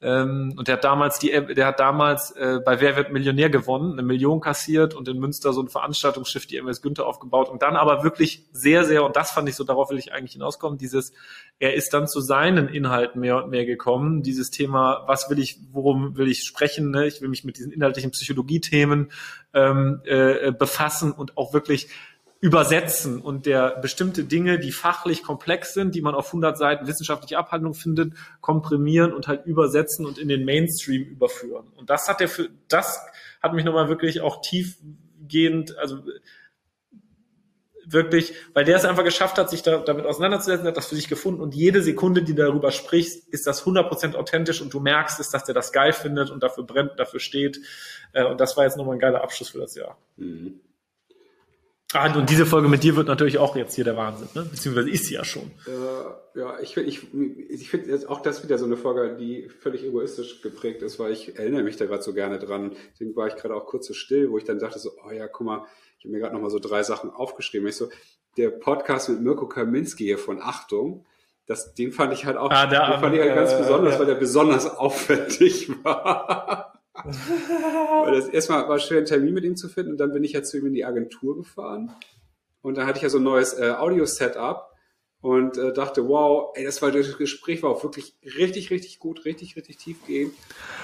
Ähm, 0.00 0.54
und 0.56 0.68
der 0.68 0.76
hat 0.76 0.84
damals 0.84 1.18
die, 1.18 1.30
der 1.30 1.66
hat 1.66 1.80
damals 1.80 2.30
äh, 2.32 2.60
bei 2.64 2.80
Wer 2.80 2.96
wird 2.96 3.12
Millionär 3.12 3.50
gewonnen, 3.50 3.94
eine 3.94 4.02
Million 4.02 4.40
kassiert 4.40 4.94
und 4.94 5.08
in 5.08 5.18
Münster 5.18 5.52
so 5.52 5.60
ein 5.60 5.68
Veranstaltungsschiff, 5.68 6.46
die 6.46 6.56
MS 6.56 6.82
Günther 6.82 7.04
aufgebaut 7.04 7.48
und 7.48 7.62
dann 7.62 7.74
aber 7.74 8.04
wirklich 8.04 8.46
sehr, 8.52 8.84
sehr, 8.84 9.04
und 9.04 9.16
das 9.16 9.32
fand 9.32 9.48
ich 9.48 9.56
so, 9.56 9.64
darauf 9.64 9.90
will 9.90 9.98
ich 9.98 10.12
eigentlich 10.12 10.34
hinauskommen, 10.34 10.78
dieses, 10.78 11.12
er 11.58 11.74
ist 11.74 11.92
dann 11.94 12.06
zu 12.06 12.20
seinen 12.20 12.68
Inhalten 12.68 13.20
mehr 13.20 13.42
und 13.42 13.50
mehr 13.50 13.66
gekommen, 13.66 14.22
dieses 14.22 14.50
Thema, 14.50 15.02
was 15.06 15.30
will 15.30 15.40
ich, 15.40 15.58
worum 15.72 16.16
will 16.16 16.28
ich 16.28 16.44
sprechen, 16.44 16.92
ne? 16.92 17.08
ich 17.08 17.20
will 17.20 17.28
mich 17.28 17.42
mit 17.42 17.56
diesen 17.56 17.72
inhaltlichen 17.72 18.12
Psychologiethemen 18.12 19.10
ähm, 19.52 20.00
äh, 20.04 20.52
befassen 20.52 21.10
und 21.10 21.36
auch 21.36 21.52
wirklich 21.52 21.88
übersetzen 22.40 23.20
und 23.20 23.46
der 23.46 23.76
bestimmte 23.80 24.24
Dinge, 24.24 24.60
die 24.60 24.70
fachlich 24.70 25.24
komplex 25.24 25.74
sind, 25.74 25.94
die 25.94 26.02
man 26.02 26.14
auf 26.14 26.28
100 26.28 26.56
Seiten 26.56 26.86
wissenschaftliche 26.86 27.36
Abhandlung 27.36 27.74
findet, 27.74 28.14
komprimieren 28.40 29.12
und 29.12 29.26
halt 29.26 29.44
übersetzen 29.44 30.06
und 30.06 30.18
in 30.18 30.28
den 30.28 30.44
Mainstream 30.44 31.02
überführen. 31.02 31.66
Und 31.76 31.90
das 31.90 32.08
hat 32.08 32.20
der 32.20 32.28
für, 32.28 32.48
das 32.68 33.00
hat 33.42 33.54
mich 33.54 33.64
nochmal 33.64 33.88
wirklich 33.88 34.20
auch 34.20 34.40
tiefgehend, 34.40 35.76
also 35.78 35.98
wirklich, 37.84 38.34
weil 38.54 38.64
der 38.64 38.76
es 38.76 38.84
einfach 38.84 39.02
geschafft 39.02 39.38
hat, 39.38 39.50
sich 39.50 39.62
da, 39.62 39.78
damit 39.78 40.06
auseinanderzusetzen, 40.06 40.66
hat 40.66 40.76
das 40.76 40.86
für 40.86 40.94
sich 40.94 41.08
gefunden 41.08 41.40
und 41.40 41.56
jede 41.56 41.82
Sekunde, 41.82 42.22
die 42.22 42.34
darüber 42.36 42.70
sprichst, 42.70 43.26
ist 43.28 43.48
das 43.48 43.64
100% 43.64 44.14
authentisch 44.14 44.60
und 44.60 44.72
du 44.72 44.78
merkst 44.78 45.18
es, 45.18 45.30
dass 45.30 45.44
der 45.44 45.54
das 45.54 45.72
geil 45.72 45.92
findet 45.92 46.30
und 46.30 46.42
dafür 46.42 46.64
brennt, 46.64 46.92
dafür 46.98 47.18
steht. 47.18 47.60
Äh, 48.12 48.24
und 48.24 48.40
das 48.40 48.56
war 48.56 48.64
jetzt 48.64 48.76
nochmal 48.76 48.94
ein 48.94 49.00
geiler 49.00 49.22
Abschluss 49.22 49.48
für 49.48 49.58
das 49.58 49.74
Jahr. 49.74 49.98
Mhm. 50.16 50.60
Ah, 51.94 52.14
und 52.14 52.28
diese 52.28 52.44
Folge 52.44 52.68
mit 52.68 52.82
dir 52.82 52.96
wird 52.96 53.08
natürlich 53.08 53.38
auch 53.38 53.56
jetzt 53.56 53.74
hier 53.74 53.84
der 53.84 53.96
Wahnsinn, 53.96 54.28
ne? 54.34 54.42
beziehungsweise 54.42 54.90
ist 54.90 55.06
sie 55.06 55.14
ja 55.14 55.24
schon. 55.24 55.50
Äh, 55.66 56.38
ja, 56.38 56.60
ich 56.60 56.74
finde 56.74 56.90
ich, 56.90 57.14
ich 57.48 57.70
find 57.70 58.08
auch 58.10 58.20
das 58.20 58.44
wieder 58.44 58.58
so 58.58 58.66
eine 58.66 58.76
Folge, 58.76 59.16
die 59.16 59.48
völlig 59.48 59.84
egoistisch 59.84 60.42
geprägt 60.42 60.82
ist, 60.82 60.98
weil 60.98 61.12
ich 61.12 61.38
erinnere 61.38 61.62
mich 61.62 61.78
da 61.78 61.86
gerade 61.86 62.02
so 62.02 62.12
gerne 62.12 62.38
dran. 62.38 62.76
Deswegen 62.92 63.16
war 63.16 63.26
ich 63.26 63.36
gerade 63.36 63.54
auch 63.54 63.64
kurz 63.64 63.86
so 63.86 63.94
still, 63.94 64.30
wo 64.30 64.36
ich 64.36 64.44
dann 64.44 64.58
dachte 64.58 64.78
so, 64.78 64.90
oh 65.02 65.10
ja, 65.10 65.28
guck 65.28 65.46
mal, 65.46 65.64
ich 65.98 66.04
habe 66.04 66.12
mir 66.12 66.20
gerade 66.20 66.34
nochmal 66.34 66.50
so 66.50 66.58
drei 66.58 66.82
Sachen 66.82 67.08
aufgeschrieben. 67.08 67.66
Ich 67.66 67.76
so, 67.76 67.88
der 68.36 68.50
Podcast 68.50 69.08
mit 69.08 69.22
Mirko 69.22 69.48
Kaminski 69.48 70.04
hier 70.04 70.18
von 70.18 70.42
Achtung, 70.42 71.06
das, 71.46 71.74
den 71.74 71.92
fand 71.92 72.12
ich 72.12 72.26
halt 72.26 72.36
auch, 72.36 72.50
ah, 72.50 72.66
der, 72.66 72.86
den 72.86 73.00
fand 73.00 73.14
ich 73.14 73.22
halt 73.22 73.34
ganz 73.34 73.52
äh, 73.54 73.58
besonders, 73.58 73.94
ja. 73.94 73.98
weil 74.00 74.06
der 74.06 74.14
besonders 74.16 74.66
aufwendig 74.76 75.70
war. 75.82 76.67
Weil 77.04 78.14
das 78.14 78.28
erstmal 78.28 78.68
war 78.68 78.78
schwer, 78.78 78.98
einen 78.98 79.06
Termin 79.06 79.34
mit 79.34 79.44
ihm 79.44 79.56
zu 79.56 79.68
finden 79.68 79.92
und 79.92 79.98
dann 79.98 80.12
bin 80.12 80.24
ich 80.24 80.32
ja 80.32 80.42
zu 80.42 80.58
ihm 80.58 80.66
in 80.66 80.74
die 80.74 80.84
Agentur 80.84 81.36
gefahren 81.36 81.90
und 82.62 82.76
dann 82.76 82.86
hatte 82.86 82.98
ich 82.98 83.02
ja 83.02 83.08
so 83.08 83.18
ein 83.18 83.24
neues 83.24 83.54
äh, 83.54 83.70
Audio-Setup 83.70 84.68
und 85.20 85.58
äh, 85.58 85.72
dachte, 85.72 86.08
wow, 86.08 86.52
ey, 86.54 86.64
das 86.64 86.80
war 86.80 86.92
das 86.92 87.18
Gespräch 87.18 87.62
war 87.62 87.70
auch 87.70 87.82
wirklich 87.82 88.14
richtig, 88.38 88.70
richtig 88.70 88.98
gut, 88.98 89.24
richtig, 89.24 89.56
richtig 89.56 89.76
tief 89.78 89.96
gehen. 90.06 90.30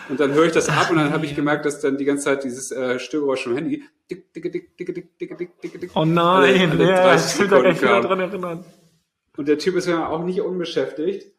Und 0.08 0.18
dann 0.18 0.32
höre 0.32 0.46
ich 0.46 0.52
das 0.52 0.68
ab 0.68 0.90
und 0.90 0.96
dann 0.96 1.12
habe 1.12 1.24
ich 1.24 1.36
gemerkt, 1.36 1.64
dass 1.66 1.80
dann 1.80 1.98
die 1.98 2.04
ganze 2.04 2.24
Zeit 2.24 2.44
dieses 2.44 2.72
äh, 2.72 2.98
Störgeräusch 2.98 3.44
vom 3.44 3.54
Handy 3.54 3.84
dick, 4.10 4.32
dick, 4.32 4.52
dick, 4.52 4.76
dick, 4.76 4.94
dick, 4.94 5.18
dick, 5.18 5.38
dick, 5.38 5.60
dick, 5.60 5.80
dick, 5.80 5.90
Oh 5.94 6.04
nein, 6.04 6.70
alle, 6.70 6.84
alle 6.84 6.88
ja, 6.88 7.14
ich 7.14 7.38
will 7.38 7.48
da 7.48 7.60
gleich 7.60 7.80
wieder 7.80 8.00
dran 8.00 8.20
erinnern. 8.20 8.64
Und 9.36 9.48
der 9.48 9.58
Typ 9.58 9.76
ist 9.76 9.86
ja 9.86 10.08
auch 10.08 10.24
nicht 10.24 10.40
unbeschäftigt. 10.40 11.33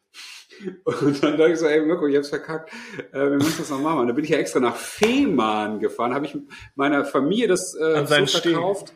Und 0.84 1.22
dann 1.22 1.36
dachte 1.36 1.52
ich 1.52 1.58
so, 1.58 1.66
ey 1.66 1.80
Mirko, 1.82 2.06
ich 2.06 2.16
hab's 2.16 2.28
verkackt, 2.28 2.72
äh, 3.12 3.18
wir 3.18 3.30
müssen 3.36 3.58
das 3.58 3.70
noch 3.70 3.80
machen. 3.80 4.00
Und 4.00 4.06
dann 4.06 4.16
bin 4.16 4.24
ich 4.24 4.30
ja 4.30 4.38
extra 4.38 4.60
nach 4.60 4.76
Fehmarn 4.76 5.80
gefahren, 5.80 6.14
habe 6.14 6.26
ich 6.26 6.36
meiner 6.74 7.04
Familie 7.04 7.48
das 7.48 7.74
äh, 7.74 8.06
so 8.06 8.26
verkauft, 8.40 8.92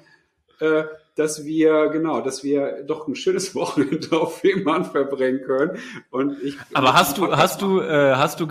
äh, 0.61 0.85
dass 1.17 1.45
wir, 1.45 1.89
genau, 1.89 2.21
dass 2.21 2.45
wir 2.45 2.83
doch 2.85 3.09
ein 3.09 3.15
schönes 3.15 3.55
Wochenende 3.55 4.19
auf 4.19 4.39
Fehmarn 4.39 4.85
verbringen 4.85 5.43
können. 5.43 5.79
Und 6.11 6.43
ich, 6.43 6.57
Aber 6.73 6.95
hast 6.95 7.19
du, 7.19 7.31
hast 7.37 7.61
du, 7.63 7.81
äh, 7.81 8.15
hast 8.15 8.41
du, 8.41 8.47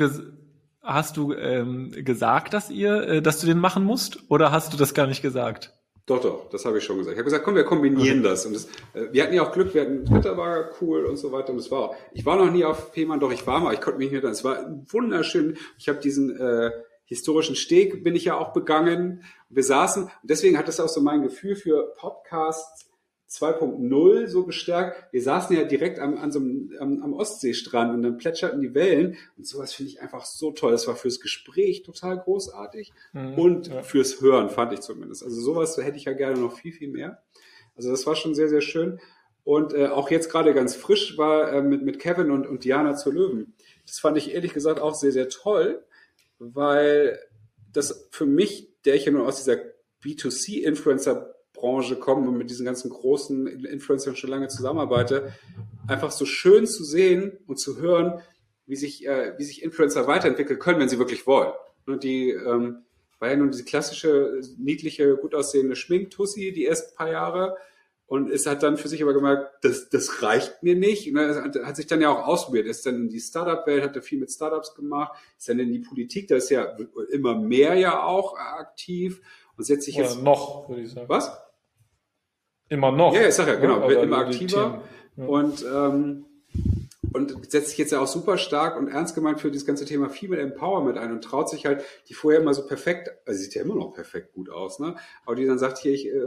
hast 0.84 1.18
du 1.18 1.34
ähm, 1.34 1.92
gesagt, 1.92 2.54
dass 2.54 2.70
ihr, 2.70 3.02
äh, 3.08 3.22
dass 3.22 3.40
du 3.40 3.48
den 3.48 3.60
machen 3.60 3.84
musst, 3.84 4.20
oder 4.30 4.52
hast 4.52 4.74
du 4.74 4.78
das 4.78 4.94
gar 4.94 5.08
nicht 5.08 5.22
gesagt? 5.22 5.79
Doch, 6.06 6.22
doch, 6.22 6.50
das 6.50 6.66
habe 6.66 6.80
ich 6.80 6.84
schon 6.84 6.98
gesagt. 6.98 7.14
Ich 7.14 7.20
habe 7.20 7.26
gesagt, 7.26 7.44
komm, 7.44 7.56
wir 7.56 7.64
kombinieren 7.64 8.24
das. 8.24 8.46
Und 8.46 8.56
das, 8.56 8.66
äh, 8.94 9.12
wir 9.12 9.24
hatten 9.24 9.34
ja 9.34 9.44
auch 9.44 9.52
Glück, 9.52 9.74
wir 9.74 9.82
hatten 9.82 10.06
Twitter 10.06 10.38
war 10.38 10.72
cool 10.82 11.06
und 11.06 11.18
so 11.18 11.32
weiter. 11.32 11.52
Und 11.52 11.60
es 11.60 11.70
war 11.70 11.80
auch, 11.80 11.96
ich 12.14 12.26
war 12.26 12.38
noch 12.38 12.52
nie 12.52 12.66
auf 12.66 12.94
Fehmarn, 12.94 13.20
doch 13.20 13.32
ich 13.32 13.46
war 13.46 13.60
mal, 13.60 13.74
ich 13.74 13.82
konnte 13.82 14.00
mich 14.00 14.12
nicht 14.12 14.24
mehr, 14.24 14.32
es 14.32 14.44
war 14.44 14.66
wunderschön. 14.88 15.58
Ich 15.78 15.88
habe 15.88 16.00
diesen 16.00 16.36
äh, 16.36 16.72
historischen 17.06 17.56
Steg, 17.56 18.04
bin 18.04 18.16
ich 18.16 18.26
ja 18.26 18.38
auch 18.38 18.54
begangen. 18.54 19.24
Wir 19.50 19.64
saßen, 19.64 20.04
und 20.04 20.12
deswegen 20.24 20.58
hat 20.58 20.68
das 20.68 20.80
auch 20.80 20.90
so 20.90 21.02
mein 21.02 21.22
Gefühl 21.22 21.56
für 21.56 21.94
Podcasts 21.98 22.89
2.0 23.30 24.28
so 24.28 24.44
gestärkt. 24.44 25.14
Wir 25.14 25.22
saßen 25.22 25.56
ja 25.56 25.64
direkt 25.64 26.00
am, 26.00 26.18
an 26.18 26.32
so 26.32 26.40
einem, 26.40 26.74
am, 26.80 27.04
am 27.04 27.14
Ostseestrand 27.14 27.94
und 27.94 28.02
dann 28.02 28.18
plätscherten 28.18 28.60
die 28.60 28.74
Wellen. 28.74 29.18
Und 29.38 29.46
sowas 29.46 29.74
finde 29.74 29.92
ich 29.92 30.02
einfach 30.02 30.26
so 30.26 30.52
toll. 30.52 30.72
Das 30.72 30.88
war 30.88 30.96
fürs 30.96 31.20
Gespräch 31.20 31.84
total 31.84 32.18
großartig 32.18 32.92
mhm, 33.14 33.34
und 33.36 33.68
ja. 33.68 33.84
fürs 33.84 34.20
Hören 34.20 34.50
fand 34.50 34.74
ich 34.74 34.80
zumindest. 34.80 35.24
Also 35.24 35.40
sowas 35.40 35.78
hätte 35.78 35.98
ich 35.98 36.06
ja 36.06 36.14
gerne 36.14 36.40
noch 36.40 36.58
viel, 36.58 36.72
viel 36.72 36.90
mehr. 36.90 37.22
Also 37.76 37.92
das 37.92 38.08
war 38.08 38.16
schon 38.16 38.34
sehr, 38.34 38.50
sehr 38.50 38.62
schön. 38.62 39.00
Und 39.44 39.74
äh, 39.74 39.88
auch 39.88 40.10
jetzt 40.10 40.32
gerade 40.32 40.54
ganz 40.54 40.76
frisch 40.76 41.18
war 41.18 41.52
äh, 41.54 41.62
mit, 41.62 41.84
mit 41.84 42.00
Kevin 42.00 42.32
und, 42.32 42.48
und 42.48 42.64
Diana 42.64 42.96
zur 42.96 43.14
Löwen. 43.14 43.54
Das 43.86 44.00
fand 44.00 44.18
ich 44.18 44.34
ehrlich 44.34 44.54
gesagt 44.54 44.80
auch 44.80 44.96
sehr, 44.96 45.12
sehr 45.12 45.30
toll, 45.30 45.84
weil 46.40 47.20
das 47.72 48.08
für 48.12 48.26
mich, 48.26 48.70
der 48.86 48.96
ich 48.96 49.06
ja 49.06 49.12
nur 49.12 49.28
aus 49.28 49.38
dieser 49.38 49.62
B2C-Influencer 50.04 51.36
Branche 51.60 51.96
komme 51.96 52.28
und 52.28 52.38
mit 52.38 52.50
diesen 52.50 52.66
ganzen 52.66 52.90
großen 52.90 53.48
Influencern 53.66 54.16
schon 54.16 54.30
lange 54.30 54.48
zusammenarbeite, 54.48 55.34
einfach 55.88 56.12
so 56.12 56.26
schön 56.26 56.68
zu 56.68 56.84
sehen 56.84 57.38
und 57.48 57.60
zu 57.60 57.80
hören, 57.80 58.22
wie 58.66 58.76
sich, 58.76 59.06
äh, 59.08 59.34
wie 59.38 59.44
sich 59.44 59.64
Influencer 59.64 60.08
weiterentwickeln 60.08 60.60
können, 60.60 60.80
wenn 60.80 60.90
sie 60.90 61.00
wirklich 61.00 61.26
wollen. 61.28 61.52
Und 61.86 62.04
die 62.04 62.30
ähm, 62.30 62.84
war 63.20 63.30
ja 63.30 63.36
nun 63.36 63.52
diese 63.52 63.66
klassische, 63.66 64.42
niedliche, 64.58 65.18
gut 65.18 65.34
aussehende 65.34 65.76
Schminktussi 65.76 66.52
die 66.54 66.66
ersten 66.66 66.96
paar 66.96 67.10
Jahre 67.10 67.58
und 68.10 68.32
es 68.32 68.48
hat 68.48 68.64
dann 68.64 68.78
für 68.78 68.88
sich 68.88 69.04
aber 69.04 69.14
gemerkt, 69.14 69.64
das, 69.64 69.88
das 69.90 70.24
reicht 70.24 70.64
mir 70.64 70.76
nicht. 70.76 71.08
Und 71.08 71.16
er 71.16 71.68
hat, 71.68 71.76
sich 71.76 71.86
dann 71.86 72.02
ja 72.02 72.10
auch 72.10 72.28
ausprobiert. 72.28 72.66
Er 72.66 72.72
ist 72.72 72.84
dann 72.84 72.96
in 72.96 73.10
die 73.10 73.20
Startup-Welt, 73.20 73.84
hat 73.84 73.96
er 73.96 74.02
viel 74.02 74.20
mit 74.20 74.32
Startups 74.32 74.74
gemacht, 74.74 75.14
ist 75.38 75.48
dann 75.48 75.60
in 75.60 75.72
die 75.72 75.80
Politik, 75.80 76.28
da 76.28 76.36
ist 76.36 76.50
ja 76.50 76.76
immer 77.12 77.36
mehr 77.36 77.76
ja 77.76 78.02
auch 78.02 78.36
aktiv 78.36 79.22
und 79.56 79.64
setzt 79.64 79.86
sich 79.86 79.96
jetzt. 79.96 80.24
noch, 80.24 80.68
würde 80.68 80.82
ich 80.82 80.92
sagen. 80.92 81.08
Was? 81.08 81.32
Immer 82.70 82.92
noch. 82.92 83.14
Ja, 83.14 83.28
ich 83.28 83.34
sag 83.34 83.48
ja, 83.48 83.56
genau, 83.56 83.88
wird 83.88 84.04
immer 84.04 84.20
aktiver 84.20 84.84
ja. 85.18 85.26
und, 85.26 85.66
ähm, 85.66 86.26
und 87.12 87.52
setzt 87.52 87.70
sich 87.70 87.80
jetzt 87.80 87.92
ja 87.92 88.00
auch 88.00 88.08
super 88.08 88.38
stark 88.38 88.78
und 88.78 88.88
ernst 88.88 89.16
gemeint 89.16 89.40
für 89.40 89.50
dieses 89.50 89.66
ganze 89.66 89.86
Thema 89.86 90.10
Female 90.10 90.42
Empowerment 90.42 91.00
ein 91.00 91.12
und 91.12 91.24
traut 91.24 91.50
sich 91.50 91.66
halt, 91.66 91.84
die 92.08 92.14
vorher 92.14 92.40
immer 92.40 92.54
so 92.54 92.68
perfekt, 92.68 93.10
also 93.26 93.42
sieht 93.42 93.56
ja 93.56 93.64
immer 93.64 93.74
noch 93.74 93.94
perfekt 93.94 94.34
gut 94.34 94.52
aus, 94.52 94.80
ne? 94.80 94.96
Aber 95.26 95.36
die 95.36 95.48
dann 95.48 95.58
sagt, 95.58 95.80
hier, 95.80 95.94
ich 95.94 96.08
äh, 96.08 96.22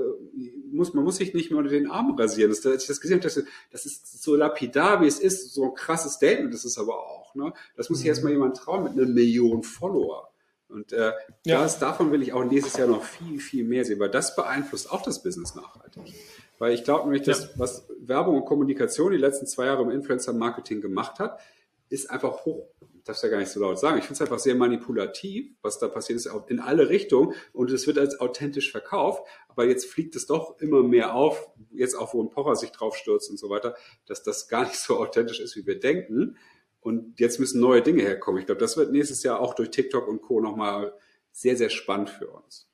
muss, 0.73 0.95
man 0.95 1.05
muss 1.05 1.17
sich 1.17 1.33
nicht 1.33 1.53
mehr 1.53 1.61
unter 1.61 1.71
den 1.71 1.89
Arm 1.89 2.19
rasieren. 2.19 2.51
Das, 2.51 2.67
als 2.67 2.83
ich 2.83 2.89
das 2.89 3.01
gesehen 3.01 3.19
habe, 3.19 3.29
das, 3.29 3.45
das 3.71 3.87
ist 3.87 4.23
so 4.23 4.35
lapidar, 4.35 5.01
wie 5.01 5.07
es 5.07 5.21
ist, 5.21 5.55
so 5.55 5.65
ein 5.65 5.75
krasses 5.75 6.15
Statement 6.15 6.53
das 6.53 6.65
ist 6.65 6.79
aber 6.79 6.99
auch, 6.99 7.37
ne? 7.37 7.53
Das 7.77 7.89
muss 7.89 7.99
sich 7.99 8.07
mhm. 8.07 8.11
erstmal 8.11 8.33
jemand 8.33 8.57
trauen 8.57 8.83
mit 8.83 8.93
einer 8.95 9.07
Million 9.07 9.63
Follower. 9.63 10.32
Und 10.73 10.93
äh, 10.93 11.13
ja. 11.45 11.63
das, 11.63 11.79
davon 11.79 12.11
will 12.11 12.23
ich 12.23 12.33
auch 12.33 12.45
nächstes 12.45 12.77
Jahr 12.77 12.89
noch 12.89 13.05
viel, 13.05 13.39
viel 13.39 13.65
mehr 13.65 13.85
sehen, 13.85 14.01
weil 14.01 14.11
das 14.11 14.35
beeinflusst 14.35 14.91
auch 14.91 15.03
das 15.03 15.23
Business 15.23 15.55
nachhaltig. 15.55 16.15
Weil 16.59 16.73
ich 16.73 16.85
glaube 16.85 17.05
nämlich, 17.05 17.23
dass 17.23 17.43
ja. 17.43 17.49
was 17.57 17.89
Werbung 18.01 18.37
und 18.37 18.45
Kommunikation 18.45 19.13
die 19.13 19.19
letzten 19.19 19.47
zwei 19.47 19.67
Jahre 19.67 19.83
im 19.83 19.91
Influencer-Marketing 19.91 20.81
gemacht 20.81 21.19
hat, 21.19 21.41
ist 21.89 22.11
einfach 22.11 22.47
hoch, 22.47 22.69
ich 22.95 23.03
darf 23.05 23.23
ja 23.23 23.29
gar 23.29 23.39
nicht 23.39 23.51
so 23.51 23.61
laut 23.61 23.79
sagen, 23.79 23.99
ich 23.99 24.05
finde 24.05 24.15
es 24.15 24.21
einfach 24.23 24.39
sehr 24.39 24.55
manipulativ, 24.55 25.51
was 25.61 25.79
da 25.79 25.89
passiert 25.89 26.19
ist, 26.19 26.31
in 26.47 26.61
alle 26.61 26.89
Richtungen 26.89 27.35
und 27.53 27.71
es 27.71 27.87
wird 27.87 27.99
als 27.99 28.19
authentisch 28.21 28.71
verkauft, 28.71 29.25
aber 29.49 29.67
jetzt 29.67 29.87
fliegt 29.87 30.17
es 30.17 30.27
doch 30.27 30.59
immer 30.61 30.83
mehr 30.83 31.15
auf, 31.15 31.51
jetzt 31.71 31.95
auch 31.95 32.15
wo 32.15 32.23
ein 32.23 32.31
Pocher 32.31 32.57
sich 32.57 32.71
drauf 32.71 32.97
stürzt 32.97 33.29
und 33.29 33.39
so 33.39 33.51
weiter, 33.51 33.75
dass 34.07 34.23
das 34.23 34.49
gar 34.49 34.63
nicht 34.63 34.79
so 34.79 34.99
authentisch 34.99 35.41
ist, 35.41 35.57
wie 35.57 35.67
wir 35.67 35.79
denken. 35.81 36.39
Und 36.83 37.19
jetzt 37.21 37.39
müssen 37.39 37.61
neue 37.61 37.81
Dinge 37.81 38.03
herkommen. 38.03 38.41
Ich 38.41 38.47
glaube, 38.47 38.61
das 38.61 38.77
wird 38.77 38.93
nächstes 38.93 39.23
Jahr 39.23 39.41
auch 39.41 39.55
durch 39.55 39.71
TikTok 39.71 40.07
und 40.09 40.21
Co. 40.21 40.41
nochmal 40.41 40.93
sehr, 41.31 41.57
sehr 41.57 41.71
spannend 41.71 42.11
für 42.11 42.27
uns. 42.27 42.69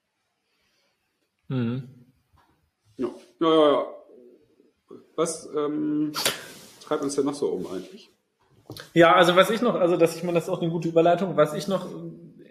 Mhm. 1.48 1.88
Ja. 2.96 3.10
ja, 3.40 3.54
ja, 3.54 3.72
ja. 3.72 3.86
Was 5.14 5.48
ähm, 5.54 6.12
treibt 6.82 7.02
uns 7.02 7.16
denn 7.16 7.26
noch 7.26 7.34
so 7.34 7.48
um 7.48 7.66
eigentlich? 7.66 8.10
Ja, 8.94 9.14
also 9.14 9.36
was 9.36 9.50
ich 9.50 9.60
noch, 9.60 9.74
also 9.74 9.96
dass 9.96 10.16
ich 10.16 10.22
meine, 10.22 10.34
das 10.34 10.44
ist 10.44 10.50
auch 10.50 10.62
eine 10.62 10.70
gute 10.70 10.88
Überleitung, 10.88 11.36
was 11.36 11.54
ich 11.54 11.68
noch 11.68 11.88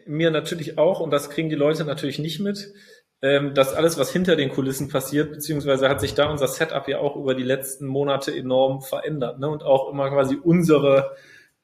mir 0.06 0.32
natürlich 0.32 0.78
auch, 0.78 1.00
und 1.00 1.12
das 1.12 1.30
kriegen 1.30 1.50
die 1.50 1.56
Leute 1.56 1.86
natürlich 1.86 2.20
nicht 2.20 2.40
mit, 2.40 2.74
ähm, 3.22 3.54
dass 3.54 3.74
alles, 3.74 3.98
was 3.98 4.12
hinter 4.12 4.36
den 4.36 4.50
Kulissen 4.50 4.90
passiert, 4.90 5.32
beziehungsweise 5.32 5.90
hat 5.90 6.00
sich 6.02 6.14
da 6.14 6.30
unser 6.30 6.48
Setup 6.48 6.88
ja 6.88 7.00
auch 7.00 7.16
über 7.16 7.36
die 7.36 7.44
letzten 7.44 7.88
Monate 7.88 8.36
enorm 8.36 8.82
verändert. 8.82 9.40
Ne? 9.40 9.50
Und 9.50 9.64
auch 9.64 9.92
immer 9.92 10.10
quasi 10.10 10.36
unsere 10.36 11.16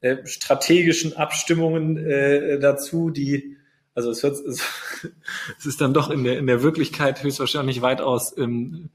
äh, 0.04 0.28
strategischen 0.28 1.16
Abstimmungen 1.16 1.98
äh, 1.98 2.60
dazu, 2.60 3.10
die 3.10 3.58
also 3.96 4.12
es, 4.12 4.22
hört, 4.24 4.38
es 5.58 5.66
ist 5.66 5.82
dann 5.82 5.94
doch 5.94 6.10
in 6.10 6.24
der, 6.24 6.38
in 6.38 6.48
der 6.48 6.62
Wirklichkeit 6.62 7.24
höchstwahrscheinlich 7.24 7.82
weitaus 7.82 8.38
ähm, 8.38 8.90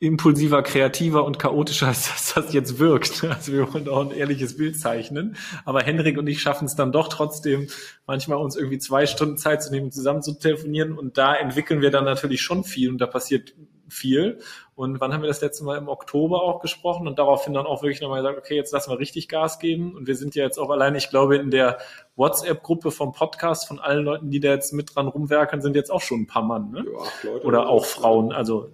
impulsiver, 0.00 0.62
kreativer 0.62 1.24
und 1.24 1.38
chaotischer, 1.38 1.86
als 1.88 2.34
das 2.34 2.52
jetzt 2.52 2.78
wirkt. 2.78 3.24
Also 3.24 3.52
wir 3.52 3.72
wollen 3.72 3.88
auch 3.88 4.04
ein 4.04 4.16
ehrliches 4.16 4.56
Bild 4.56 4.78
zeichnen. 4.78 5.36
Aber 5.64 5.82
Henrik 5.82 6.18
und 6.18 6.26
ich 6.26 6.42
schaffen 6.42 6.66
es 6.66 6.76
dann 6.76 6.92
doch 6.92 7.08
trotzdem, 7.08 7.68
manchmal 8.06 8.38
uns 8.38 8.54
irgendwie 8.54 8.78
zwei 8.78 9.06
Stunden 9.06 9.38
Zeit 9.38 9.62
zu 9.62 9.70
nehmen, 9.70 9.92
zusammen 9.92 10.22
zu 10.22 10.34
telefonieren. 10.34 10.92
Und 10.92 11.18
da 11.18 11.34
entwickeln 11.34 11.80
wir 11.80 11.90
dann 11.90 12.04
natürlich 12.04 12.42
schon 12.42 12.64
viel 12.64 12.90
und 12.90 12.98
da 12.98 13.06
passiert 13.06 13.54
viel. 13.90 14.38
Und 14.74 15.00
wann 15.00 15.12
haben 15.12 15.22
wir 15.22 15.28
das 15.28 15.40
letzte 15.40 15.64
Mal 15.64 15.78
im 15.78 15.88
Oktober 15.88 16.42
auch 16.42 16.60
gesprochen 16.60 17.08
und 17.08 17.18
daraufhin 17.18 17.54
dann 17.54 17.66
auch 17.66 17.82
wirklich 17.82 18.00
nochmal 18.00 18.22
gesagt, 18.22 18.38
okay, 18.38 18.54
jetzt 18.54 18.72
lassen 18.72 18.90
wir 18.90 18.98
richtig 18.98 19.28
Gas 19.28 19.58
geben. 19.58 19.94
Und 19.94 20.06
wir 20.06 20.16
sind 20.16 20.34
ja 20.34 20.44
jetzt 20.44 20.58
auch 20.58 20.70
allein, 20.70 20.94
ich 20.94 21.10
glaube, 21.10 21.36
in 21.36 21.50
der 21.50 21.78
WhatsApp-Gruppe 22.16 22.90
vom 22.90 23.12
Podcast 23.12 23.66
von 23.66 23.78
allen 23.78 24.04
Leuten, 24.04 24.30
die 24.30 24.40
da 24.40 24.50
jetzt 24.50 24.72
mit 24.72 24.94
dran 24.94 25.08
rumwerken, 25.08 25.60
sind 25.60 25.76
jetzt 25.76 25.90
auch 25.90 26.02
schon 26.02 26.22
ein 26.22 26.26
paar 26.26 26.44
Mann, 26.44 26.70
ne? 26.70 26.84
Ja, 26.86 27.30
Leute, 27.30 27.46
Oder 27.46 27.68
auch 27.68 27.84
Frauen. 27.84 28.32
Also 28.32 28.70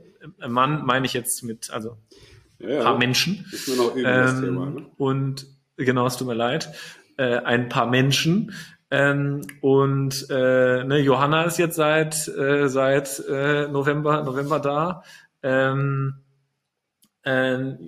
Mann 0.47 0.85
meine 0.85 1.07
ich 1.07 1.13
jetzt 1.13 1.43
mit, 1.43 1.71
also 1.71 1.97
ja, 2.59 2.83
paar 2.83 2.99
Menschen. 2.99 3.47
Ist 3.53 3.69
nur 3.69 3.77
noch 3.77 3.95
üben, 3.95 4.07
ähm, 4.07 4.23
das 4.23 4.41
Thema, 4.41 4.67
ne? 4.67 4.87
Und 4.97 5.47
genau, 5.77 6.07
es 6.07 6.17
tut 6.17 6.27
mir 6.27 6.35
leid. 6.35 6.73
Äh, 7.17 7.39
ein 7.39 7.69
paar 7.69 7.87
Menschen. 7.87 8.53
Ähm, 8.95 9.41
und 9.61 10.31
äh, 10.31 10.85
ne, 10.85 10.99
Johanna 10.99 11.43
ist 11.43 11.59
jetzt 11.59 11.75
seit, 11.75 12.29
äh, 12.29 12.69
seit 12.69 13.19
äh, 13.29 13.67
November, 13.67 14.23
November 14.23 14.61
da. 14.61 15.03
Ähm, 15.43 16.21
ähm, 17.25 17.79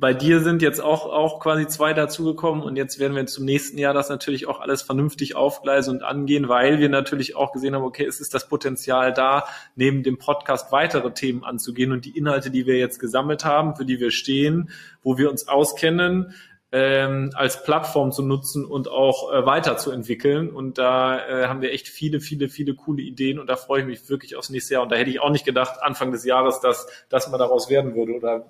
bei 0.00 0.14
dir 0.14 0.40
sind 0.40 0.60
jetzt 0.62 0.80
auch, 0.80 1.06
auch 1.06 1.38
quasi 1.38 1.68
zwei 1.68 1.92
dazugekommen 1.92 2.64
und 2.64 2.74
jetzt 2.74 2.98
werden 2.98 3.14
wir 3.14 3.26
zum 3.26 3.44
nächsten 3.44 3.78
Jahr 3.78 3.94
das 3.94 4.08
natürlich 4.08 4.48
auch 4.48 4.60
alles 4.60 4.82
vernünftig 4.82 5.36
aufgleisen 5.36 5.96
und 5.96 6.02
angehen, 6.02 6.48
weil 6.48 6.80
wir 6.80 6.88
natürlich 6.88 7.36
auch 7.36 7.52
gesehen 7.52 7.76
haben, 7.76 7.84
okay, 7.84 8.06
es 8.06 8.18
ist 8.18 8.34
das 8.34 8.48
Potenzial 8.48 9.12
da, 9.12 9.44
neben 9.76 10.02
dem 10.02 10.18
Podcast 10.18 10.72
weitere 10.72 11.12
Themen 11.12 11.44
anzugehen 11.44 11.92
und 11.92 12.04
die 12.04 12.16
Inhalte, 12.16 12.50
die 12.50 12.66
wir 12.66 12.78
jetzt 12.78 12.98
gesammelt 12.98 13.44
haben, 13.44 13.76
für 13.76 13.84
die 13.84 14.00
wir 14.00 14.10
stehen, 14.10 14.70
wo 15.02 15.18
wir 15.18 15.30
uns 15.30 15.46
auskennen, 15.46 16.34
ähm, 16.70 17.30
als 17.34 17.62
Plattform 17.62 18.12
zu 18.12 18.22
nutzen 18.22 18.64
und 18.64 18.90
auch 18.90 19.32
äh, 19.32 19.46
weiterzuentwickeln. 19.46 20.50
Und 20.50 20.78
da 20.78 21.18
äh, 21.18 21.46
haben 21.46 21.62
wir 21.62 21.72
echt 21.72 21.88
viele, 21.88 22.20
viele, 22.20 22.48
viele 22.48 22.74
coole 22.74 23.02
Ideen 23.02 23.38
und 23.38 23.48
da 23.48 23.56
freue 23.56 23.80
ich 23.80 23.86
mich 23.86 24.08
wirklich 24.10 24.36
aufs 24.36 24.50
nächste 24.50 24.74
Jahr. 24.74 24.82
Und 24.82 24.92
da 24.92 24.96
hätte 24.96 25.10
ich 25.10 25.20
auch 25.20 25.30
nicht 25.30 25.46
gedacht, 25.46 25.80
Anfang 25.80 26.12
des 26.12 26.24
Jahres, 26.24 26.60
dass 26.60 26.86
das 27.08 27.30
mal 27.30 27.38
daraus 27.38 27.70
werden 27.70 27.94
würde 27.94 28.12
oder 28.12 28.46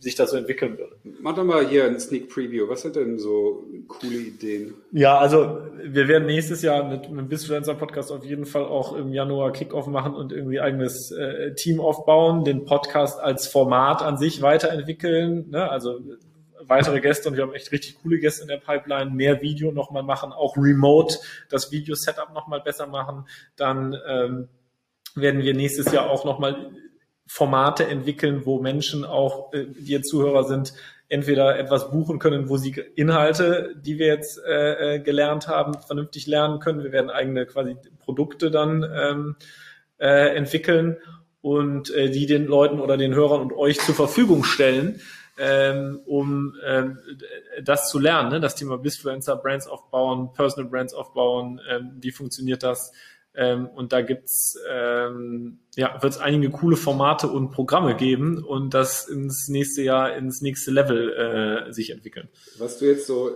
sich 0.00 0.14
das 0.14 0.30
so 0.30 0.36
entwickeln 0.36 0.78
würde. 0.78 0.96
Mach 1.20 1.34
doch 1.34 1.44
mal 1.44 1.66
hier 1.66 1.84
ein 1.84 2.00
Sneak 2.00 2.30
Preview. 2.30 2.68
Was 2.68 2.82
sind 2.82 2.96
denn 2.96 3.18
so 3.18 3.64
coole 3.86 4.16
Ideen? 4.16 4.74
Ja, 4.92 5.18
also 5.18 5.58
wir 5.82 6.08
werden 6.08 6.26
nächstes 6.26 6.62
Jahr 6.62 6.88
mit, 6.88 7.10
mit 7.10 7.18
dem 7.18 7.28
Bisfluencer 7.28 7.74
Podcast 7.74 8.10
auf 8.10 8.24
jeden 8.24 8.46
Fall 8.46 8.64
auch 8.64 8.96
im 8.96 9.12
Januar 9.12 9.52
Kickoff 9.52 9.86
machen 9.86 10.14
und 10.14 10.32
irgendwie 10.32 10.60
eigenes 10.60 11.10
äh, 11.10 11.54
Team 11.54 11.80
aufbauen, 11.80 12.44
den 12.44 12.64
Podcast 12.64 13.20
als 13.20 13.46
Format 13.46 14.02
an 14.02 14.16
sich 14.16 14.40
weiterentwickeln. 14.40 15.50
Ne? 15.50 15.70
Also 15.70 16.00
weitere 16.66 17.00
Gäste 17.00 17.28
und 17.28 17.36
wir 17.36 17.42
haben 17.42 17.54
echt 17.54 17.72
richtig 17.72 17.96
coole 18.02 18.18
Gäste 18.18 18.42
in 18.42 18.48
der 18.48 18.58
Pipeline, 18.58 19.10
mehr 19.10 19.40
Video 19.42 19.72
nochmal 19.72 20.02
machen, 20.02 20.32
auch 20.32 20.56
remote 20.56 21.18
das 21.48 21.70
Video-Setup 21.72 22.32
nochmal 22.32 22.60
besser 22.60 22.86
machen. 22.86 23.26
Dann 23.56 23.96
ähm, 24.06 24.48
werden 25.14 25.42
wir 25.42 25.54
nächstes 25.54 25.92
Jahr 25.92 26.10
auch 26.10 26.24
nochmal 26.24 26.70
Formate 27.26 27.86
entwickeln, 27.86 28.42
wo 28.44 28.60
Menschen 28.60 29.04
auch, 29.04 29.52
äh, 29.52 29.66
die 29.66 29.92
jetzt 29.92 30.08
Zuhörer 30.08 30.44
sind, 30.44 30.74
entweder 31.08 31.58
etwas 31.58 31.90
buchen 31.90 32.18
können, 32.18 32.48
wo 32.48 32.56
sie 32.56 32.70
Inhalte, 32.94 33.74
die 33.76 33.98
wir 33.98 34.06
jetzt 34.06 34.40
äh, 34.44 34.96
äh, 34.96 34.98
gelernt 35.00 35.48
haben, 35.48 35.74
vernünftig 35.74 36.26
lernen 36.26 36.60
können. 36.60 36.84
Wir 36.84 36.92
werden 36.92 37.10
eigene 37.10 37.46
quasi 37.46 37.76
Produkte 37.98 38.50
dann 38.50 38.84
ähm, 38.94 39.36
äh, 39.98 40.36
entwickeln 40.36 40.96
und 41.42 41.90
äh, 41.90 42.10
die 42.10 42.26
den 42.26 42.46
Leuten 42.46 42.80
oder 42.80 42.96
den 42.96 43.14
Hörern 43.14 43.40
und 43.40 43.52
euch 43.52 43.80
zur 43.80 43.94
Verfügung 43.94 44.44
stellen, 44.44 45.00
ähm, 45.40 46.00
um 46.04 46.54
ähm, 46.64 46.98
das 47.64 47.88
zu 47.88 47.98
lernen, 47.98 48.30
ne? 48.30 48.40
das 48.40 48.54
Thema 48.54 48.78
Bisfluencer, 48.78 49.36
Brands 49.36 49.66
aufbauen, 49.66 50.32
Personal 50.34 50.70
Brands 50.70 50.94
aufbauen, 50.94 51.60
ähm, 51.68 51.92
wie 52.00 52.12
funktioniert 52.12 52.62
das, 52.62 52.92
ähm, 53.34 53.68
und 53.68 53.92
da 53.92 54.02
gibt's 54.02 54.58
ähm, 54.68 55.60
ja, 55.76 56.02
wird 56.02 56.12
es 56.12 56.18
einige 56.18 56.50
coole 56.50 56.76
Formate 56.76 57.28
und 57.28 57.52
Programme 57.52 57.94
geben 57.94 58.42
und 58.42 58.74
das 58.74 59.06
ins 59.08 59.48
nächste 59.48 59.82
Jahr 59.82 60.16
ins 60.16 60.40
nächste 60.40 60.72
Level 60.72 61.68
äh, 61.68 61.72
sich 61.72 61.90
entwickeln. 61.90 62.28
Was 62.58 62.78
du 62.78 62.86
jetzt 62.86 63.06
so 63.06 63.30
äh, 63.30 63.32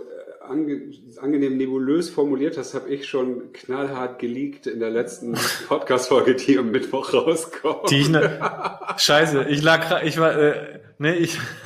ange 0.48 0.92
angenehm 1.20 1.56
nebulös 1.56 2.10
formuliert 2.10 2.58
hast, 2.58 2.74
habe 2.74 2.88
ich 2.88 3.08
schon 3.08 3.52
knallhart 3.52 4.18
geleakt 4.18 4.66
in 4.66 4.80
der 4.80 4.90
letzten 4.90 5.36
Podcast-Folge, 5.68 6.34
die 6.34 6.58
am 6.58 6.70
Mittwoch 6.70 7.12
rauskommt. 7.12 7.90
Die 7.90 8.00
ich 8.00 8.08
ne 8.08 8.78
Scheiße, 8.96 9.46
ich 9.48 9.62
lag 9.62 10.02
ich 10.04 10.18
war 10.18 10.38
äh, 10.38 10.80
ne, 10.98 11.16
ich 11.16 11.38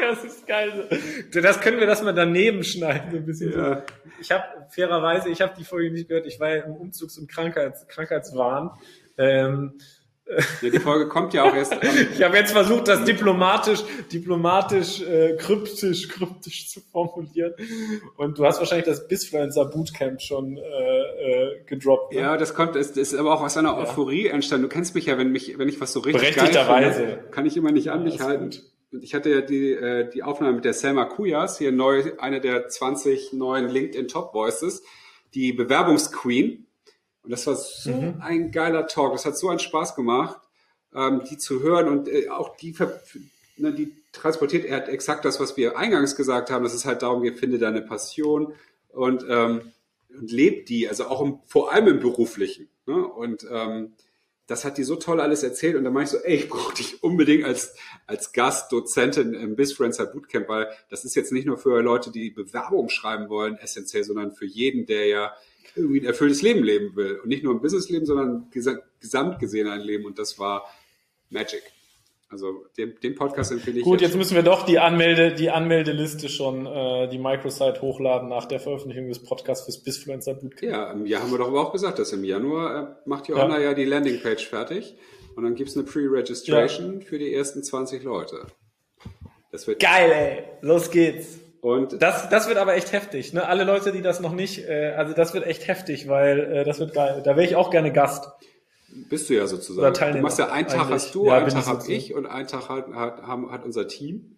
das 0.00 0.24
ist 0.24 0.46
geil. 0.46 0.88
Das 1.32 1.60
können 1.60 1.80
wir 1.80 1.86
das 1.86 2.02
mal 2.02 2.14
daneben 2.14 2.64
schneiden, 2.64 3.10
so 3.10 3.16
ein 3.18 3.26
bisschen. 3.26 3.52
Ja. 3.52 3.76
So. 3.76 3.82
Ich 4.20 4.30
habe 4.30 4.44
fairerweise, 4.70 5.28
ich 5.28 5.40
habe 5.40 5.54
die 5.56 5.64
Folge 5.64 5.90
nicht 5.90 6.08
gehört. 6.08 6.26
Ich 6.26 6.40
war 6.40 6.54
ja 6.54 6.64
im 6.64 6.74
Umzugs- 6.74 7.18
und 7.18 7.30
Krankheits 7.30 7.86
Krankheitswahn. 7.88 8.70
Ähm, 9.16 9.78
ja, 10.62 10.70
die 10.70 10.78
Folge 10.78 11.08
kommt 11.08 11.34
ja 11.34 11.44
auch 11.44 11.54
erst. 11.54 11.74
ich 12.14 12.22
habe 12.22 12.36
jetzt 12.36 12.52
versucht, 12.52 12.88
das 12.88 13.04
diplomatisch, 13.04 13.80
diplomatisch, 14.12 15.02
äh, 15.02 15.36
kryptisch, 15.36 16.08
kryptisch 16.08 16.68
zu 16.68 16.80
formulieren. 16.92 17.54
Und 18.16 18.38
du 18.38 18.44
hast 18.44 18.58
wahrscheinlich 18.58 18.86
das 18.86 19.08
Bisfluencer 19.08 19.66
Bootcamp 19.66 20.20
schon 20.20 20.56
äh, 20.56 20.60
äh, 20.60 21.64
gedroppt. 21.66 22.14
Ne? 22.14 22.20
Ja, 22.20 22.36
das 22.36 22.54
kommt, 22.54 22.76
ist, 22.76 22.96
ist 22.96 23.14
aber 23.14 23.32
auch 23.32 23.42
aus 23.42 23.56
einer 23.56 23.76
Euphorie 23.76 24.26
ja. 24.26 24.32
entstanden. 24.32 24.64
Du 24.64 24.68
kennst 24.68 24.94
mich 24.94 25.06
ja, 25.06 25.18
wenn 25.18 25.32
mich, 25.32 25.58
wenn 25.58 25.68
ich 25.68 25.80
was 25.80 25.92
so 25.92 26.00
richtig 26.00 26.36
geil 26.36 26.92
finde, 26.92 27.24
kann 27.30 27.46
ich 27.46 27.56
immer 27.56 27.72
nicht 27.72 27.90
an 27.90 28.04
mich 28.04 28.20
halten. 28.20 28.50
Gut 28.50 28.62
ich 28.90 29.14
hatte 29.14 29.30
ja 29.30 29.40
die, 29.40 29.72
äh, 29.72 30.08
die 30.10 30.22
Aufnahme 30.22 30.54
mit 30.54 30.64
der 30.64 30.72
Selma 30.72 31.04
Kuyas, 31.04 31.58
hier 31.58 31.72
neu, 31.72 32.12
eine 32.18 32.40
der 32.40 32.68
20 32.68 33.32
neuen 33.32 33.68
LinkedIn 33.68 34.08
Top 34.08 34.32
Voices, 34.32 34.82
die 35.34 35.52
Bewerbungsqueen. 35.52 36.66
Und 37.28 37.32
das 37.32 37.46
war 37.46 37.56
so 37.56 37.90
mhm. 37.90 38.22
ein 38.22 38.52
geiler 38.52 38.86
Talk. 38.86 39.12
Das 39.12 39.26
hat 39.26 39.36
so 39.36 39.50
einen 39.50 39.58
Spaß 39.58 39.94
gemacht, 39.94 40.40
ähm, 40.94 41.20
die 41.28 41.36
zu 41.36 41.62
hören 41.62 41.86
und 41.86 42.08
äh, 42.08 42.30
auch 42.30 42.56
die, 42.56 42.74
ne, 43.58 43.74
die 43.74 43.92
transportiert 44.12 44.64
er 44.64 44.78
hat 44.78 44.88
exakt 44.88 45.26
das, 45.26 45.38
was 45.38 45.54
wir 45.58 45.76
eingangs 45.76 46.16
gesagt 46.16 46.50
haben. 46.50 46.64
dass 46.64 46.72
es 46.72 46.86
halt 46.86 47.02
darum 47.02 47.22
geht, 47.22 47.38
finde 47.38 47.58
deine 47.58 47.82
Passion 47.82 48.54
und, 48.88 49.26
ähm, 49.28 49.60
und 50.08 50.32
lebt 50.32 50.70
die, 50.70 50.88
also 50.88 51.04
auch 51.08 51.20
im, 51.20 51.40
vor 51.44 51.70
allem 51.70 51.88
im 51.88 52.00
Beruflichen. 52.00 52.70
Ne? 52.86 53.06
Und 53.06 53.46
ähm, 53.52 53.92
das 54.46 54.64
hat 54.64 54.78
die 54.78 54.84
so 54.84 54.96
toll 54.96 55.20
alles 55.20 55.42
erzählt 55.42 55.76
und 55.76 55.84
dann 55.84 55.92
meinte 55.92 56.16
ich 56.16 56.22
so, 56.22 56.26
ey, 56.26 56.34
ich 56.36 56.48
brauche 56.48 56.74
dich 56.74 57.02
unbedingt 57.02 57.44
als, 57.44 57.74
als 58.06 58.32
Gastdozentin 58.32 59.34
im 59.34 59.54
BizFriendster 59.54 60.06
Bootcamp, 60.06 60.48
weil 60.48 60.68
das 60.88 61.04
ist 61.04 61.14
jetzt 61.14 61.30
nicht 61.30 61.44
nur 61.44 61.58
für 61.58 61.82
Leute, 61.82 62.10
die 62.10 62.30
Bewerbung 62.30 62.88
schreiben 62.88 63.28
wollen, 63.28 63.58
essentiell, 63.58 64.04
sondern 64.04 64.32
für 64.32 64.46
jeden, 64.46 64.86
der 64.86 65.06
ja 65.08 65.34
irgendwie 65.76 66.00
ein 66.00 66.06
erfülltes 66.06 66.42
Leben 66.42 66.62
leben 66.62 66.96
will. 66.96 67.20
Und 67.22 67.28
nicht 67.28 67.44
nur 67.44 67.54
ein 67.54 67.60
Businessleben, 67.60 68.06
sondern 68.06 68.50
gesamt 68.50 69.38
gesehen 69.38 69.68
ein 69.68 69.80
Leben. 69.80 70.04
Und 70.04 70.18
das 70.18 70.38
war 70.38 70.64
Magic. 71.30 71.62
Also 72.30 72.66
den, 72.76 72.94
den 73.02 73.14
Podcast 73.14 73.52
empfehle 73.52 73.78
ich. 73.78 73.84
Gut, 73.84 74.02
jetzt, 74.02 74.10
jetzt 74.10 74.18
müssen 74.18 74.34
wir 74.34 74.42
doch 74.42 74.66
die 74.66 74.78
Anmelde, 74.78 75.34
die 75.34 75.48
Anmeldeliste 75.48 76.28
schon, 76.28 76.66
äh, 76.66 77.08
die 77.08 77.16
Microsite 77.16 77.80
hochladen 77.80 78.28
nach 78.28 78.44
der 78.44 78.60
Veröffentlichung 78.60 79.08
des 79.08 79.22
Podcasts 79.22 79.64
fürs 79.64 79.82
Bisfluencer 79.82 80.34
Bootcamp. 80.34 80.70
Ja, 80.70 80.92
im 80.92 81.06
Jahr 81.06 81.22
haben 81.22 81.30
wir 81.30 81.38
doch 81.38 81.48
aber 81.48 81.66
auch 81.66 81.72
gesagt, 81.72 81.98
dass 81.98 82.12
im 82.12 82.24
Januar 82.24 82.98
äh, 83.04 83.08
macht 83.08 83.28
Johanna 83.28 83.56
ja. 83.58 83.70
ja 83.70 83.74
die 83.74 83.86
Landingpage 83.86 84.46
fertig 84.46 84.94
und 85.36 85.44
dann 85.44 85.54
gibt's 85.54 85.74
eine 85.74 85.86
Pre-Registration 85.86 87.00
ja. 87.00 87.06
für 87.06 87.18
die 87.18 87.32
ersten 87.32 87.62
20 87.62 88.02
Leute. 88.02 88.46
Das 89.50 89.66
wird 89.66 89.80
geil, 89.80 90.10
ey. 90.12 90.44
Los 90.60 90.90
geht's. 90.90 91.38
Und 91.60 92.00
das, 92.00 92.28
das 92.28 92.48
wird 92.48 92.58
aber 92.58 92.74
echt 92.74 92.92
heftig. 92.92 93.32
Ne? 93.32 93.46
Alle 93.46 93.64
Leute, 93.64 93.90
die 93.92 94.02
das 94.02 94.20
noch 94.20 94.32
nicht, 94.32 94.68
äh, 94.68 94.94
also 94.96 95.12
das 95.12 95.34
wird 95.34 95.46
echt 95.46 95.66
heftig, 95.66 96.08
weil 96.08 96.40
äh, 96.40 96.64
das 96.64 96.78
wird 96.78 96.94
geil. 96.94 97.22
Da 97.24 97.36
wäre 97.36 97.46
ich 97.46 97.56
auch 97.56 97.70
gerne 97.70 97.92
Gast. 97.92 98.28
Bist 99.08 99.28
du 99.28 99.34
ja 99.34 99.46
sozusagen. 99.46 100.14
Du 100.14 100.22
machst 100.22 100.38
ja 100.38 100.50
einen 100.50 100.68
Tag 100.68 100.82
eigentlich. 100.82 100.94
hast 100.94 101.14
du, 101.14 101.26
ja, 101.26 101.38
einen 101.38 101.48
Tag 101.48 101.66
habe 101.66 101.92
ich 101.92 102.14
und 102.14 102.26
einen 102.26 102.48
Tag 102.48 102.68
hat, 102.68 102.88
hat, 102.88 103.22
hat 103.22 103.64
unser 103.64 103.88
Team. 103.88 104.36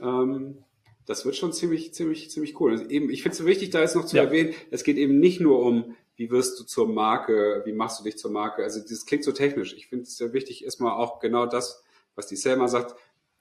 Ähm, 0.00 0.64
das 1.06 1.24
wird 1.24 1.36
schon 1.36 1.52
ziemlich, 1.52 1.92
ziemlich, 1.92 2.30
ziemlich 2.30 2.58
cool. 2.60 2.72
Also 2.72 2.84
eben, 2.86 3.10
ich 3.10 3.22
finde 3.22 3.32
es 3.32 3.38
so 3.38 3.46
wichtig, 3.46 3.70
da 3.70 3.80
jetzt 3.80 3.96
noch 3.96 4.06
zu 4.06 4.16
ja. 4.16 4.24
erwähnen, 4.24 4.54
es 4.70 4.84
geht 4.84 4.96
eben 4.96 5.18
nicht 5.20 5.40
nur 5.40 5.60
um, 5.60 5.94
wie 6.16 6.30
wirst 6.30 6.58
du 6.58 6.64
zur 6.64 6.88
Marke, 6.88 7.62
wie 7.66 7.72
machst 7.72 8.00
du 8.00 8.04
dich 8.04 8.16
zur 8.16 8.30
Marke. 8.30 8.62
Also 8.62 8.80
das 8.80 9.04
klingt 9.04 9.24
so 9.24 9.32
technisch. 9.32 9.74
Ich 9.74 9.88
finde 9.88 10.04
es 10.04 10.16
sehr 10.16 10.32
wichtig, 10.32 10.64
erstmal 10.64 10.92
auch 10.92 11.18
genau 11.18 11.46
das, 11.46 11.82
was 12.14 12.26
die 12.26 12.36
Selma 12.36 12.68
sagt, 12.68 12.94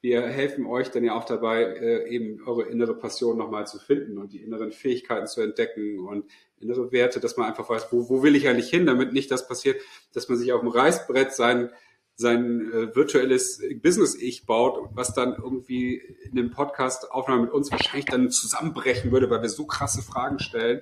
wir 0.04 0.22
helfen 0.28 0.66
euch 0.66 0.92
dann 0.92 1.06
ja 1.06 1.16
auch 1.16 1.24
dabei, 1.24 1.64
äh, 1.64 2.10
eben 2.10 2.46
eure 2.46 2.64
innere 2.64 2.94
Passion 2.94 3.38
nochmal 3.38 3.66
zu 3.66 3.80
finden 3.80 4.18
und 4.18 4.34
die 4.34 4.44
inneren 4.44 4.74
Fähigkeiten 4.74 5.28
zu 5.28 5.40
entdecken 5.40 5.98
und 6.00 6.26
innere 6.60 6.92
Werte, 6.92 7.22
dass 7.22 7.38
man 7.38 7.48
einfach 7.48 7.70
weiß, 7.70 7.88
wo, 7.92 8.10
wo 8.10 8.22
will 8.22 8.36
ich 8.36 8.50
eigentlich 8.50 8.70
hin, 8.70 8.86
damit 8.86 9.14
nicht 9.14 9.32
das 9.32 9.48
passiert, 9.48 9.82
dass 10.14 10.28
man 10.28 10.38
sich 10.38 10.52
auf 10.52 10.60
dem 10.60 10.68
Reißbrett 10.68 11.32
sein, 11.32 11.70
sein 12.16 12.70
äh, 12.74 12.94
virtuelles 12.94 13.62
Business-Ich 13.82 14.46
baut, 14.46 14.90
was 14.94 15.14
dann 15.14 15.36
irgendwie 15.42 15.96
in 15.96 16.38
einem 16.38 16.52
Podcast-Aufnahme 16.52 17.44
mit 17.44 17.52
uns 17.54 17.72
wahrscheinlich 17.72 18.06
dann 18.06 18.30
zusammenbrechen 18.30 19.10
würde, 19.10 19.30
weil 19.30 19.42
wir 19.42 19.50
so 19.50 19.66
krasse 19.66 20.02
Fragen 20.02 20.40
stellen, 20.40 20.82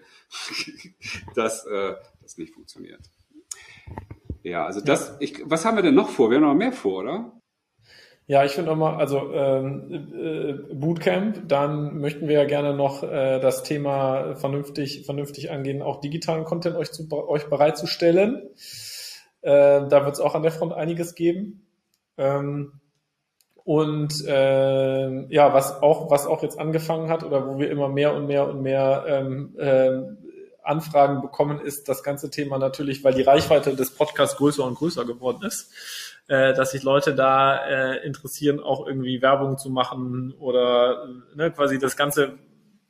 dass 1.36 1.67
äh, 1.67 1.93
das 2.24 2.39
nicht 2.39 2.55
funktioniert. 2.55 3.01
Ja, 4.41 4.65
also 4.65 4.82
das. 4.82 5.15
Ich, 5.19 5.43
was 5.45 5.63
haben 5.63 5.78
wir 5.78 5.84
denn 5.84 5.93
noch 5.93 6.09
vor? 6.09 6.32
Wir 6.32 6.38
haben 6.38 6.43
noch 6.45 6.55
mehr 6.55 6.72
vor, 6.72 7.03
oder? 7.03 7.40
Ja, 8.32 8.45
ich 8.45 8.53
finde 8.53 8.73
mal, 8.77 8.95
also 8.95 9.34
ähm, 9.34 10.07
äh, 10.15 10.53
Bootcamp, 10.73 11.49
dann 11.49 11.99
möchten 11.99 12.29
wir 12.29 12.36
ja 12.36 12.45
gerne 12.45 12.73
noch 12.73 13.03
äh, 13.03 13.41
das 13.41 13.63
Thema 13.63 14.38
vernünftig, 14.38 15.05
vernünftig 15.05 15.51
angehen, 15.51 15.82
auch 15.82 15.99
digitalen 15.99 16.45
Content 16.45 16.77
euch, 16.77 16.93
zu, 16.93 17.11
euch 17.11 17.49
bereitzustellen. 17.49 18.41
Äh, 19.41 19.86
da 19.86 20.05
wird 20.05 20.13
es 20.13 20.21
auch 20.21 20.34
an 20.34 20.43
der 20.43 20.53
Front 20.53 20.71
einiges 20.71 21.13
geben. 21.15 21.67
Ähm, 22.17 22.79
und 23.65 24.25
äh, 24.25 25.27
ja, 25.27 25.53
was 25.53 25.82
auch, 25.84 26.09
was 26.09 26.25
auch 26.25 26.41
jetzt 26.41 26.57
angefangen 26.57 27.09
hat 27.09 27.25
oder 27.25 27.49
wo 27.49 27.59
wir 27.59 27.69
immer 27.69 27.89
mehr 27.89 28.15
und 28.15 28.27
mehr 28.27 28.47
und 28.47 28.61
mehr 28.61 29.03
ähm, 29.09 29.55
äh, 29.57 30.03
Anfragen 30.63 31.21
bekommen, 31.21 31.59
ist 31.59 31.89
das 31.89 32.01
ganze 32.01 32.29
Thema 32.29 32.57
natürlich, 32.59 33.03
weil 33.03 33.13
die 33.13 33.23
Reichweite 33.23 33.75
des 33.75 33.93
Podcasts 33.93 34.38
größer 34.38 34.63
und 34.63 34.75
größer 34.75 35.03
geworden 35.03 35.43
ist, 35.45 35.69
äh, 36.32 36.53
dass 36.53 36.71
sich 36.71 36.84
Leute 36.84 37.13
da 37.13 37.57
äh, 37.57 38.05
interessieren, 38.05 38.61
auch 38.61 38.88
irgendwie 38.88 39.21
Werbung 39.21 39.57
zu 39.57 39.69
machen 39.69 40.34
oder 40.39 41.09
ne, 41.36 41.51
quasi 41.51 41.77
das 41.77 41.97
Ganze, 41.97 42.38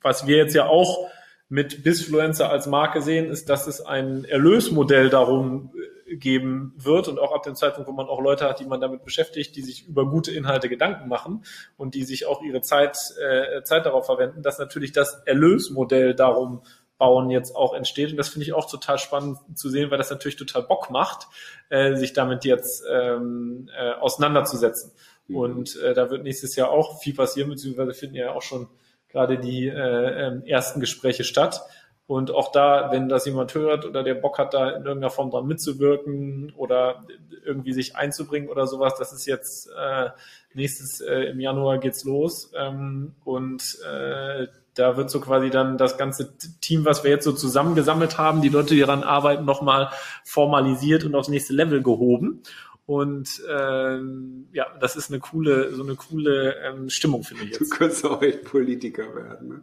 was 0.00 0.28
wir 0.28 0.36
jetzt 0.36 0.54
ja 0.54 0.66
auch 0.66 1.08
mit 1.48 1.82
Bisfluencer 1.82 2.50
als 2.50 2.68
Marke 2.68 3.02
sehen, 3.02 3.28
ist, 3.28 3.48
dass 3.48 3.66
es 3.66 3.80
ein 3.80 4.24
Erlösmodell 4.24 5.10
darum 5.10 5.72
äh, 6.06 6.14
geben 6.14 6.72
wird 6.76 7.08
und 7.08 7.18
auch 7.18 7.34
ab 7.34 7.42
dem 7.42 7.56
Zeitpunkt, 7.56 7.88
wo 7.88 7.92
man 7.92 8.06
auch 8.06 8.20
Leute 8.20 8.48
hat, 8.48 8.60
die 8.60 8.64
man 8.64 8.80
damit 8.80 9.02
beschäftigt, 9.02 9.56
die 9.56 9.62
sich 9.62 9.88
über 9.88 10.08
gute 10.08 10.30
Inhalte 10.30 10.68
Gedanken 10.68 11.08
machen 11.08 11.44
und 11.76 11.96
die 11.96 12.04
sich 12.04 12.26
auch 12.26 12.42
ihre 12.42 12.60
Zeit, 12.60 12.96
äh, 13.20 13.64
Zeit 13.64 13.86
darauf 13.86 14.06
verwenden, 14.06 14.42
dass 14.42 14.60
natürlich 14.60 14.92
das 14.92 15.20
Erlösmodell 15.26 16.14
darum 16.14 16.62
Bauen 17.02 17.30
jetzt 17.30 17.56
auch 17.56 17.74
entsteht. 17.74 18.12
Und 18.12 18.16
das 18.16 18.28
finde 18.28 18.44
ich 18.44 18.52
auch 18.52 18.70
total 18.70 18.96
spannend 18.96 19.36
zu 19.56 19.68
sehen, 19.68 19.90
weil 19.90 19.98
das 19.98 20.10
natürlich 20.10 20.36
total 20.36 20.62
Bock 20.62 20.88
macht, 20.88 21.26
äh, 21.68 21.96
sich 21.96 22.12
damit 22.12 22.44
jetzt 22.44 22.84
ähm, 22.88 23.68
äh, 23.76 23.94
auseinanderzusetzen. 23.94 24.92
Mhm. 25.26 25.36
Und 25.36 25.76
äh, 25.80 25.94
da 25.94 26.10
wird 26.10 26.22
nächstes 26.22 26.54
Jahr 26.54 26.70
auch 26.70 27.00
viel 27.00 27.12
passieren, 27.12 27.50
beziehungsweise 27.50 27.92
finden 27.92 28.14
ja 28.14 28.32
auch 28.32 28.42
schon 28.42 28.68
gerade 29.08 29.36
die 29.36 29.66
äh, 29.66 29.72
äh, 29.72 30.48
ersten 30.48 30.78
Gespräche 30.78 31.24
statt. 31.24 31.62
Und 32.06 32.30
auch 32.30 32.52
da, 32.52 32.92
wenn 32.92 33.08
das 33.08 33.26
jemand 33.26 33.52
hört 33.52 33.84
oder 33.84 34.04
der 34.04 34.14
Bock 34.14 34.38
hat, 34.38 34.54
da 34.54 34.70
in 34.70 34.84
irgendeiner 34.84 35.10
Form 35.10 35.32
dran 35.32 35.48
mitzuwirken 35.48 36.52
oder 36.56 37.04
irgendwie 37.44 37.72
sich 37.72 37.96
einzubringen 37.96 38.48
oder 38.48 38.68
sowas, 38.68 38.94
das 38.96 39.12
ist 39.12 39.26
jetzt 39.26 39.68
äh, 39.76 40.10
nächstes 40.54 41.00
äh, 41.00 41.30
im 41.30 41.40
Januar 41.40 41.78
geht's 41.78 42.04
los. 42.04 42.52
Ähm, 42.56 43.16
und 43.24 43.76
äh, 43.84 44.46
da 44.74 44.96
wird 44.96 45.10
so 45.10 45.20
quasi 45.20 45.50
dann 45.50 45.76
das 45.76 45.98
ganze 45.98 46.36
Team, 46.60 46.84
was 46.84 47.02
wir 47.04 47.10
jetzt 47.10 47.24
so 47.24 47.32
zusammengesammelt 47.32 48.18
haben, 48.18 48.40
die 48.40 48.48
Leute, 48.48 48.74
die 48.74 48.80
daran 48.80 49.02
arbeiten, 49.02 49.44
nochmal 49.44 49.90
formalisiert 50.24 51.04
und 51.04 51.14
aufs 51.14 51.28
nächste 51.28 51.52
Level 51.52 51.82
gehoben. 51.82 52.42
Und 52.84 53.40
ähm, 53.48 54.48
ja, 54.52 54.66
das 54.80 54.96
ist 54.96 55.08
eine 55.10 55.20
coole, 55.20 55.72
so 55.72 55.84
eine 55.84 55.94
coole 55.94 56.56
ähm, 56.64 56.90
Stimmung, 56.90 57.22
finde 57.22 57.44
ich 57.44 57.50
jetzt. 57.50 57.60
Du 57.60 57.68
könntest 57.68 58.04
auch 58.04 58.20
echt 58.22 58.42
Politiker 58.44 59.14
werden. 59.14 59.48
Ne? 59.48 59.62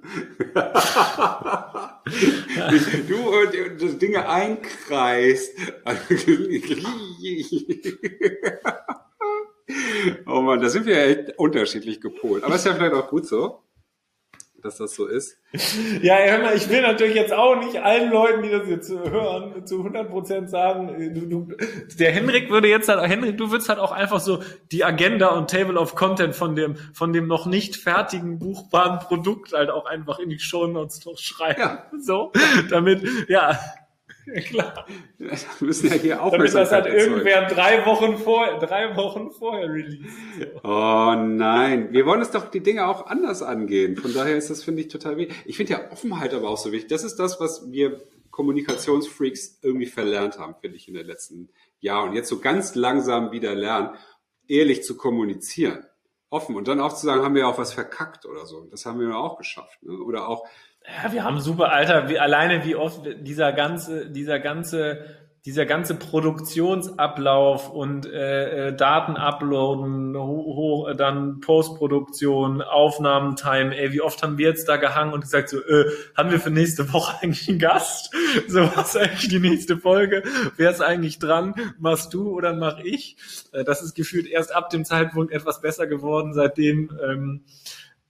du 3.08 3.18
und 3.18 3.54
das 3.82 3.98
Dinge 3.98 4.30
einkreist. 4.30 5.54
oh 10.26 10.42
man, 10.42 10.62
da 10.62 10.70
sind 10.70 10.86
wir 10.86 10.98
ja 10.98 11.04
echt 11.04 11.38
unterschiedlich 11.38 12.00
gepolt. 12.00 12.46
Aber 12.46 12.56
ist 12.56 12.66
ja 12.66 12.74
vielleicht 12.74 12.94
auch 12.94 13.10
gut 13.10 13.28
so 13.28 13.64
dass 14.62 14.78
das 14.78 14.96
so 14.96 15.08
ist. 15.08 15.38
Ja, 16.02 16.18
hör 16.18 16.40
mal, 16.40 16.56
ich 16.56 16.70
will 16.70 16.82
natürlich 16.82 17.16
jetzt 17.16 17.34
auch 17.34 17.56
nicht 17.58 17.78
allen 17.78 18.12
Leuten, 18.12 18.44
die 18.44 18.50
das 18.50 18.68
jetzt 18.68 18.90
hören, 18.90 19.66
zu 19.66 19.80
100 19.80 20.10
Prozent 20.10 20.50
sagen, 20.50 20.90
äh, 20.90 21.12
du, 21.12 21.26
du, 21.26 21.56
der 21.98 22.12
Henrik 22.12 22.50
würde 22.50 22.68
jetzt 22.68 22.88
halt, 22.88 23.02
Henrik, 23.10 23.38
du 23.38 23.52
würdest 23.52 23.70
halt 23.70 23.80
auch 23.80 23.92
einfach 23.92 24.20
so 24.20 24.40
die 24.72 24.84
Agenda 24.84 25.30
und 25.30 25.50
Table 25.50 25.78
of 25.78 25.96
Content 25.96 26.36
von 26.36 26.56
dem, 26.56 26.76
von 26.94 27.12
dem 27.14 27.28
noch 27.28 27.46
nicht 27.46 27.76
fertigen 27.76 28.40
buchbaren 28.40 29.00
Produkt 29.00 29.54
halt 29.54 29.70
auch 29.70 29.86
einfach 29.86 30.20
in 30.20 30.30
die 30.30 30.40
Show 30.40 30.68
Notes 30.68 31.02
schreiben. 31.20 31.60
Ja. 31.60 31.86
So, 32.00 32.32
damit, 32.70 33.04
ja, 33.28 33.60
Klar. 34.48 34.86
Wir 35.18 35.38
müssen 35.60 35.90
ja 35.90 35.96
hier 35.96 36.24
auch 36.24 36.32
Damit 36.32 36.54
das 36.54 36.72
halt 36.72 36.86
irgendwer 36.88 37.48
drei 37.48 37.86
Wochen 37.86 38.18
vorher, 38.18 38.60
drei 38.60 38.96
Wochen 38.96 39.32
vorher 39.32 39.70
release. 39.70 40.10
Oh 40.64 41.14
nein. 41.18 41.92
Wir 41.92 42.06
wollen 42.06 42.22
es 42.22 42.32
doch 42.32 42.50
die 42.50 42.62
Dinge 42.62 42.88
auch 42.88 43.08
anders 43.08 43.42
angehen. 43.42 43.96
Von 43.98 44.14
daher 44.14 44.38
ist 44.38 44.50
das, 44.50 44.64
finde 44.64 44.82
ich, 44.82 44.88
total 44.88 45.18
wichtig. 45.18 45.36
Ich 45.46 45.58
finde 45.58 45.74
ja 45.74 45.92
Offenheit 45.92 46.34
aber 46.34 46.50
auch 46.50 46.58
so 46.58 46.72
wichtig. 46.72 46.90
Das 46.90 47.04
ist 47.04 47.18
das, 47.18 47.40
was 47.40 47.72
wir 47.72 48.02
Kommunikationsfreaks 48.32 49.60
irgendwie 49.62 49.88
verlernt 49.88 50.40
haben, 50.40 50.56
finde 50.62 50.78
ich, 50.78 50.88
in 50.88 50.94
den 50.94 51.06
letzten 51.06 51.50
Jahren. 51.80 52.10
Und 52.10 52.16
jetzt 52.16 52.30
so 52.30 52.40
ganz 52.40 52.76
langsam 52.76 53.32
wieder 53.32 53.56
lernen, 53.56 53.96
ehrlich 54.48 54.84
zu 54.84 54.98
kommunizieren. 54.98 55.86
Offen. 56.30 56.56
Und 56.56 56.68
dann 56.68 56.80
auch 56.80 56.94
zu 56.94 57.06
sagen, 57.06 57.24
haben 57.24 57.36
wir 57.36 57.48
auch 57.48 57.58
was 57.58 57.74
verkackt 57.74 58.26
oder 58.26 58.46
so. 58.46 58.66
Das 58.70 58.86
haben 58.86 59.00
wir 59.00 59.16
auch 59.16 59.38
geschafft. 59.38 59.82
Ne? 59.84 59.94
Oder 59.94 60.28
auch 60.28 60.46
ja, 60.86 61.12
wir 61.12 61.24
haben 61.24 61.40
super, 61.40 61.72
Alter, 61.72 62.10
wie, 62.10 62.20
alleine 62.20 62.66
wie 62.66 62.76
oft 62.76 63.02
dieser 63.22 63.54
ganze, 63.54 64.10
dieser 64.10 64.40
ganze, 64.40 65.06
dieser 65.46 65.66
ganze 65.66 65.96
Produktionsablauf 65.96 67.70
und 67.70 68.06
äh, 68.06 68.68
äh 68.68 68.76
Daten 68.76 69.16
uploaden, 69.16 70.18
hoch, 70.18 70.94
dann 70.96 71.40
Postproduktion, 71.40 72.62
Aufnahmetime, 72.62 73.76
ey, 73.76 73.94
wie 73.94 74.02
oft 74.02 74.22
haben 74.22 74.38
wir 74.38 74.50
jetzt 74.50 74.68
da 74.68 74.76
gehangen 74.76 75.14
und 75.14 75.22
gesagt 75.22 75.50
so, 75.50 75.60
äh, 75.60 75.86
haben 76.16 76.32
wir 76.32 76.40
für 76.40 76.52
nächste 76.52 76.92
Woche 76.92 77.18
eigentlich 77.22 77.48
einen 77.48 77.60
Gast? 77.60 78.14
So, 78.48 78.60
was 78.76 78.96
ist 78.96 78.98
eigentlich 78.98 79.30
die 79.30 79.40
nächste 79.40 79.78
Folge? 79.78 80.24
Wer 80.58 80.72
ist 80.72 80.82
eigentlich 80.82 81.20
dran? 81.20 81.56
Machst 81.80 82.14
du 82.14 82.32
oder 82.32 82.54
mach 82.54 82.80
ich? 82.80 83.16
Äh, 83.54 83.64
das 83.64 83.82
ist 83.82 83.96
gefühlt 83.96 84.28
erst 84.28 84.54
ab 84.54 84.70
dem 84.70 84.84
Zeitpunkt 84.84 85.32
etwas 85.32 85.62
besser 85.62 85.88
geworden, 85.88 86.34
seitdem 86.34 86.92
ähm, 87.02 87.42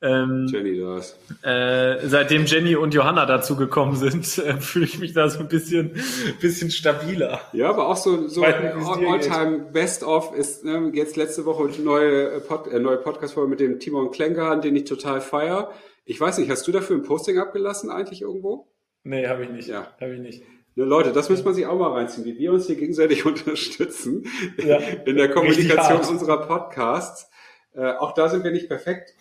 ähm, 0.01 0.47
Jenny 0.49 0.79
das. 0.79 1.17
Äh, 1.43 2.07
seitdem 2.07 2.45
Jenny 2.45 2.75
und 2.75 2.93
Johanna 2.93 3.25
dazu 3.25 3.57
gekommen 3.57 3.95
sind, 3.95 4.37
äh, 4.45 4.57
fühle 4.57 4.85
ich 4.85 4.99
mich 4.99 5.13
da 5.13 5.29
so 5.29 5.39
ein 5.39 5.49
bisschen, 5.49 5.91
bisschen 6.39 6.71
stabiler. 6.71 7.41
Ja, 7.51 7.69
aber 7.69 7.87
auch 7.87 7.97
so, 7.97 8.27
so 8.27 8.43
All-Time 8.43 9.71
Best-of 9.73 10.33
ist 10.35 10.63
ne, 10.63 10.91
jetzt 10.93 11.17
letzte 11.17 11.45
Woche 11.45 11.69
neue, 11.81 12.31
äh, 12.31 12.39
Pod, 12.39 12.67
äh, 12.67 12.79
neue 12.79 12.97
Podcast-Folge 12.97 13.49
mit 13.49 13.59
dem 13.59 13.79
Timon 13.79 14.11
Klengarten, 14.11 14.61
den 14.61 14.75
ich 14.75 14.85
total 14.85 15.19
feier. 15.19 15.71
Ich 16.05 16.19
weiß 16.19 16.37
nicht, 16.37 16.49
hast 16.49 16.65
du 16.67 16.71
dafür 16.71 16.95
ein 16.95 17.03
Posting 17.03 17.37
abgelassen 17.37 17.89
eigentlich 17.89 18.21
irgendwo? 18.21 18.67
Nee, 19.03 19.27
habe 19.27 19.43
ich 19.43 19.49
nicht. 19.49 19.67
Ja. 19.67 19.93
Habe 19.99 20.15
ich 20.15 20.21
nicht. 20.21 20.43
Ne, 20.75 20.85
Leute, 20.85 21.11
das 21.11 21.29
muss 21.29 21.43
man 21.43 21.53
sich 21.53 21.65
auch 21.65 21.77
mal 21.77 21.91
reinziehen, 21.91 22.25
wie 22.25 22.37
wir 22.37 22.53
uns 22.53 22.67
hier 22.67 22.77
gegenseitig 22.77 23.25
unterstützen 23.25 24.23
ja. 24.63 24.77
in 24.77 25.17
der 25.17 25.29
Kommunikation 25.29 26.05
unserer 26.05 26.47
Podcasts. 26.47 27.29
Äh, 27.73 27.91
auch 27.93 28.13
da 28.13 28.29
sind 28.29 28.45
wir 28.45 28.51
nicht 28.51 28.69
perfekt, 28.69 29.13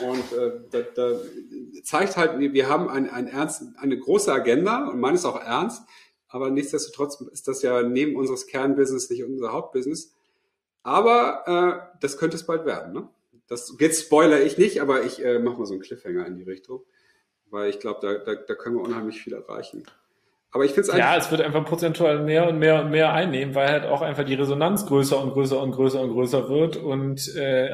und 0.00 0.32
äh, 0.32 0.52
da, 0.70 0.80
da 0.94 1.20
zeigt 1.82 2.16
halt, 2.16 2.38
wir 2.38 2.68
haben 2.68 2.88
ein, 2.88 3.10
ein 3.10 3.26
ernst, 3.26 3.64
eine 3.76 3.98
große 3.98 4.32
Agenda 4.32 4.88
und 4.88 5.00
meines 5.00 5.24
auch 5.24 5.40
ernst, 5.40 5.82
aber 6.28 6.50
nichtsdestotrotz 6.50 7.20
ist 7.20 7.48
das 7.48 7.62
ja 7.62 7.82
neben 7.82 8.16
unseres 8.16 8.46
Kernbusiness 8.46 9.10
nicht 9.10 9.24
unser 9.24 9.52
Hauptbusiness. 9.52 10.14
Aber 10.82 11.92
äh, 11.92 11.98
das 12.00 12.16
könnte 12.16 12.36
es 12.36 12.46
bald 12.46 12.64
werden. 12.64 12.92
Ne? 12.92 13.08
Das, 13.48 13.76
jetzt 13.78 14.02
spoiler 14.02 14.40
ich 14.40 14.58
nicht, 14.58 14.80
aber 14.80 15.02
ich 15.02 15.24
äh, 15.24 15.38
mache 15.38 15.58
mal 15.58 15.66
so 15.66 15.74
einen 15.74 15.82
Cliffhanger 15.82 16.26
in 16.26 16.36
die 16.36 16.42
Richtung, 16.42 16.84
weil 17.50 17.68
ich 17.70 17.80
glaube, 17.80 18.00
da, 18.00 18.14
da, 18.14 18.40
da 18.40 18.54
können 18.54 18.76
wir 18.76 18.82
unheimlich 18.82 19.20
viel 19.22 19.34
erreichen. 19.34 19.84
Aber 20.52 20.64
ich 20.64 20.72
finde 20.72 20.90
es 20.90 20.96
Ja, 20.96 21.16
es 21.16 21.30
wird 21.30 21.40
einfach 21.40 21.64
prozentual 21.64 22.22
mehr 22.22 22.48
und 22.48 22.58
mehr 22.58 22.82
und 22.82 22.90
mehr 22.90 23.12
einnehmen, 23.12 23.54
weil 23.54 23.68
halt 23.68 23.86
auch 23.86 24.02
einfach 24.02 24.24
die 24.24 24.34
Resonanz 24.34 24.86
größer 24.86 25.20
und 25.20 25.32
größer 25.32 25.60
und 25.60 25.72
größer 25.72 26.00
und 26.00 26.12
größer 26.12 26.48
wird 26.48 26.76
und 26.76 27.34
äh, 27.36 27.72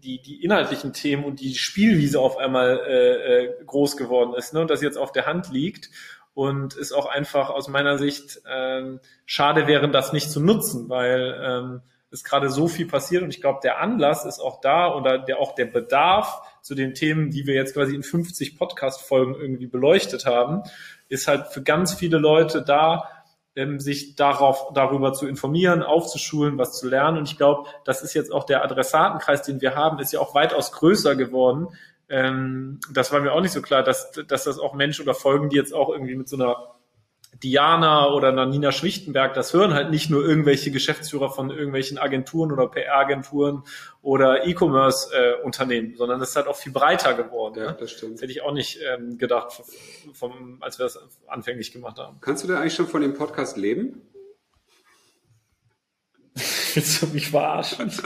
die, 0.00 0.20
die 0.20 0.42
inhaltlichen 0.42 0.92
Themen 0.92 1.24
und 1.24 1.40
die 1.40 1.54
Spielwiese 1.54 2.20
auf 2.20 2.36
einmal 2.38 2.80
äh, 2.86 3.44
äh, 3.44 3.64
groß 3.64 3.96
geworden 3.96 4.34
ist 4.34 4.54
ne? 4.54 4.60
und 4.60 4.70
das 4.70 4.82
jetzt 4.82 4.98
auf 4.98 5.12
der 5.12 5.26
Hand 5.26 5.50
liegt 5.50 5.90
und 6.34 6.74
ist 6.74 6.92
auch 6.92 7.06
einfach 7.06 7.50
aus 7.50 7.68
meiner 7.68 7.98
Sicht 7.98 8.40
ähm, 8.48 9.00
schade 9.26 9.66
wäre, 9.66 9.90
das 9.90 10.12
nicht 10.12 10.30
zu 10.30 10.40
nutzen, 10.40 10.88
weil 10.88 11.36
ähm, 11.42 11.80
es 12.10 12.24
gerade 12.24 12.48
so 12.48 12.68
viel 12.68 12.86
passiert 12.86 13.22
und 13.22 13.30
ich 13.30 13.40
glaube, 13.40 13.60
der 13.62 13.80
Anlass 13.80 14.24
ist 14.24 14.40
auch 14.40 14.60
da 14.60 14.94
oder 14.94 15.18
der 15.18 15.40
auch 15.40 15.54
der 15.54 15.66
Bedarf 15.66 16.40
zu 16.62 16.74
den 16.74 16.94
Themen, 16.94 17.30
die 17.30 17.46
wir 17.46 17.54
jetzt 17.54 17.74
quasi 17.74 17.94
in 17.94 18.02
50 18.02 18.56
Podcast-Folgen 18.56 19.34
irgendwie 19.34 19.66
beleuchtet 19.66 20.26
haben, 20.26 20.62
ist 21.08 21.28
halt 21.28 21.48
für 21.48 21.62
ganz 21.62 21.94
viele 21.94 22.18
Leute 22.18 22.62
da, 22.62 23.10
ähm, 23.58 23.80
sich 23.80 24.14
darauf, 24.14 24.72
darüber 24.72 25.12
zu 25.12 25.26
informieren, 25.26 25.82
aufzuschulen, 25.82 26.58
was 26.58 26.78
zu 26.78 26.88
lernen. 26.88 27.18
Und 27.18 27.28
ich 27.28 27.36
glaube, 27.36 27.68
das 27.84 28.02
ist 28.02 28.14
jetzt 28.14 28.32
auch 28.32 28.44
der 28.44 28.62
Adressatenkreis, 28.62 29.42
den 29.42 29.60
wir 29.60 29.74
haben, 29.74 29.98
ist 29.98 30.12
ja 30.12 30.20
auch 30.20 30.32
weitaus 30.34 30.70
größer 30.70 31.16
geworden. 31.16 31.66
Ähm, 32.08 32.78
das 32.92 33.12
war 33.12 33.20
mir 33.20 33.32
auch 33.32 33.40
nicht 33.40 33.50
so 33.50 33.60
klar, 33.60 33.82
dass, 33.82 34.12
dass 34.12 34.44
das 34.44 34.60
auch 34.60 34.74
Menschen 34.74 35.02
oder 35.02 35.14
Folgen, 35.14 35.48
die 35.48 35.56
jetzt 35.56 35.74
auch 35.74 35.88
irgendwie 35.90 36.14
mit 36.14 36.28
so 36.28 36.36
einer 36.36 36.77
Diana 37.42 38.12
oder 38.12 38.28
einer 38.28 38.46
Nina 38.46 38.72
Schwichtenberg, 38.72 39.34
das 39.34 39.52
hören 39.52 39.72
halt 39.72 39.90
nicht 39.90 40.10
nur 40.10 40.24
irgendwelche 40.24 40.70
Geschäftsführer 40.70 41.30
von 41.30 41.50
irgendwelchen 41.50 41.98
Agenturen 41.98 42.50
oder 42.50 42.66
PR-Agenturen 42.68 43.62
oder 44.02 44.46
E-Commerce-Unternehmen, 44.46 45.92
äh, 45.92 45.96
sondern 45.96 46.18
das 46.18 46.30
ist 46.30 46.36
halt 46.36 46.48
auch 46.48 46.56
viel 46.56 46.72
breiter 46.72 47.14
geworden. 47.14 47.58
Ja, 47.58 47.70
ne? 47.72 47.76
das 47.78 47.92
stimmt. 47.92 48.14
Das 48.14 48.22
hätte 48.22 48.32
ich 48.32 48.42
auch 48.42 48.52
nicht 48.52 48.80
ähm, 48.82 49.18
gedacht, 49.18 49.62
vom, 50.12 50.58
als 50.60 50.78
wir 50.78 50.84
das 50.84 50.98
anfänglich 51.28 51.72
gemacht 51.72 51.98
haben. 51.98 52.18
Kannst 52.20 52.42
du 52.42 52.48
denn 52.48 52.56
eigentlich 52.56 52.74
schon 52.74 52.88
von 52.88 53.02
dem 53.02 53.14
Podcast 53.14 53.56
leben? 53.56 54.02
Willst 56.74 57.02
du 57.02 57.06
mich 57.06 57.30
verarschen? 57.30 57.92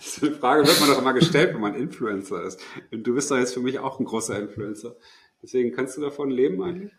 So 0.00 0.26
eine 0.26 0.36
Frage 0.36 0.66
wird 0.66 0.78
man 0.80 0.88
doch 0.90 0.98
immer 0.98 1.12
gestellt, 1.12 1.54
wenn 1.54 1.60
man 1.60 1.74
Influencer 1.74 2.44
ist. 2.44 2.60
Und 2.92 3.04
du 3.04 3.14
bist 3.14 3.30
doch 3.30 3.36
jetzt 3.36 3.54
für 3.54 3.60
mich 3.60 3.80
auch 3.80 3.98
ein 3.98 4.04
großer 4.04 4.38
Influencer. 4.38 4.94
Deswegen 5.42 5.74
kannst 5.74 5.96
du 5.96 6.00
davon 6.00 6.30
leben 6.30 6.62
eigentlich? 6.62 6.92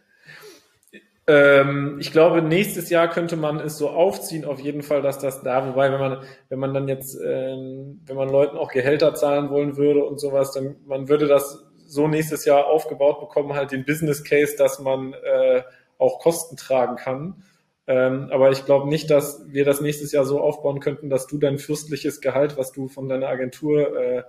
Ähm, 1.30 1.98
ich 2.00 2.12
glaube, 2.12 2.42
nächstes 2.42 2.90
Jahr 2.90 3.08
könnte 3.08 3.36
man 3.36 3.60
es 3.60 3.78
so 3.78 3.90
aufziehen, 3.90 4.46
auf 4.46 4.60
jeden 4.60 4.82
Fall, 4.82 5.04
dass 5.04 5.20
das 5.20 5.44
da, 5.44 5.68
wobei, 5.68 5.92
wenn 5.92 6.00
man, 6.00 6.24
wenn 6.50 6.58
man 6.58 6.74
dann 6.74 6.88
jetzt, 6.88 7.16
ähm, 7.24 8.02
wenn 8.08 8.16
man 8.16 8.30
Leuten 8.30 8.58
auch 8.58 8.72
Gehälter 8.72 9.14
zahlen 9.14 9.52
wollen 9.52 9.78
würde 9.78 10.04
und 10.04 10.20
sowas, 10.20 10.54
dann 10.54 10.78
man 10.88 11.08
würde 11.08 11.28
das 11.28 11.64
so 11.86 12.08
nächstes 12.08 12.46
Jahr 12.46 12.66
aufgebaut 12.66 13.20
bekommen, 13.20 13.54
halt 13.54 13.72
den 13.72 13.86
Business 13.86 14.24
Case, 14.24 14.56
dass 14.58 14.80
man 14.80 15.14
äh, 15.14 15.62
auch 16.00 16.18
Kosten 16.18 16.58
tragen 16.58 16.96
kann. 16.96 17.44
Ähm, 17.86 18.30
aber 18.32 18.50
ich 18.50 18.66
glaube 18.66 18.90
nicht, 18.90 19.12
dass 19.12 19.44
wir 19.50 19.66
das 19.66 19.82
nächstes 19.82 20.12
Jahr 20.12 20.26
so 20.26 20.40
aufbauen 20.42 20.80
könnten, 20.80 21.12
dass 21.12 21.28
du 21.28 21.38
dein 21.38 21.60
fürstliches 21.60 22.22
Gehalt, 22.22 22.58
was 22.58 22.72
du 22.72 22.88
von 22.88 23.08
deiner 23.08 23.28
Agentur 23.28 23.96
äh, 23.96 24.24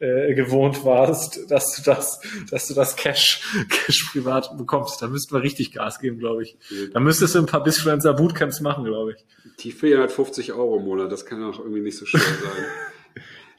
äh, 0.00 0.34
gewohnt 0.34 0.84
warst, 0.84 1.50
dass 1.50 1.76
du 1.76 1.82
das, 1.82 2.20
dass 2.50 2.68
du 2.68 2.74
das 2.74 2.96
Cash, 2.96 3.42
Cash 3.68 4.10
privat 4.12 4.56
bekommst. 4.56 5.00
Da 5.02 5.08
müssten 5.08 5.34
wir 5.34 5.42
richtig 5.42 5.72
Gas 5.72 6.00
geben, 6.00 6.18
glaube 6.18 6.42
ich. 6.42 6.56
Da 6.92 7.00
müsstest 7.00 7.34
du 7.34 7.38
ein 7.38 7.46
paar 7.46 7.62
Bisfluencer 7.62 8.14
Bootcamps 8.14 8.60
machen, 8.60 8.84
glaube 8.84 9.12
ich. 9.12 9.24
Die 9.60 9.72
450 9.72 10.52
Euro 10.54 10.78
im 10.78 10.84
Monat, 10.84 11.12
das 11.12 11.26
kann 11.26 11.44
auch 11.44 11.58
irgendwie 11.58 11.80
nicht 11.82 11.98
so 11.98 12.06
schön 12.06 12.20
sein. 12.20 12.64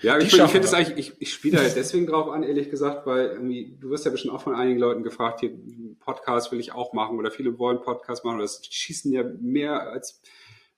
Ja, 0.04 0.18
ich, 0.18 0.34
ich 0.34 0.42
finde 0.42 0.68
es 0.68 0.74
eigentlich, 0.74 0.98
ich, 0.98 1.22
ich 1.22 1.32
spiele 1.32 1.58
da 1.58 1.64
deswegen 1.64 2.08
drauf 2.08 2.28
an, 2.30 2.42
ehrlich 2.42 2.72
gesagt, 2.72 3.06
weil 3.06 3.28
irgendwie, 3.28 3.78
du 3.80 3.92
wirst 3.92 4.04
ja 4.04 4.10
bestimmt 4.10 4.34
auch 4.34 4.42
von 4.42 4.56
einigen 4.56 4.80
Leuten 4.80 5.04
gefragt, 5.04 5.42
hier, 5.42 5.52
Podcast 6.00 6.52
will 6.52 6.60
ich 6.60 6.72
auch 6.72 6.94
machen 6.94 7.20
oder 7.20 7.30
viele 7.30 7.60
wollen 7.60 7.82
Podcast 7.82 8.26
machen 8.26 8.38
oder 8.38 8.46
das 8.46 8.66
schießen 8.68 9.12
ja 9.12 9.24
mehr 9.40 9.92
als 9.92 10.20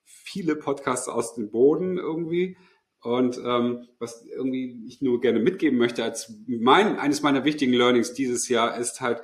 viele 0.03 0.57
Podcasts 0.57 1.07
aus 1.07 1.35
dem 1.35 1.51
Boden 1.51 1.97
irgendwie. 1.97 2.57
Und 3.03 3.37
ähm, 3.37 3.87
was 3.99 4.25
irgendwie 4.25 4.85
ich 4.87 5.01
nur 5.01 5.19
gerne 5.19 5.39
mitgeben 5.39 5.77
möchte, 5.77 6.03
als 6.03 6.33
mein, 6.47 6.97
eines 6.97 7.21
meiner 7.21 7.43
wichtigen 7.43 7.73
Learnings 7.73 8.13
dieses 8.13 8.47
Jahr 8.47 8.77
ist 8.77 9.01
halt, 9.01 9.21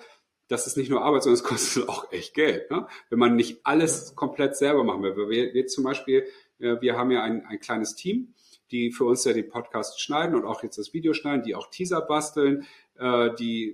dass 0.49 0.67
es 0.67 0.75
nicht 0.75 0.89
nur 0.89 1.01
Arbeit, 1.01 1.23
sondern 1.23 1.41
es 1.41 1.43
kostet 1.43 1.87
auch 1.87 2.11
echt 2.11 2.33
Geld. 2.33 2.69
Ne? 2.69 2.87
Wenn 3.09 3.19
man 3.19 3.35
nicht 3.35 3.61
alles 3.63 4.15
komplett 4.15 4.57
selber 4.57 4.83
machen 4.83 5.03
will. 5.03 5.15
Wir, 5.29 5.53
wir 5.53 5.67
zum 5.67 5.85
Beispiel, 5.85 6.25
äh, 6.59 6.75
wir 6.81 6.97
haben 6.97 7.11
ja 7.11 7.23
ein, 7.23 7.45
ein 7.45 7.59
kleines 7.59 7.95
Team, 7.95 8.33
die 8.71 8.91
für 8.91 9.05
uns 9.05 9.23
ja 9.23 9.33
die 9.33 9.43
Podcasts 9.43 10.01
schneiden 10.01 10.35
und 10.35 10.45
auch 10.45 10.61
jetzt 10.61 10.77
das 10.77 10.93
Video 10.93 11.13
schneiden, 11.13 11.43
die 11.43 11.55
auch 11.55 11.69
Teaser 11.69 12.01
basteln, 12.01 12.65
äh, 12.97 13.29
die 13.35 13.69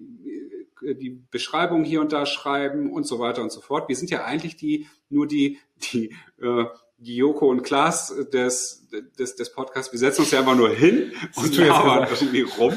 äh, 0.84 0.96
die 0.96 1.22
Beschreibung 1.32 1.84
hier 1.84 2.02
und 2.02 2.12
da 2.12 2.26
schreiben 2.26 2.92
und 2.92 3.08
so 3.08 3.18
weiter 3.20 3.42
und 3.42 3.52
so 3.52 3.62
fort. 3.62 3.90
Wir 3.90 3.96
sind 3.96 4.12
ja 4.12 4.24
eigentlich 4.26 4.56
die 4.56 4.88
nur 5.10 5.28
die 5.28 5.58
die 5.92 6.14
äh, 6.42 6.66
die 7.06 7.16
Joko 7.16 7.50
und 7.50 7.64
Klaas 7.64 8.14
des, 8.34 8.88
des, 9.18 9.36
des 9.36 9.52
Podcasts, 9.52 9.92
wir 9.92 10.00
setzen 10.00 10.22
uns 10.22 10.32
ja 10.32 10.40
einfach 10.40 10.56
nur 10.56 10.70
hin 10.70 11.14
und 11.36 11.56
labern 11.56 12.08
irgendwie 12.10 12.42
rum. 12.42 12.74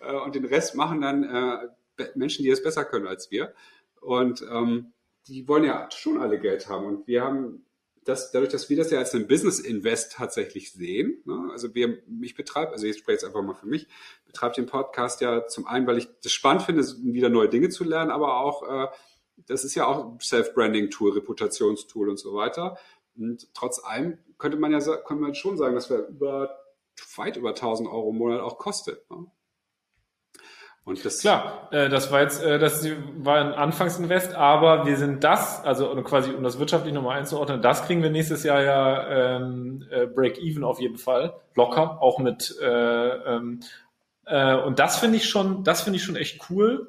Äh, 0.00 0.16
und 0.16 0.34
den 0.34 0.44
Rest 0.44 0.74
machen 0.74 1.00
dann 1.00 1.24
äh, 1.24 2.08
Menschen, 2.14 2.44
die 2.44 2.50
es 2.50 2.62
besser 2.62 2.84
können 2.84 3.06
als 3.06 3.30
wir. 3.30 3.52
Und 4.00 4.42
ähm, 4.42 4.92
die 5.26 5.48
wollen 5.48 5.64
ja 5.64 5.88
schon 5.90 6.20
alle 6.20 6.38
Geld 6.38 6.68
haben. 6.68 6.86
Und 6.86 7.06
wir 7.06 7.22
haben 7.22 7.64
das, 8.04 8.30
dadurch, 8.30 8.50
dass 8.50 8.68
wir 8.68 8.76
das 8.76 8.90
ja 8.90 8.98
als 8.98 9.14
ein 9.14 9.26
Business 9.26 9.58
Invest 9.58 10.12
tatsächlich 10.12 10.72
sehen, 10.72 11.22
ne, 11.24 11.48
also 11.50 11.74
wir, 11.74 12.02
mich 12.06 12.34
betreibt, 12.34 12.72
also 12.72 12.86
ich 12.86 12.98
spreche 12.98 13.14
jetzt 13.14 13.24
einfach 13.24 13.42
mal 13.42 13.54
für 13.54 13.66
mich, 13.66 13.88
betreibt 14.26 14.58
den 14.58 14.66
Podcast 14.66 15.20
ja 15.20 15.46
zum 15.46 15.66
einen, 15.66 15.86
weil 15.86 15.98
ich 15.98 16.08
das 16.22 16.32
spannend 16.32 16.62
finde, 16.62 16.84
wieder 17.02 17.30
neue 17.30 17.48
Dinge 17.48 17.70
zu 17.70 17.82
lernen, 17.82 18.10
aber 18.10 18.40
auch, 18.40 18.62
äh, 18.68 18.88
das 19.46 19.64
ist 19.64 19.74
ja 19.74 19.86
auch 19.86 20.20
Self-Branding-Tool, 20.20 21.12
Reputationstool 21.12 22.08
und 22.08 22.18
so 22.18 22.34
weiter. 22.34 22.78
Und 23.16 23.48
trotz 23.54 23.82
allem 23.84 24.18
könnte 24.38 24.56
man 24.56 24.72
ja 24.72 24.78
könnte 24.78 25.22
man 25.22 25.34
schon 25.34 25.56
sagen, 25.56 25.74
dass 25.74 25.90
wir 25.90 26.06
über 26.06 26.58
weit 27.16 27.36
über 27.36 27.50
1000 27.50 27.88
Euro 27.88 28.10
im 28.10 28.18
Monat 28.18 28.40
auch 28.40 28.58
kostet. 28.58 29.08
Ne? 29.10 29.26
Und 30.84 31.02
das 31.02 31.20
Klar, 31.20 31.68
äh, 31.72 31.88
das 31.88 32.12
war 32.12 32.20
jetzt, 32.20 32.42
äh, 32.42 32.58
das 32.58 32.86
war 33.16 33.38
ein 33.38 33.54
Anfangsinvest, 33.54 34.34
aber 34.34 34.84
wir 34.84 34.98
sind 34.98 35.24
das, 35.24 35.64
also 35.64 35.88
quasi 36.02 36.32
um 36.32 36.42
das 36.42 36.58
wirtschaftlich 36.58 36.92
nochmal 36.92 37.18
einzuordnen, 37.18 37.62
das 37.62 37.86
kriegen 37.86 38.02
wir 38.02 38.10
nächstes 38.10 38.44
Jahr 38.44 38.62
ja 38.62 39.36
ähm, 39.36 39.86
äh, 39.90 40.06
Break-Even 40.06 40.62
auf 40.62 40.80
jeden 40.80 40.98
Fall, 40.98 41.34
locker, 41.54 42.02
auch 42.02 42.18
mit 42.18 42.54
äh, 42.60 42.66
ähm, 42.66 43.60
äh, 44.26 44.56
und 44.56 44.78
das 44.78 44.98
finde 44.98 45.16
ich 45.16 45.28
schon, 45.28 45.64
das 45.64 45.82
finde 45.82 45.96
ich 45.96 46.04
schon 46.04 46.16
echt 46.16 46.50
cool. 46.50 46.88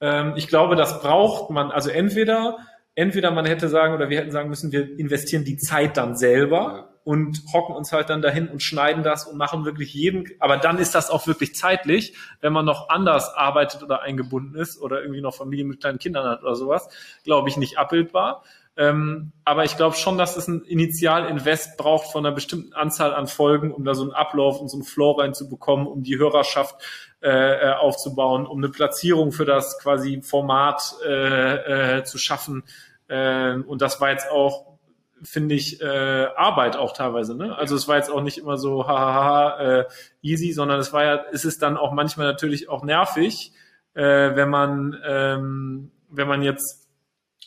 Ähm, 0.00 0.32
ich 0.36 0.48
glaube, 0.48 0.74
das 0.74 1.02
braucht 1.02 1.50
man, 1.50 1.70
also 1.70 1.90
entweder 1.90 2.58
entweder 2.94 3.30
man 3.30 3.44
hätte 3.44 3.68
sagen 3.68 3.94
oder 3.94 4.08
wir 4.08 4.18
hätten 4.18 4.30
sagen 4.30 4.48
müssen, 4.48 4.72
wir 4.72 4.98
investieren 4.98 5.44
die 5.44 5.56
Zeit 5.56 5.96
dann 5.96 6.16
selber 6.16 6.94
und 7.04 7.42
hocken 7.52 7.74
uns 7.74 7.92
halt 7.92 8.08
dann 8.08 8.22
dahin 8.22 8.48
und 8.48 8.62
schneiden 8.62 9.02
das 9.02 9.26
und 9.26 9.36
machen 9.36 9.64
wirklich 9.64 9.92
jeden, 9.92 10.30
aber 10.40 10.56
dann 10.56 10.78
ist 10.78 10.94
das 10.94 11.10
auch 11.10 11.26
wirklich 11.26 11.54
zeitlich, 11.54 12.16
wenn 12.40 12.52
man 12.52 12.64
noch 12.64 12.88
anders 12.88 13.34
arbeitet 13.34 13.82
oder 13.82 14.00
eingebunden 14.00 14.56
ist 14.56 14.80
oder 14.80 15.02
irgendwie 15.02 15.20
noch 15.20 15.34
Familie 15.34 15.66
mit 15.66 15.80
kleinen 15.80 15.98
Kindern 15.98 16.26
hat 16.26 16.42
oder 16.42 16.54
sowas, 16.54 16.88
glaube 17.22 17.48
ich, 17.50 17.56
nicht 17.56 17.78
abbildbar. 17.78 18.42
Ähm, 18.76 19.32
aber 19.44 19.64
ich 19.64 19.76
glaube 19.76 19.94
schon, 19.94 20.18
dass 20.18 20.36
es 20.36 20.48
ein 20.48 20.62
Initialinvest 20.62 21.76
braucht 21.76 22.10
von 22.10 22.26
einer 22.26 22.34
bestimmten 22.34 22.72
Anzahl 22.72 23.14
an 23.14 23.28
Folgen, 23.28 23.72
um 23.72 23.84
da 23.84 23.94
so 23.94 24.02
einen 24.02 24.12
Ablauf 24.12 24.60
und 24.60 24.68
so 24.68 24.76
einen 24.76 24.84
Flow 24.84 25.12
reinzubekommen, 25.12 25.86
um 25.86 26.02
die 26.02 26.18
Hörerschaft 26.18 26.76
äh, 27.22 27.28
äh, 27.28 27.72
aufzubauen, 27.72 28.46
um 28.46 28.58
eine 28.58 28.70
Platzierung 28.70 29.30
für 29.30 29.44
das 29.44 29.78
quasi 29.78 30.22
Format 30.22 30.94
äh, 31.06 31.98
äh, 31.98 32.04
zu 32.04 32.18
schaffen. 32.18 32.64
Äh, 33.06 33.54
und 33.54 33.80
das 33.80 34.00
war 34.00 34.10
jetzt 34.10 34.30
auch 34.30 34.74
finde 35.22 35.54
ich, 35.54 35.80
äh, 35.80 36.26
Arbeit 36.36 36.76
auch 36.76 36.92
teilweise. 36.92 37.34
Ne? 37.34 37.56
Also 37.56 37.76
es 37.76 37.88
war 37.88 37.96
jetzt 37.96 38.10
auch 38.10 38.20
nicht 38.20 38.36
immer 38.36 38.58
so 38.58 38.86
hahaha 38.86 39.58
äh, 39.58 39.84
easy, 40.20 40.52
sondern 40.52 40.78
es 40.80 40.92
war 40.92 41.02
ja, 41.02 41.24
es 41.32 41.46
ist 41.46 41.62
dann 41.62 41.78
auch 41.78 41.92
manchmal 41.92 42.26
natürlich 42.26 42.68
auch 42.68 42.82
nervig, 42.82 43.52
wenn 43.94 44.50
man 44.50 45.00
ähm, 45.06 45.92
wenn 46.10 46.26
man 46.26 46.42
jetzt 46.42 46.88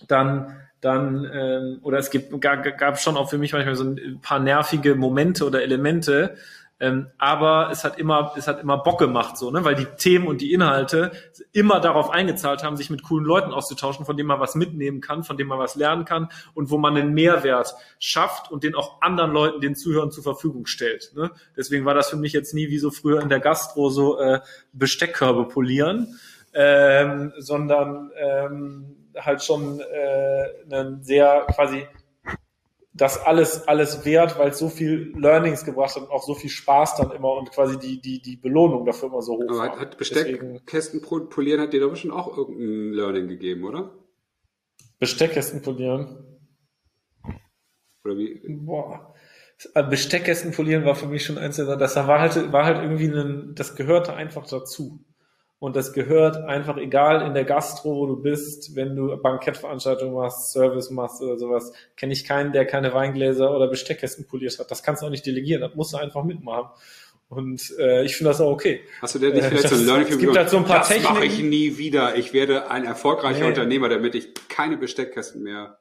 dann 0.07 0.66
dann 0.81 1.29
ähm, 1.33 1.79
oder 1.81 1.97
es 1.97 2.11
gibt 2.11 2.39
gab, 2.41 2.63
gab 2.77 2.99
schon 2.99 3.17
auch 3.17 3.29
für 3.29 3.37
mich 3.37 3.53
manchmal 3.53 3.75
so 3.75 3.83
ein 3.83 4.19
paar 4.21 4.39
nervige 4.39 4.95
Momente 4.95 5.45
oder 5.45 5.61
Elemente, 5.61 6.35
ähm, 6.79 7.07
aber 7.17 7.69
es 7.71 7.83
hat 7.83 7.97
immer, 7.97 8.33
es 8.37 8.47
hat 8.47 8.61
immer 8.61 8.77
Bock 8.77 8.99
gemacht, 8.99 9.35
so, 9.37 9.49
ne? 9.49 9.65
weil 9.65 9.73
die 9.73 9.87
Themen 9.97 10.27
und 10.27 10.41
die 10.41 10.53
Inhalte 10.53 11.11
immer 11.51 11.79
darauf 11.79 12.11
eingezahlt 12.11 12.63
haben, 12.63 12.77
sich 12.77 12.91
mit 12.91 13.01
coolen 13.01 13.25
Leuten 13.25 13.51
auszutauschen, 13.51 14.05
von 14.05 14.15
denen 14.15 14.27
man 14.27 14.39
was 14.39 14.53
mitnehmen 14.53 15.01
kann, 15.01 15.23
von 15.23 15.37
denen 15.37 15.49
man 15.49 15.57
was 15.57 15.75
lernen 15.75 16.05
kann 16.05 16.29
und 16.53 16.69
wo 16.69 16.77
man 16.77 16.95
einen 16.95 17.13
Mehrwert 17.15 17.73
schafft 17.97 18.51
und 18.51 18.63
den 18.63 18.75
auch 18.75 19.01
anderen 19.01 19.31
Leuten, 19.31 19.59
den 19.59 19.75
Zuhörern 19.75 20.11
zur 20.11 20.23
Verfügung 20.23 20.67
stellt. 20.67 21.13
Ne? 21.15 21.31
Deswegen 21.55 21.85
war 21.85 21.95
das 21.95 22.11
für 22.11 22.17
mich 22.17 22.33
jetzt 22.33 22.53
nie 22.53 22.69
wie 22.69 22.77
so 22.77 22.91
früher 22.91 23.21
in 23.21 23.29
der 23.29 23.39
Gastro 23.39 23.89
so 23.89 24.19
äh, 24.19 24.41
Besteckkörbe 24.71 25.45
polieren, 25.45 26.19
ähm, 26.53 27.33
sondern 27.39 28.11
ähm, 28.17 29.06
halt 29.19 29.43
schon 29.43 29.79
äh, 29.79 30.73
einen 30.73 31.03
sehr 31.03 31.45
quasi 31.53 31.85
das 32.97 33.19
alles, 33.23 33.67
alles 33.67 34.05
wert, 34.05 34.39
weil 34.39 34.49
es 34.49 34.57
so 34.57 34.69
viel 34.69 35.13
Learnings 35.15 35.63
gebracht 35.63 35.95
hat 35.95 36.03
und 36.03 36.09
auch 36.09 36.23
so 36.23 36.33
viel 36.33 36.49
Spaß 36.49 36.95
dann 36.95 37.11
immer 37.11 37.33
und 37.33 37.51
quasi 37.51 37.77
die, 37.77 38.01
die, 38.01 38.21
die 38.21 38.37
Belohnung 38.37 38.85
dafür 38.85 39.09
immer 39.09 39.21
so 39.21 39.33
hoch 39.33 39.43
Aber 39.47 39.57
war. 39.57 39.79
Hat 39.79 39.97
Besteckkästen 39.97 41.01
polieren 41.01 41.61
hat 41.61 41.73
dir 41.73 41.81
doch 41.81 41.95
schon 41.95 42.11
auch 42.11 42.35
irgendein 42.35 42.93
Learning 42.93 43.27
gegeben, 43.27 43.65
oder? 43.65 43.93
Besteckkästen 44.99 45.61
polieren? 45.61 46.23
Oder 48.03 48.17
wie? 48.17 48.41
Boah. 48.47 49.13
Äh, 49.75 49.83
Besteckkästen 49.83 50.51
polieren 50.51 50.85
war 50.85 50.95
für 50.95 51.07
mich 51.07 51.23
schon 51.23 51.37
eins 51.37 51.57
der, 51.57 51.75
das 51.75 51.95
war 51.95 52.19
halt, 52.19 52.51
war 52.51 52.65
halt 52.65 52.81
irgendwie 52.81 53.07
ein, 53.07 53.53
das 53.55 53.75
gehörte 53.75 54.15
einfach 54.15 54.47
dazu. 54.47 55.05
Und 55.59 55.75
das 55.75 55.91
gehört 55.91 56.37
einfach, 56.37 56.77
egal 56.77 57.25
in 57.25 57.33
der 57.33 57.43
Gastro, 57.43 57.95
wo 57.95 58.05
du 58.05 58.21
bist, 58.21 58.75
wenn 58.75 58.95
du 58.95 59.17
Bankettveranstaltungen 59.17 60.13
machst, 60.13 60.51
Service 60.51 60.91
machst 60.91 61.21
oder 61.21 61.37
sowas, 61.37 61.73
kenne 61.95 62.13
ich 62.13 62.25
keinen, 62.25 62.53
der 62.53 62.65
keine 62.65 62.93
Weingläser 62.93 63.55
oder 63.55 63.67
Besteckkästen 63.67 64.27
poliert 64.27 64.59
hat. 64.59 64.69
Das 64.69 64.83
kannst 64.83 65.01
du 65.01 65.07
auch 65.07 65.11
nicht 65.11 65.25
delegieren, 65.25 65.61
das 65.61 65.73
musst 65.73 65.93
du 65.93 65.97
einfach 65.97 66.23
mitmachen. 66.23 66.69
Und 67.29 67.73
äh, 67.79 68.05
ich 68.05 68.15
finde 68.15 68.29
das 68.29 68.39
auch 68.39 68.51
okay. 68.51 68.81
Hast 69.01 69.15
du 69.15 69.19
denn 69.19 69.33
nicht 69.33 69.45
äh, 69.45 69.49
vielleicht 69.49 69.65
das, 69.65 69.71
so 69.71 69.77
ein 69.77 69.85
Learning 69.85 70.07
Es 70.07 70.17
gibt 70.17 70.37
halt 70.37 70.49
so 70.49 70.57
ein 70.57 70.65
paar 70.65 70.79
Das 70.79 71.03
mache 71.03 71.25
ich 71.25 71.39
nie 71.39 71.77
wieder. 71.77 72.15
Ich 72.15 72.33
werde 72.33 72.69
ein 72.69 72.85
erfolgreicher 72.85 73.41
nee. 73.41 73.47
Unternehmer, 73.47 73.89
damit 73.89 74.15
ich 74.15 74.29
keine 74.47 74.77
Besteckkästen 74.77 75.43
mehr 75.43 75.79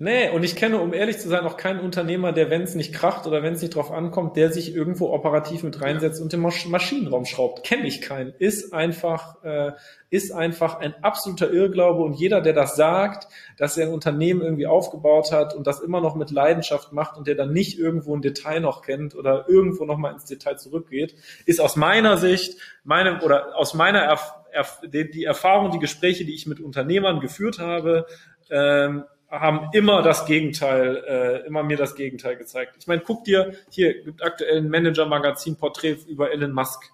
Nee, 0.00 0.30
und 0.30 0.44
ich 0.44 0.54
kenne, 0.54 0.78
um 0.78 0.94
ehrlich 0.94 1.18
zu 1.18 1.28
sein, 1.28 1.44
auch 1.44 1.56
keinen 1.56 1.80
Unternehmer, 1.80 2.30
der, 2.30 2.50
wenn 2.50 2.62
es 2.62 2.76
nicht 2.76 2.94
kracht 2.94 3.26
oder 3.26 3.42
wenn 3.42 3.54
es 3.54 3.62
nicht 3.62 3.74
drauf 3.74 3.90
ankommt, 3.90 4.36
der 4.36 4.52
sich 4.52 4.72
irgendwo 4.72 5.12
operativ 5.12 5.64
mit 5.64 5.80
reinsetzt 5.80 6.20
ja. 6.20 6.22
und 6.22 6.32
den 6.32 6.38
Masch 6.38 6.66
Maschinenraum 6.66 7.24
schraubt. 7.24 7.64
Kenne 7.64 7.88
ich 7.88 8.00
keinen. 8.00 8.32
Ist 8.38 8.72
einfach, 8.72 9.42
äh, 9.42 9.72
ist 10.08 10.30
einfach 10.30 10.78
ein 10.78 10.94
absoluter 11.02 11.50
Irrglaube. 11.50 12.04
Und 12.04 12.12
jeder, 12.12 12.40
der 12.40 12.52
das 12.52 12.76
sagt, 12.76 13.26
dass 13.56 13.76
er 13.76 13.88
ein 13.88 13.92
Unternehmen 13.92 14.40
irgendwie 14.40 14.68
aufgebaut 14.68 15.32
hat 15.32 15.56
und 15.56 15.66
das 15.66 15.80
immer 15.80 16.00
noch 16.00 16.14
mit 16.14 16.30
Leidenschaft 16.30 16.92
macht 16.92 17.16
und 17.16 17.26
der 17.26 17.34
dann 17.34 17.52
nicht 17.52 17.76
irgendwo 17.76 18.14
ein 18.14 18.22
Detail 18.22 18.60
noch 18.60 18.82
kennt 18.82 19.16
oder 19.16 19.48
irgendwo 19.48 19.84
noch 19.84 19.98
mal 19.98 20.12
ins 20.12 20.26
Detail 20.26 20.58
zurückgeht, 20.58 21.16
ist 21.44 21.60
aus 21.60 21.74
meiner 21.74 22.18
Sicht, 22.18 22.56
meine, 22.84 23.20
oder 23.22 23.56
aus 23.56 23.74
meiner 23.74 24.02
Erf 24.02 24.32
Erf 24.50 24.80
die, 24.82 25.10
die 25.10 25.24
Erfahrung, 25.24 25.72
die 25.72 25.78
Gespräche, 25.78 26.24
die 26.24 26.34
ich 26.34 26.46
mit 26.46 26.58
Unternehmern 26.58 27.20
geführt 27.20 27.58
habe, 27.58 28.06
ähm, 28.50 29.04
haben 29.30 29.68
immer 29.72 30.02
das 30.02 30.26
Gegenteil, 30.26 31.04
äh, 31.06 31.46
immer 31.46 31.62
mir 31.62 31.76
das 31.76 31.94
Gegenteil 31.94 32.36
gezeigt. 32.36 32.76
Ich 32.78 32.86
meine, 32.86 33.02
guck 33.02 33.24
dir, 33.24 33.52
hier 33.70 34.02
gibt 34.02 34.24
aktuell 34.24 34.58
ein 34.58 34.68
Manager-Magazin-Porträt 34.70 35.98
über 36.08 36.32
Elon 36.32 36.52
Musk. 36.52 36.90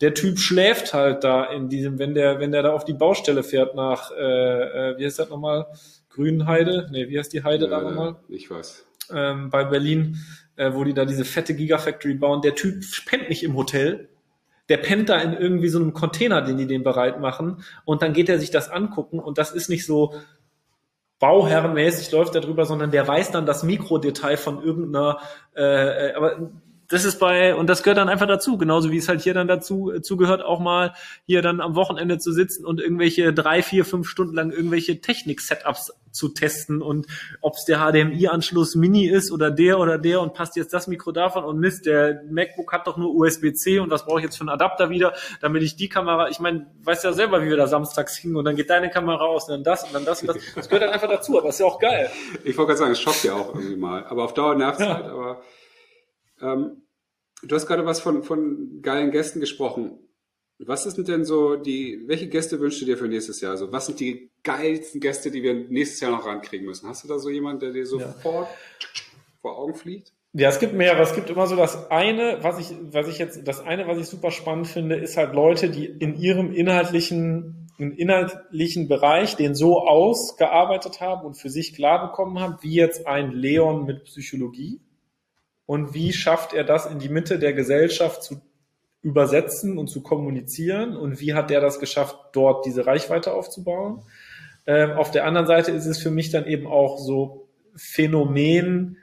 Der 0.00 0.12
Typ 0.12 0.38
schläft 0.38 0.92
halt 0.92 1.24
da 1.24 1.44
in 1.44 1.68
diesem, 1.68 1.98
wenn 1.98 2.14
der, 2.14 2.40
wenn 2.40 2.52
der 2.52 2.62
da 2.62 2.72
auf 2.72 2.84
die 2.84 2.92
Baustelle 2.92 3.42
fährt 3.42 3.74
nach, 3.74 4.10
äh, 4.10 4.14
äh, 4.16 4.98
wie 4.98 5.06
heißt 5.06 5.18
das 5.18 5.30
nochmal? 5.30 5.66
Grünheide? 6.10 6.88
Nee, 6.90 7.08
wie 7.08 7.18
heißt 7.18 7.32
die 7.32 7.44
Heide 7.44 7.66
äh, 7.66 7.70
da 7.70 7.80
nochmal? 7.80 8.16
Ich 8.28 8.50
weiß. 8.50 8.84
Ähm, 9.14 9.50
bei 9.50 9.64
Berlin, 9.64 10.18
äh, 10.56 10.72
wo 10.74 10.82
die 10.84 10.92
da 10.92 11.04
diese 11.04 11.24
fette 11.24 11.54
Gigafactory 11.54 12.14
bauen. 12.14 12.42
Der 12.42 12.54
Typ 12.54 12.82
pennt 13.06 13.28
nicht 13.28 13.44
im 13.44 13.54
Hotel, 13.54 14.08
der 14.68 14.78
pennt 14.78 15.08
da 15.08 15.20
in 15.20 15.32
irgendwie 15.34 15.68
so 15.68 15.78
einem 15.78 15.92
Container, 15.92 16.42
den 16.42 16.56
die 16.56 16.66
den 16.66 16.82
bereit 16.82 17.20
machen 17.20 17.62
und 17.84 18.02
dann 18.02 18.12
geht 18.12 18.28
er 18.28 18.38
sich 18.38 18.50
das 18.50 18.68
angucken 18.68 19.20
und 19.20 19.38
das 19.38 19.52
ist 19.52 19.68
nicht 19.68 19.86
so 19.86 20.14
bauherrenmäßig 21.18 22.10
läuft 22.12 22.34
er 22.34 22.40
drüber, 22.40 22.66
sondern 22.66 22.90
der 22.90 23.06
weiß 23.06 23.30
dann 23.30 23.46
das 23.46 23.62
Mikrodetail 23.62 24.36
von 24.36 24.62
irgendeiner, 24.62 25.18
äh, 25.56 26.08
äh 26.08 26.14
aber 26.14 26.50
das 26.88 27.04
ist 27.04 27.18
bei, 27.18 27.54
und 27.54 27.68
das 27.68 27.82
gehört 27.82 27.98
dann 27.98 28.08
einfach 28.08 28.26
dazu, 28.26 28.58
genauso 28.58 28.90
wie 28.90 28.98
es 28.98 29.08
halt 29.08 29.20
hier 29.20 29.34
dann 29.34 29.48
dazu 29.48 29.92
äh, 29.92 30.02
zugehört, 30.02 30.42
auch 30.42 30.60
mal 30.60 30.94
hier 31.24 31.42
dann 31.42 31.60
am 31.60 31.74
Wochenende 31.74 32.18
zu 32.18 32.32
sitzen 32.32 32.64
und 32.64 32.80
irgendwelche 32.80 33.32
drei, 33.32 33.62
vier, 33.62 33.84
fünf 33.84 34.08
Stunden 34.08 34.34
lang 34.34 34.50
irgendwelche 34.50 35.00
Technik-Setups 35.00 35.92
zu 36.16 36.28
testen 36.28 36.82
und 36.82 37.06
ob 37.42 37.54
es 37.54 37.64
der 37.66 37.78
HDMI-Anschluss 37.78 38.74
Mini 38.74 39.06
ist 39.06 39.30
oder 39.30 39.50
der 39.50 39.78
oder 39.78 39.98
der 39.98 40.20
und 40.20 40.32
passt 40.32 40.56
jetzt 40.56 40.72
das 40.72 40.86
Mikro 40.86 41.12
davon 41.12 41.44
und 41.44 41.58
Mist, 41.60 41.84
der 41.86 42.22
MacBook 42.30 42.72
hat 42.72 42.86
doch 42.86 42.96
nur 42.96 43.14
USB-C 43.14 43.78
und 43.80 43.90
was 43.90 44.06
brauche 44.06 44.20
ich 44.20 44.24
jetzt 44.24 44.36
für 44.36 44.42
einen 44.42 44.48
Adapter 44.48 44.88
wieder, 44.88 45.12
damit 45.40 45.62
ich 45.62 45.76
die 45.76 45.88
Kamera, 45.88 46.28
ich 46.28 46.40
meine, 46.40 46.66
weißt 46.84 47.04
ja 47.04 47.12
selber, 47.12 47.42
wie 47.42 47.48
wir 47.48 47.56
da 47.56 47.66
samstags 47.66 48.16
hingen 48.16 48.36
und 48.36 48.46
dann 48.46 48.56
geht 48.56 48.70
deine 48.70 48.88
Kamera 48.88 49.24
aus 49.24 49.48
und 49.48 49.50
dann 49.52 49.64
das 49.64 49.84
und 49.84 49.94
dann 49.94 50.04
das 50.04 50.22
und 50.22 50.28
das. 50.28 50.36
Das 50.54 50.68
gehört 50.68 50.84
dann 50.84 50.90
einfach 50.90 51.08
dazu, 51.08 51.38
aber 51.38 51.50
ist 51.50 51.60
ja 51.60 51.66
auch 51.66 51.78
geil. 51.78 52.10
Ich 52.44 52.56
wollte 52.56 52.68
gerade 52.68 52.78
sagen, 52.78 52.92
es 52.92 53.00
schockt 53.00 53.24
ja 53.24 53.34
auch 53.34 53.54
irgendwie 53.54 53.76
mal, 53.76 54.04
aber 54.06 54.24
auf 54.24 54.32
Dauer 54.32 54.54
nervt 54.54 54.80
es 54.80 54.86
ja. 54.86 54.94
halt, 54.94 55.06
aber 55.06 55.42
ähm, 56.40 56.82
du 57.42 57.54
hast 57.54 57.66
gerade 57.66 57.86
was 57.86 58.00
von, 58.00 58.22
von 58.22 58.80
geilen 58.82 59.10
Gästen 59.10 59.40
gesprochen. 59.40 59.98
Was 60.58 60.84
sind 60.84 61.06
denn 61.08 61.24
so 61.24 61.56
die, 61.56 62.04
welche 62.06 62.28
Gäste 62.28 62.58
wünschst 62.60 62.80
du 62.80 62.86
dir 62.86 62.96
für 62.96 63.08
nächstes 63.08 63.42
Jahr? 63.42 63.52
Also 63.52 63.72
was 63.72 63.86
sind 63.86 64.00
die 64.00 64.30
geilsten 64.42 65.00
Gäste, 65.00 65.30
die 65.30 65.42
wir 65.42 65.54
nächstes 65.54 66.00
Jahr 66.00 66.12
noch 66.12 66.24
rankriegen 66.24 66.66
müssen? 66.66 66.88
Hast 66.88 67.04
du 67.04 67.08
da 67.08 67.18
so 67.18 67.28
jemanden, 67.28 67.60
der 67.60 67.72
dir 67.72 67.86
sofort 67.86 68.48
ja. 68.48 68.88
vor 69.42 69.58
Augen 69.58 69.74
fliegt? 69.74 70.12
Ja, 70.32 70.48
es 70.48 70.58
gibt 70.58 70.72
mehrere. 70.72 71.02
Es 71.02 71.14
gibt 71.14 71.30
immer 71.30 71.46
so 71.46 71.56
das 71.56 71.90
eine, 71.90 72.38
was 72.42 72.58
ich, 72.58 72.76
was 72.90 73.08
ich 73.08 73.18
jetzt, 73.18 73.46
das 73.46 73.60
eine, 73.60 73.86
was 73.86 73.98
ich 73.98 74.06
super 74.06 74.30
spannend 74.30 74.66
finde, 74.66 74.96
ist 74.96 75.16
halt 75.16 75.34
Leute, 75.34 75.70
die 75.70 75.86
in 75.86 76.14
ihrem 76.18 76.52
inhaltlichen, 76.52 77.70
im 77.78 77.92
inhaltlichen 77.92 78.88
Bereich 78.88 79.36
den 79.36 79.54
so 79.54 79.80
ausgearbeitet 79.80 81.00
haben 81.00 81.26
und 81.26 81.34
für 81.34 81.50
sich 81.50 81.74
klar 81.74 82.06
bekommen 82.08 82.38
haben, 82.38 82.56
wie 82.60 82.74
jetzt 82.74 83.06
ein 83.06 83.32
Leon 83.32 83.84
mit 83.84 84.04
Psychologie 84.04 84.80
und 85.66 85.94
wie 85.94 86.12
schafft 86.12 86.54
er 86.54 86.64
das 86.64 86.86
in 86.86 86.98
die 86.98 87.08
Mitte 87.08 87.38
der 87.38 87.52
Gesellschaft 87.52 88.22
zu 88.22 88.40
übersetzen 89.02 89.78
und 89.78 89.88
zu 89.88 90.02
kommunizieren 90.02 90.96
und 90.96 91.20
wie 91.20 91.34
hat 91.34 91.50
der 91.50 91.60
das 91.60 91.78
geschafft, 91.78 92.16
dort 92.32 92.66
diese 92.66 92.86
Reichweite 92.86 93.34
aufzubauen. 93.34 94.02
Ähm, 94.66 94.92
auf 94.92 95.10
der 95.10 95.24
anderen 95.26 95.46
Seite 95.46 95.70
ist 95.70 95.86
es 95.86 95.98
für 95.98 96.10
mich 96.10 96.30
dann 96.30 96.46
eben 96.46 96.66
auch 96.66 96.98
so 96.98 97.48
Phänomen, 97.76 98.96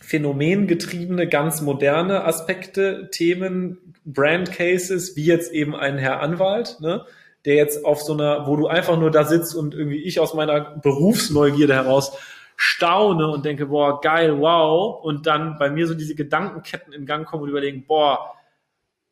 phänomengetriebene, 0.00 1.26
ganz 1.26 1.62
moderne 1.62 2.24
Aspekte, 2.24 3.08
Themen, 3.10 3.94
Brand 4.04 4.52
Cases, 4.52 5.16
wie 5.16 5.24
jetzt 5.24 5.52
eben 5.52 5.74
ein 5.74 5.98
Herr 5.98 6.20
Anwalt, 6.20 6.78
ne, 6.80 7.04
der 7.44 7.56
jetzt 7.56 7.84
auf 7.84 8.02
so 8.02 8.12
einer, 8.12 8.46
wo 8.46 8.56
du 8.56 8.68
einfach 8.68 8.98
nur 8.98 9.10
da 9.10 9.24
sitzt 9.24 9.54
und 9.54 9.74
irgendwie 9.74 10.02
ich 10.02 10.20
aus 10.20 10.34
meiner 10.34 10.60
Berufsneugierde 10.60 11.74
heraus 11.74 12.12
staune 12.60 13.28
und 13.28 13.44
denke, 13.44 13.66
boah, 13.66 14.00
geil, 14.00 14.38
wow. 14.40 15.02
Und 15.02 15.26
dann 15.26 15.58
bei 15.58 15.70
mir 15.70 15.86
so 15.86 15.94
diese 15.94 16.16
Gedankenketten 16.16 16.92
in 16.92 17.06
Gang 17.06 17.24
kommen 17.24 17.44
und 17.44 17.48
überlegen, 17.48 17.86
boah, 17.86 18.34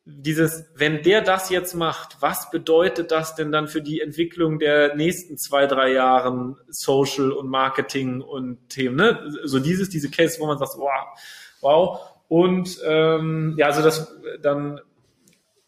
dieses, 0.03 0.65
wenn 0.75 1.01
der 1.01 1.21
das 1.21 1.49
jetzt 1.49 1.73
macht, 1.73 2.17
was 2.21 2.51
bedeutet 2.51 3.09
das 3.09 3.35
denn 3.35 3.51
dann 3.53 3.69
für 3.69 3.81
die 3.81 4.01
Entwicklung 4.01 4.59
der 4.59 4.95
nächsten 4.95 5.37
zwei, 5.37 5.65
drei 5.65 5.93
Jahren 5.93 6.57
Social 6.67 7.31
und 7.31 7.47
Marketing 7.47 8.21
und 8.21 8.69
Themen, 8.69 8.97
ne? 8.97 9.31
So 9.43 9.59
dieses, 9.59 9.89
diese 9.89 10.11
Case, 10.11 10.39
wo 10.41 10.45
man 10.45 10.57
sagt, 10.57 10.73
wow, 10.77 11.17
wow. 11.61 11.99
Und 12.27 12.77
ähm, 12.85 13.55
ja, 13.57 13.67
also 13.67 13.81
das 13.81 14.13
dann, 14.41 14.81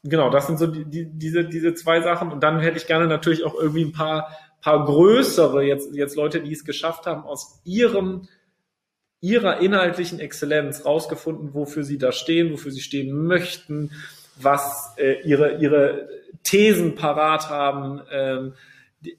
genau, 0.03 0.29
das 0.29 0.47
sind 0.47 0.59
so 0.59 0.67
die, 0.67 0.83
die, 0.83 1.05
diese, 1.05 1.45
diese 1.45 1.73
zwei 1.75 2.01
Sachen. 2.01 2.29
Und 2.29 2.43
dann 2.43 2.59
hätte 2.59 2.77
ich 2.77 2.87
gerne 2.87 3.07
natürlich 3.07 3.45
auch 3.45 3.55
irgendwie 3.55 3.85
ein 3.85 3.93
paar 3.93 4.35
paar 4.61 4.85
größere, 4.85 5.63
jetzt, 5.63 5.93
jetzt 5.93 6.15
Leute, 6.15 6.41
die 6.41 6.51
es 6.51 6.65
geschafft 6.65 7.05
haben, 7.05 7.23
aus 7.23 7.61
ihrem, 7.63 8.27
ihrer 9.21 9.59
inhaltlichen 9.59 10.19
Exzellenz 10.19 10.85
rausgefunden, 10.85 11.53
wofür 11.53 11.83
sie 11.83 11.97
da 11.97 12.11
stehen, 12.11 12.51
wofür 12.51 12.71
sie 12.71 12.81
stehen 12.81 13.25
möchten, 13.25 13.91
was 14.37 14.93
äh, 14.97 15.21
ihre, 15.23 15.57
ihre 15.57 16.07
Thesen 16.43 16.95
parat 16.95 17.49
haben, 17.49 18.01
ähm, 18.11 18.53
die, 19.01 19.17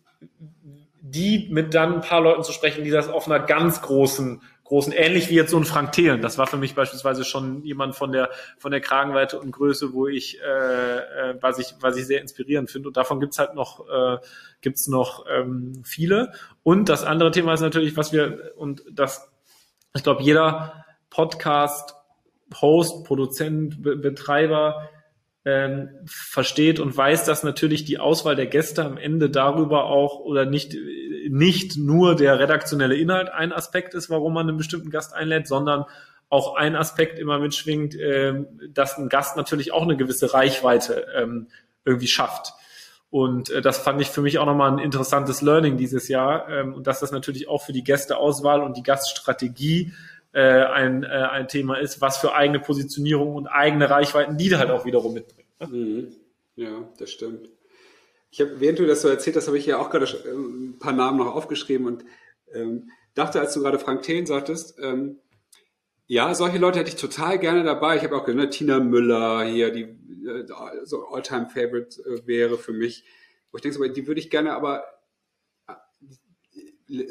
die 1.01 1.49
mit 1.51 1.75
dann 1.75 1.95
ein 1.95 2.01
paar 2.01 2.23
Leuten 2.23 2.45
zu 2.45 2.53
sprechen, 2.53 2.85
die 2.85 2.91
das 2.91 3.09
auf 3.09 3.27
einer 3.27 3.41
ganz 3.41 3.83
großen 3.83 4.43
großen, 4.71 4.93
ähnlich 4.93 5.29
wie 5.31 5.35
jetzt 5.35 5.51
so 5.51 5.57
ein 5.57 5.65
Frank 5.65 5.91
Thelen. 5.91 6.23
Das 6.23 6.39
war 6.39 6.47
für 6.47 6.57
mich 6.57 6.77
beispielsweise 6.77 7.25
schon 7.25 7.65
jemand 7.65 7.97
von 7.97 8.13
der 8.13 8.31
von 8.57 8.71
der 8.71 8.81
Kragenweite 8.81 9.41
und 9.41 9.51
Größe, 9.51 9.93
wo 9.93 10.07
ich, 10.07 10.41
äh, 10.41 10.45
äh, 10.45 11.39
was 11.41 11.59
ich, 11.59 11.75
was 11.81 11.97
ich 11.97 12.07
sehr 12.07 12.21
inspirierend 12.21 12.71
finde. 12.71 12.89
Und 12.89 12.97
davon 12.97 13.19
gibt's 13.19 13.41
halt 13.41 13.57
noch, 13.57 13.89
äh, 13.89 14.19
gibt's 14.61 14.87
noch 14.87 15.27
ähm, 15.29 15.83
viele. 15.85 16.33
Und 16.63 16.89
das 16.89 17.03
andere 17.03 17.33
Thema 17.33 17.53
ist 17.53 17.63
natürlich, 17.63 17.97
was 17.97 18.13
wir 18.13 18.53
und 18.57 18.85
das, 18.89 19.29
ich 19.93 20.05
glaube, 20.05 20.23
jeder 20.23 20.85
Podcast, 21.11 21.97
Host, 22.61 23.05
Produzent, 23.05 23.83
Be 23.83 23.97
Betreiber 23.97 24.89
ähm, 25.45 25.89
versteht 26.07 26.81
und 26.81 26.97
weiß, 26.97 27.25
dass 27.25 27.43
natürlich 27.43 27.85
die 27.85 27.99
Auswahl 27.99 28.37
der 28.37 28.47
Gäste 28.47 28.85
am 28.85 28.99
Ende 28.99 29.31
darüber 29.31 29.85
auch 29.85 30.21
oder 30.21 30.45
nicht 30.45 30.77
nicht 31.29 31.77
nur 31.77 32.17
der 32.17 32.39
redaktionelle 32.39 32.97
Inhalt 32.97 33.31
ein 33.31 33.53
Aspekt 33.53 33.95
ist, 33.95 34.11
warum 34.11 34.35
man 34.35 34.49
einen 34.49 34.59
bestimmten 34.59 34.91
Gast 34.91 35.15
einlädt, 35.15 35.47
sondern 35.47 35.85
auch 36.29 36.57
ein 36.57 36.77
Aspekt 36.77 37.19
immer 37.19 37.39
mitschwingt, 37.39 37.95
äh, 37.95 38.45
dass 38.73 38.99
ein 38.99 39.09
Gast 39.09 39.37
natürlich 39.37 39.73
auch 39.73 39.83
eine 39.83 39.97
gewisse 39.97 40.33
Reichweite 40.33 41.07
ähm, 41.17 41.49
irgendwie 41.85 42.07
schafft. 42.07 42.53
Und 43.11 43.51
äh, 43.51 43.61
das 43.61 43.79
fand 43.79 44.01
ich 44.01 44.09
für 44.09 44.23
mich 44.23 44.39
auch 44.39 44.47
nochmal 44.47 44.71
ein 44.71 44.79
interessantes 44.79 45.43
Learning 45.43 45.77
dieses 45.77 46.09
Jahr. 46.09 46.49
Ähm, 46.49 46.75
und 46.75 46.87
dass 46.87 47.01
das 47.01 47.11
natürlich 47.11 47.49
auch 47.49 47.63
für 47.63 47.73
die 47.73 47.83
Gästeauswahl 47.83 48.63
und 48.63 48.77
die 48.77 48.85
Gaststrategie 48.85 49.93
äh, 50.33 50.41
ein, 50.41 51.03
äh, 51.03 51.07
ein 51.07 51.49
Thema 51.49 51.79
ist, 51.79 52.01
was 52.01 52.19
für 52.19 52.35
eigene 52.35 52.61
Positionierung 52.61 53.35
und 53.35 53.47
eigene 53.47 53.91
Reichweiten 53.91 54.37
die 54.37 54.55
halt 54.55 54.71
auch 54.71 54.85
wiederum 54.85 55.15
mitbringt. 55.15 55.49
Ne? 55.61 55.67
Mhm. 55.67 56.13
Ja, 56.57 56.89
das 56.99 57.11
stimmt. 57.11 57.51
Ich 58.31 58.41
habe, 58.41 58.61
während 58.61 58.79
du 58.79 58.87
das 58.87 59.03
so 59.03 59.09
erzählt 59.09 59.37
hast, 59.37 59.49
habe 59.49 59.59
ich 59.59 59.67
ja 59.67 59.79
auch 59.79 59.91
gerade 59.91 60.07
ähm, 60.29 60.71
ein 60.71 60.79
paar 60.79 60.93
Namen 60.93 61.19
noch 61.19 61.35
aufgeschrieben 61.35 61.87
und 61.87 62.05
ähm, 62.53 62.91
dachte, 63.15 63.41
als 63.41 63.55
du 63.55 63.61
gerade 63.61 63.79
Frank 63.79 64.03
Thelen 64.03 64.27
sagtest, 64.27 64.79
ähm, 64.81 65.19
ja, 66.07 66.35
solche 66.35 66.59
Leute 66.59 66.81
hätte 66.81 66.91
ich 66.91 66.97
total 66.97 67.39
gerne 67.39 67.63
dabei. 67.63 67.97
Ich 67.97 68.03
habe 68.03 68.17
auch 68.17 68.25
gehört, 68.25 68.53
Tina 68.53 68.81
Müller 68.81 69.45
hier, 69.45 69.71
die 69.71 69.83
äh, 69.83 70.45
so 70.85 71.07
All-Time-Favorite 71.07 72.03
äh, 72.03 72.27
wäre 72.27 72.59
für 72.59 72.73
mich. 72.73 73.05
Wo 73.51 73.57
ich 73.57 73.63
denke, 73.63 73.91
die 73.93 74.07
würde 74.07 74.21
ich 74.21 74.31
gerne 74.31 74.55
aber 74.55 74.85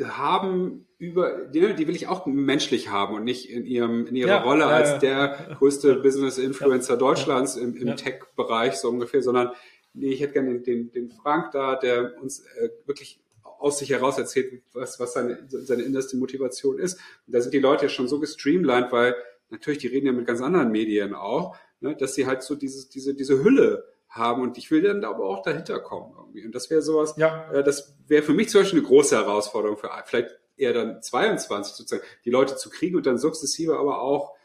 haben 0.04 0.88
über, 0.98 1.46
die, 1.46 1.74
die 1.76 1.88
will 1.88 1.96
ich 1.96 2.08
auch 2.08 2.26
menschlich 2.26 2.90
haben 2.90 3.16
und 3.16 3.24
nicht 3.24 3.50
in 3.50 3.66
ihrem 3.66 4.06
in 4.08 4.16
ihrer 4.16 4.30
ja, 4.30 4.42
Rolle 4.42 4.66
ja, 4.66 4.70
als 4.70 5.00
der 5.00 5.56
größte 5.58 5.96
Business 5.96 6.38
Influencer 6.38 6.98
Deutschlands 6.98 7.56
im, 7.56 7.76
im 7.76 7.96
Tech-Bereich 7.96 8.76
so 8.76 8.90
ungefähr, 8.90 9.22
sondern 9.22 9.52
nee, 9.94 10.12
ich 10.12 10.22
hätte 10.22 10.34
gerne 10.34 10.60
den, 10.60 10.64
den, 10.64 10.92
den 10.92 11.12
Frank 11.12 11.52
da, 11.52 11.76
der 11.76 12.22
uns 12.22 12.42
äh, 12.42 12.70
wirklich 12.86 13.22
aus 13.60 13.80
sich 13.80 13.90
heraus 13.90 14.18
erzählt, 14.18 14.62
was, 14.74 15.00
was 15.00 15.14
seine, 15.14 15.40
seine 15.48 15.84
innerste 15.84 16.18
Motivation 16.18 16.80
ist. 16.80 17.00
Und 17.28 17.36
da 17.36 17.42
sind 17.42 17.54
die 17.54 17.60
Leute 17.60 17.84
ja 17.84 17.90
schon 17.90 18.08
so 18.08 18.20
gestreamlined, 18.20 18.92
weil 18.92 19.16
natürlich, 19.50 19.80
die 19.80 19.88
reden 19.88 20.08
ja 20.08 20.14
mit 20.14 20.26
ganz 20.26 20.42
anderen 20.42 20.72
Medien 20.72 21.14
auch, 21.14 21.58
ne, 21.82 21.96
dass 21.96 22.16
sie 22.16 22.26
halt 22.26 22.44
so 22.44 22.56
dieses, 22.56 22.90
diese, 22.90 23.14
diese 23.16 23.44
Hülle 23.44 23.86
haben 24.10 24.42
und 24.42 24.58
ich 24.58 24.72
will 24.72 24.82
dann 24.82 25.04
aber 25.04 25.26
auch 25.26 25.44
dahinter 25.44 25.80
kommen 25.80 26.14
irgendwie. 26.18 26.46
Und 26.46 26.56
das 26.56 26.70
wäre 26.70 26.82
sowas, 26.82 27.16
ja. 27.18 27.52
äh, 27.52 27.64
das 27.64 27.96
wäre 28.08 28.24
für 28.24 28.34
mich 28.34 28.50
zum 28.50 28.62
Beispiel 28.62 28.80
eine 28.80 28.88
große 28.88 29.16
Herausforderung 29.16 29.78
für 29.78 29.90
vielleicht 30.06 30.30
eher 30.58 30.74
dann 30.74 31.02
22 31.02 31.76
sozusagen, 31.76 32.04
die 32.26 32.32
Leute 32.32 32.56
zu 32.56 32.70
kriegen 32.70 32.98
und 32.98 33.06
dann 33.06 33.18
sukzessive 33.18 33.78
aber 33.78 34.02
auch 34.02 34.36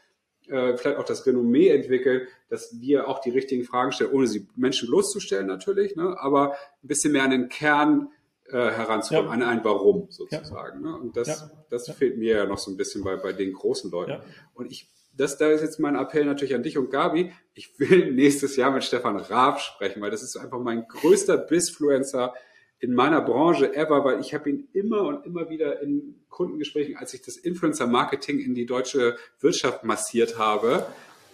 äh, 0.47 0.77
vielleicht 0.77 0.97
auch 0.97 1.03
das 1.03 1.25
Renommee 1.25 1.69
entwickeln, 1.69 2.27
dass 2.49 2.79
wir 2.79 3.07
auch 3.07 3.19
die 3.19 3.31
richtigen 3.31 3.63
Fragen 3.63 3.91
stellen, 3.91 4.11
ohne 4.11 4.27
sie 4.27 4.47
Menschen 4.55 4.87
bloßzustellen 4.87 5.47
natürlich, 5.47 5.95
ne, 5.95 6.15
aber 6.19 6.51
ein 6.51 6.87
bisschen 6.87 7.11
mehr 7.11 7.23
an 7.23 7.31
den 7.31 7.49
Kern 7.49 8.09
äh, 8.47 8.51
heranzukommen, 8.51 9.27
ja. 9.27 9.33
an 9.33 9.43
ein 9.43 9.63
Warum 9.63 10.07
sozusagen. 10.11 10.85
Ja. 10.85 10.91
Ne? 10.91 10.97
Und 10.97 11.17
das, 11.17 11.27
ja. 11.27 11.51
das 11.71 11.89
fehlt 11.89 12.17
mir 12.17 12.37
ja 12.37 12.45
noch 12.45 12.59
so 12.59 12.69
ein 12.69 12.77
bisschen 12.77 13.03
bei, 13.03 13.15
bei 13.15 13.33
den 13.33 13.53
großen 13.53 13.89
Leuten. 13.89 14.21
Und 14.53 14.71
ich, 14.71 14.87
das, 15.17 15.37
da 15.37 15.49
ist 15.49 15.61
jetzt 15.61 15.79
mein 15.79 15.95
Appell 15.95 16.25
natürlich 16.25 16.55
an 16.55 16.63
dich 16.63 16.77
und 16.77 16.91
Gabi. 16.91 17.31
Ich 17.53 17.79
will 17.79 18.11
nächstes 18.13 18.55
Jahr 18.55 18.71
mit 18.71 18.83
Stefan 18.83 19.17
Raab 19.17 19.61
sprechen, 19.61 20.01
weil 20.01 20.11
das 20.11 20.23
ist 20.23 20.37
einfach 20.37 20.59
mein 20.59 20.87
größter 20.87 21.37
Bisfluencer 21.37 22.33
in 22.79 22.93
meiner 22.93 23.21
Branche 23.21 23.75
ever, 23.75 24.03
weil 24.03 24.19
ich 24.19 24.33
habe 24.33 24.49
ihn 24.49 24.67
immer 24.73 25.03
und 25.03 25.25
immer 25.25 25.49
wieder 25.49 25.81
in 25.81 26.23
Kundengesprächen, 26.29 26.97
als 26.97 27.13
ich 27.13 27.21
das 27.21 27.37
Influencer-Marketing 27.37 28.39
in 28.39 28.53
die 28.53 28.65
deutsche 28.65 29.15
Wirtschaft 29.39 29.83
massiert 29.83 30.37
habe, 30.37 30.85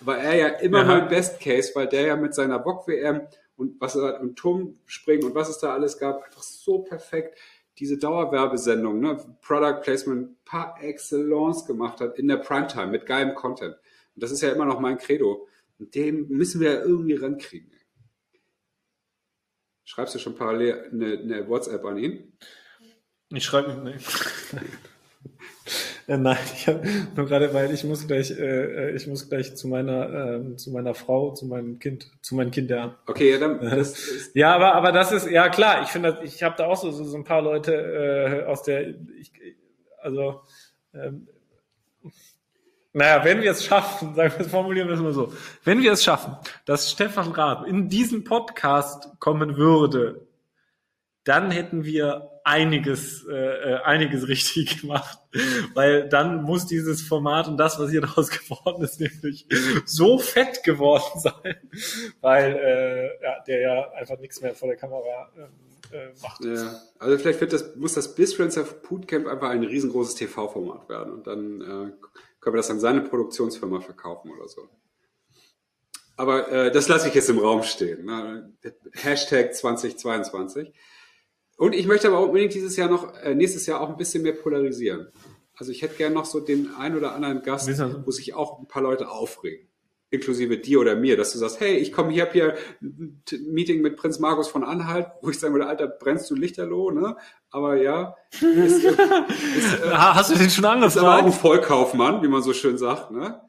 war 0.01 0.17
er 0.17 0.35
ja 0.35 0.47
immer 0.47 0.79
ja. 0.79 0.85
mein 0.85 1.07
Best 1.07 1.39
Case, 1.39 1.71
weil 1.73 1.87
der 1.87 2.07
ja 2.07 2.15
mit 2.15 2.35
seiner 2.35 2.59
Bock-WM 2.59 3.21
und 3.55 3.79
was 3.81 3.95
er 3.95 4.21
und 4.21 4.35
Turmspringen 4.35 5.25
und 5.25 5.35
was 5.35 5.49
es 5.49 5.59
da 5.59 5.73
alles 5.73 5.97
gab, 5.97 6.23
einfach 6.23 6.43
so 6.43 6.79
perfekt 6.79 7.37
diese 7.81 7.97
Dauerwerbesendung, 7.97 8.99
ne, 8.99 9.17
Product 9.41 9.81
Placement 9.81 10.45
par 10.45 10.77
excellence 10.81 11.65
gemacht 11.65 11.99
hat 11.99 12.17
in 12.19 12.27
der 12.27 12.37
Primetime 12.37 12.87
mit 12.87 13.07
geilem 13.07 13.33
Content. 13.33 13.75
Und 14.15 14.23
das 14.23 14.31
ist 14.31 14.41
ja 14.41 14.51
immer 14.51 14.65
noch 14.65 14.79
mein 14.79 14.99
Credo. 14.99 15.47
Und 15.79 15.95
dem 15.95 16.27
müssen 16.29 16.61
wir 16.61 16.73
ja 16.73 16.81
irgendwie 16.81 17.15
rankriegen. 17.15 17.71
Schreibst 19.83 20.13
du 20.13 20.19
schon 20.19 20.35
parallel 20.35 20.89
eine, 20.91 21.17
eine 21.17 21.49
WhatsApp 21.49 21.83
an 21.83 21.97
ihn? 21.97 22.37
Ich 23.29 23.43
schreibe 23.43 23.73
nicht. 23.73 24.07
Äh, 26.11 26.17
nein, 26.17 26.37
ich 26.53 26.67
habe 26.67 26.81
nur 27.15 27.25
gerade, 27.25 27.53
weil 27.53 27.73
ich 27.73 27.85
muss 27.85 28.05
gleich, 28.05 28.31
äh, 28.31 28.89
äh, 28.89 28.95
ich 28.95 29.07
muss 29.07 29.29
gleich 29.29 29.55
zu 29.55 29.69
meiner, 29.69 30.41
äh, 30.41 30.55
zu 30.57 30.71
meiner 30.71 30.93
Frau, 30.93 31.31
zu 31.31 31.45
meinem 31.45 31.79
Kind, 31.79 32.11
zu 32.21 32.35
meinen 32.35 32.51
Kindern. 32.51 32.95
Okay, 33.07 33.31
ja, 33.31 33.37
dann. 33.37 33.61
Das 33.61 33.97
ist 33.97 34.35
ja, 34.35 34.53
aber, 34.53 34.75
aber 34.75 34.91
das 34.91 35.13
ist 35.13 35.29
ja 35.29 35.47
klar. 35.47 35.83
Ich 35.83 35.87
finde, 35.87 36.19
ich 36.23 36.43
habe 36.43 36.55
da 36.57 36.65
auch 36.65 36.75
so, 36.75 36.91
so, 36.91 37.05
so 37.05 37.15
ein 37.15 37.23
paar 37.23 37.41
Leute 37.41 37.73
äh, 37.73 38.45
aus 38.45 38.63
der, 38.63 38.89
ich, 38.89 39.31
also 40.01 40.41
ähm, 40.93 41.29
naja, 42.91 43.23
wenn 43.23 43.41
wir 43.41 43.51
es 43.51 43.63
schaffen, 43.63 44.13
sagen 44.15 44.33
wir, 44.37 44.45
formulieren 44.49 44.89
wir 44.89 44.95
es 44.95 45.01
mal 45.01 45.13
so, 45.13 45.31
wenn 45.63 45.81
wir 45.81 45.93
es 45.93 46.03
schaffen, 46.03 46.35
dass 46.65 46.91
Stefan 46.91 47.31
Raab 47.31 47.65
in 47.65 47.87
diesen 47.87 48.25
Podcast 48.25 49.17
kommen 49.19 49.55
würde, 49.55 50.27
dann 51.23 51.51
hätten 51.51 51.83
wir 51.83 52.29
einiges, 52.43 53.25
äh, 53.27 53.33
äh 53.33 53.81
einiges 53.83 54.27
richtig 54.27 54.81
gemacht, 54.81 55.19
weil 55.73 56.09
dann 56.09 56.43
muss 56.43 56.65
dieses 56.65 57.01
Format 57.01 57.47
und 57.47 57.57
das, 57.57 57.79
was 57.79 57.91
hier 57.91 58.01
daraus 58.07 58.29
geworden 58.29 58.83
ist, 58.83 58.99
nämlich 58.99 59.47
so 59.85 60.17
fett 60.17 60.63
geworden 60.63 61.19
sein, 61.19 61.55
weil 62.21 62.55
äh, 62.55 63.23
ja, 63.23 63.39
der 63.45 63.61
ja 63.61 63.91
einfach 63.91 64.19
nichts 64.19 64.41
mehr 64.41 64.55
vor 64.55 64.67
der 64.67 64.77
Kamera 64.77 65.29
ähm, 65.37 65.49
äh, 65.91 66.09
macht. 66.21 66.43
Ja, 66.43 66.81
also 66.99 67.17
vielleicht 67.17 67.41
wird 67.41 67.53
das, 67.53 67.75
muss 67.75 67.93
das 67.93 68.15
Bisfluencer 68.15 68.63
Bootcamp 68.63 69.27
einfach 69.27 69.49
ein 69.49 69.63
riesengroßes 69.63 70.15
TV-Format 70.15 70.89
werden 70.89 71.13
und 71.13 71.27
dann 71.27 71.61
äh, 71.61 71.91
können 72.39 72.55
wir 72.55 72.57
das 72.57 72.71
an 72.71 72.79
seine 72.79 73.01
Produktionsfirma 73.01 73.81
verkaufen 73.81 74.31
oder 74.31 74.47
so. 74.47 74.67
Aber 76.17 76.51
äh, 76.51 76.71
das 76.71 76.87
lasse 76.87 77.07
ich 77.07 77.15
jetzt 77.15 77.29
im 77.29 77.39
Raum 77.39 77.63
stehen. 77.63 78.05
Ne? 78.05 78.53
Hashtag 78.93 79.55
2022. 79.55 80.71
Und 81.61 81.75
ich 81.75 81.85
möchte 81.85 82.07
aber 82.07 82.17
auch 82.17 82.25
unbedingt 82.25 82.55
dieses 82.55 82.75
Jahr 82.75 82.89
noch, 82.89 83.13
äh, 83.21 83.35
nächstes 83.35 83.67
Jahr 83.67 83.81
auch 83.81 83.89
ein 83.89 83.97
bisschen 83.97 84.23
mehr 84.23 84.33
polarisieren. 84.33 85.09
Also 85.55 85.71
ich 85.71 85.83
hätte 85.83 85.95
gerne 85.95 86.15
noch 86.15 86.25
so 86.25 86.39
den 86.39 86.73
ein 86.75 86.97
oder 86.97 87.13
anderen 87.13 87.43
Gast, 87.43 87.69
wo 88.03 88.09
sich 88.09 88.33
auch 88.33 88.59
ein 88.59 88.67
paar 88.67 88.81
Leute 88.81 89.11
aufregen 89.11 89.67
inklusive 90.11 90.57
dir 90.57 90.81
oder 90.81 90.95
mir, 90.95 91.15
dass 91.15 91.31
du 91.31 91.37
sagst, 91.37 91.61
hey, 91.61 91.77
ich 91.77 91.93
komme 91.93 92.11
hier, 92.11 92.23
hab 92.23 92.33
hier 92.33 92.55
ein 92.81 93.21
Meeting 93.47 93.81
mit 93.81 93.95
Prinz 93.95 94.19
Markus 94.19 94.49
von 94.49 94.65
Anhalt, 94.65 95.07
wo 95.21 95.29
ich 95.29 95.39
sagen 95.39 95.53
würde, 95.53 95.67
Alter, 95.67 95.87
brennst 95.87 96.29
du 96.29 96.35
Lichterloh, 96.35 96.91
ne? 96.91 97.15
Aber 97.49 97.77
ja. 97.77 98.15
Ist, 98.31 98.83
ist, 98.83 98.85
äh, 98.85 99.89
Hast 99.89 100.31
du 100.31 100.35
den 100.35 100.49
schon 100.49 100.65
angefragt? 100.65 100.97
Ist 100.97 101.01
aber 101.01 101.19
auch 101.19 101.25
ein 101.25 101.31
Vollkaufmann, 101.31 102.21
wie 102.23 102.27
man 102.27 102.43
so 102.43 102.51
schön 102.51 102.77
sagt, 102.77 103.11
ne? 103.11 103.39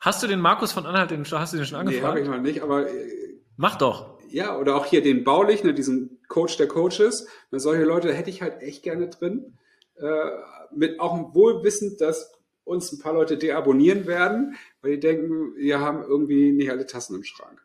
Hast 0.00 0.22
du 0.22 0.26
den 0.26 0.40
Markus 0.40 0.72
von 0.72 0.86
Anhalt, 0.86 1.12
den, 1.12 1.24
hast 1.24 1.52
du 1.52 1.56
den 1.56 1.66
schon 1.66 1.78
angefragt? 1.78 2.02
Nee, 2.02 2.08
habe 2.08 2.20
ich 2.20 2.28
mal 2.28 2.40
nicht, 2.40 2.62
aber... 2.62 2.88
Äh, 2.88 3.38
Mach 3.56 3.76
doch. 3.76 4.17
Ja, 4.30 4.58
oder 4.58 4.76
auch 4.76 4.86
hier 4.86 5.02
den 5.02 5.24
Baulich, 5.24 5.64
ne, 5.64 5.74
diesen 5.74 6.20
Coach 6.28 6.56
der 6.56 6.68
Coaches. 6.68 7.26
Solche 7.50 7.84
Leute 7.84 8.12
hätte 8.12 8.30
ich 8.30 8.42
halt 8.42 8.62
echt 8.62 8.82
gerne 8.82 9.08
drin. 9.08 9.58
Äh, 9.96 10.30
mit 10.74 11.00
auch 11.00 11.34
wohlwissend, 11.34 12.00
dass 12.00 12.32
uns 12.64 12.92
ein 12.92 12.98
paar 12.98 13.14
Leute 13.14 13.38
deabonnieren 13.38 14.06
werden, 14.06 14.56
weil 14.82 14.92
die 14.92 15.00
denken, 15.00 15.54
wir 15.56 15.80
haben 15.80 16.02
irgendwie 16.02 16.52
nicht 16.52 16.70
alle 16.70 16.86
Tassen 16.86 17.16
im 17.16 17.24
Schrank. 17.24 17.62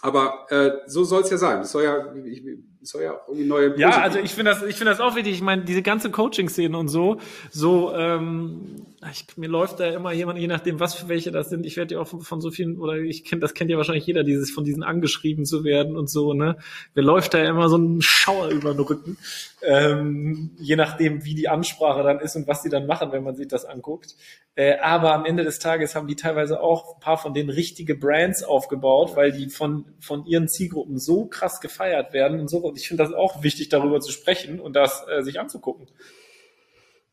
Aber 0.00 0.46
äh, 0.50 0.70
so 0.86 1.04
soll 1.04 1.22
es 1.22 1.30
ja 1.30 1.38
sein. 1.38 1.60
Es 1.60 1.72
soll 1.72 1.84
ja, 1.84 2.14
ich, 2.24 2.42
soll 2.82 3.02
ja 3.02 3.14
auch 3.14 3.28
irgendwie 3.28 3.46
neue. 3.46 3.78
Ja, 3.78 4.00
also 4.00 4.18
ich 4.18 4.34
finde 4.34 4.52
das, 4.52 4.62
ich 4.62 4.76
finde 4.76 4.92
das 4.92 5.00
auch 5.00 5.16
wichtig. 5.16 5.34
Ich 5.34 5.42
meine, 5.42 5.64
diese 5.64 5.82
ganze 5.82 6.10
Coaching-Szene 6.10 6.76
und 6.78 6.88
so, 6.88 7.18
so 7.50 7.92
ähm, 7.94 8.86
ich, 9.12 9.36
mir 9.36 9.48
läuft 9.48 9.78
da 9.78 9.86
immer 9.86 10.12
jemand, 10.12 10.40
je 10.40 10.48
nachdem, 10.48 10.80
was 10.80 10.94
für 10.94 11.08
welche 11.08 11.30
das 11.30 11.50
sind. 11.50 11.64
Ich 11.64 11.76
werde 11.76 11.94
ja 11.94 12.00
auch 12.00 12.08
von, 12.08 12.20
von 12.20 12.40
so 12.40 12.50
vielen, 12.50 12.78
oder 12.78 12.96
ich 12.96 13.24
kenne, 13.24 13.40
das 13.40 13.54
kennt 13.54 13.70
ja 13.70 13.76
wahrscheinlich 13.76 14.06
jeder, 14.06 14.24
dieses 14.24 14.50
von 14.50 14.64
diesen 14.64 14.82
angeschrieben 14.82 15.44
zu 15.44 15.62
werden 15.62 15.96
und 15.96 16.10
so, 16.10 16.34
ne? 16.34 16.56
Mir 16.94 17.02
läuft 17.02 17.34
da 17.34 17.38
immer 17.44 17.68
so 17.68 17.78
ein 17.78 18.02
Schauer 18.02 18.48
über 18.48 18.74
den 18.74 18.80
Rücken. 18.80 19.16
Ähm, 19.62 20.50
je 20.58 20.74
nachdem, 20.74 21.24
wie 21.24 21.36
die 21.36 21.48
Ansprache 21.48 22.02
dann 22.02 22.18
ist 22.18 22.34
und 22.34 22.48
was 22.48 22.62
sie 22.62 22.70
dann 22.70 22.86
machen, 22.86 23.12
wenn 23.12 23.22
man 23.22 23.36
sich 23.36 23.46
das 23.46 23.64
anguckt. 23.64 24.16
Äh, 24.56 24.78
aber 24.78 25.14
am 25.14 25.24
Ende 25.24 25.44
des 25.44 25.60
Tages 25.60 25.94
haben 25.94 26.08
die 26.08 26.16
teilweise 26.16 26.60
auch 26.60 26.96
ein 26.96 27.00
paar 27.00 27.18
von 27.18 27.34
denen 27.34 27.50
richtige 27.50 27.94
Brands 27.94 28.42
aufgebaut, 28.42 29.14
weil 29.14 29.30
die 29.30 29.48
von, 29.48 29.84
von 30.00 30.26
ihren 30.26 30.48
Zielgruppen 30.48 30.98
so 30.98 31.26
krass 31.26 31.60
gefeiert 31.60 32.12
werden 32.12 32.40
und 32.40 32.48
so. 32.48 32.58
Und 32.58 32.76
ich 32.76 32.88
finde 32.88 33.04
das 33.04 33.12
auch 33.12 33.44
wichtig, 33.44 33.68
darüber 33.68 34.00
zu 34.00 34.10
sprechen 34.10 34.58
und 34.58 34.74
das 34.74 35.04
äh, 35.08 35.22
sich 35.22 35.38
anzugucken. 35.38 35.86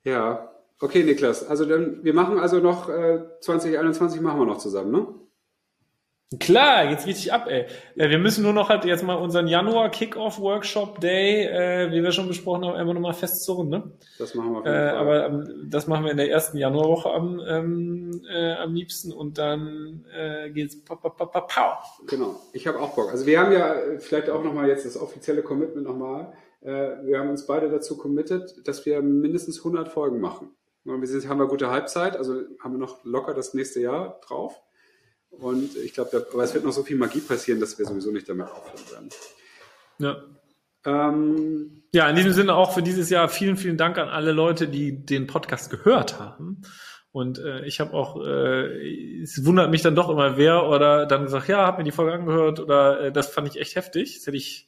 Ja, 0.03 0.54
Okay, 0.79 1.03
Niklas. 1.03 1.47
Also 1.47 1.65
dann, 1.65 2.03
wir 2.03 2.13
machen 2.13 2.37
also 2.37 2.59
noch 2.59 2.89
äh, 2.89 3.21
2021 3.41 4.21
machen 4.21 4.39
wir 4.39 4.45
noch 4.45 4.57
zusammen, 4.57 4.91
ne? 4.91 5.07
Klar, 6.39 6.89
jetzt 6.89 7.05
richtig 7.05 7.31
ab, 7.31 7.47
ey. 7.47 7.65
Äh, 7.95 8.09
wir 8.09 8.17
müssen 8.17 8.43
nur 8.43 8.51
noch 8.51 8.69
halt 8.69 8.83
jetzt 8.83 9.03
mal 9.03 9.13
unseren 9.13 9.47
Januar 9.47 9.89
Kickoff 9.89 10.39
Workshop 10.39 10.99
Day, 10.99 11.45
äh, 11.45 11.91
wie 11.91 12.03
wir 12.03 12.11
schon 12.11 12.27
besprochen 12.27 12.65
haben, 12.65 12.75
einfach 12.75 12.93
nochmal 12.93 13.13
festzurren, 13.13 13.69
ne? 13.69 13.91
Das 14.17 14.33
machen 14.33 14.51
wir 14.51 14.59
auf 14.59 14.65
jeden 14.65 14.75
äh, 14.75 14.89
Fall. 14.89 14.97
Aber 14.97 15.25
ähm, 15.27 15.67
das 15.69 15.87
machen 15.87 16.03
wir 16.03 16.11
in 16.11 16.17
der 16.17 16.29
ersten 16.29 16.57
Januarwoche 16.57 17.11
am, 17.11 17.39
ähm, 17.47 18.21
äh, 18.29 18.53
am 18.53 18.73
liebsten 18.73 19.13
und 19.13 19.37
dann 19.37 20.05
äh, 20.13 20.49
geht's 20.49 20.83
pow, 20.83 20.99
pow, 20.99 21.15
pow, 21.15 21.47
pow. 21.47 22.07
Genau. 22.07 22.39
Ich 22.53 22.65
habe 22.67 22.79
auch 22.79 22.95
Bock. 22.95 23.11
Also 23.11 23.25
wir 23.25 23.39
haben 23.39 23.51
ja 23.51 23.75
äh, 23.75 23.99
vielleicht 23.99 24.29
auch 24.29 24.43
nochmal 24.43 24.67
jetzt 24.67 24.85
das 24.85 24.97
offizielle 24.97 25.43
Commitment 25.43 25.85
nochmal. 25.87 26.33
Äh, 26.61 27.05
wir 27.05 27.19
haben 27.19 27.29
uns 27.29 27.45
beide 27.45 27.69
dazu 27.69 27.97
committed, 27.97 28.67
dass 28.67 28.85
wir 28.87 29.01
mindestens 29.03 29.59
100 29.59 29.89
Folgen 29.89 30.19
machen. 30.19 30.54
Wir 30.85 31.07
sind, 31.07 31.27
haben 31.27 31.39
wir 31.39 31.47
gute 31.47 31.69
Halbzeit, 31.69 32.15
also 32.15 32.43
haben 32.63 32.73
wir 32.73 32.79
noch 32.79 33.03
locker 33.03 33.33
das 33.33 33.53
nächste 33.53 33.81
Jahr 33.81 34.21
drauf. 34.25 34.61
Und 35.29 35.75
ich 35.75 35.93
glaube, 35.93 36.27
aber 36.31 36.43
es 36.43 36.53
wird 36.53 36.63
noch 36.63 36.71
so 36.71 36.83
viel 36.83 36.97
Magie 36.97 37.19
passieren, 37.19 37.59
dass 37.59 37.77
wir 37.77 37.85
sowieso 37.85 38.11
nicht 38.11 38.29
damit 38.29 38.47
aufhören 38.47 38.91
werden. 38.91 39.09
Ja. 39.97 40.23
Ähm, 40.85 41.83
ja, 41.91 42.07
in 42.07 42.15
diesem 42.15 42.33
Sinne 42.33 42.53
auch 42.53 42.73
für 42.73 42.83
dieses 42.83 43.09
Jahr 43.09 43.27
vielen, 43.29 43.57
vielen 43.57 43.77
Dank 43.77 43.97
an 43.97 44.09
alle 44.09 44.31
Leute, 44.31 44.67
die 44.67 45.03
den 45.05 45.25
Podcast 45.25 45.71
gehört 45.71 46.19
haben. 46.19 46.61
Und 47.11 47.39
äh, 47.39 47.65
ich 47.65 47.79
habe 47.79 47.93
auch, 47.93 48.23
äh, 48.23 49.21
es 49.21 49.43
wundert 49.45 49.71
mich 49.71 49.81
dann 49.81 49.95
doch 49.95 50.09
immer, 50.09 50.37
wer 50.37 50.67
oder 50.67 51.05
dann 51.05 51.23
gesagt, 51.23 51.47
ja, 51.47 51.65
hab 51.65 51.77
mir 51.77 51.83
die 51.83 51.91
Folge 51.91 52.13
angehört 52.13 52.59
oder 52.59 53.05
äh, 53.05 53.11
das 53.11 53.27
fand 53.27 53.47
ich 53.47 53.59
echt 53.59 53.75
heftig. 53.75 54.17
Das 54.17 54.27
hätte 54.27 54.37
ich 54.37 54.67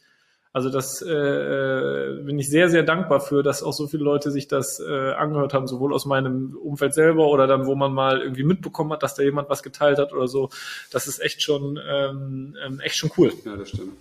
also 0.58 0.72
das 0.72 1.03
äh, 1.03 1.14
äh, 1.14 2.24
bin 2.24 2.39
ich 2.39 2.49
sehr, 2.49 2.68
sehr 2.68 2.82
dankbar 2.82 3.20
für, 3.20 3.43
dass 3.43 3.62
auch 3.62 3.74
so 3.74 3.86
viele 3.86 4.03
Leute 4.03 4.32
sich 4.32 4.47
das 4.47 4.80
äh, 4.80 5.12
angehört 5.12 5.53
haben, 5.53 5.68
sowohl 5.68 5.93
aus 5.93 6.08
meinem 6.08 6.58
Umfeld 6.58 6.95
selber 6.95 7.28
oder 7.28 7.45
dann, 7.45 7.68
wo 7.68 7.76
man 7.76 7.93
mal 7.93 8.24
irgendwie 8.24 8.43
mitbekommen 8.43 8.91
hat, 8.91 9.03
dass 9.03 9.14
da 9.14 9.22
jemand 9.22 9.51
was 9.51 9.62
geteilt 9.62 9.99
hat 9.99 10.14
oder 10.14 10.28
so. 10.28 10.49
Das 10.91 11.05
ist 11.05 11.20
echt 11.20 11.43
schon 11.43 11.80
ähm, 11.88 12.58
ähm 12.66 12.80
echt 12.80 12.95
schon 12.95 13.12
cool. 13.20 13.32
Ja, 13.45 13.55
das 13.55 13.70
stimmt. 13.70 13.93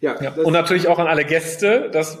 Ja, 0.00 0.22
ja. 0.22 0.32
und 0.32 0.52
natürlich 0.52 0.86
auch 0.86 1.00
an 1.00 1.08
alle 1.08 1.24
Gäste, 1.24 1.90
dass 1.90 2.20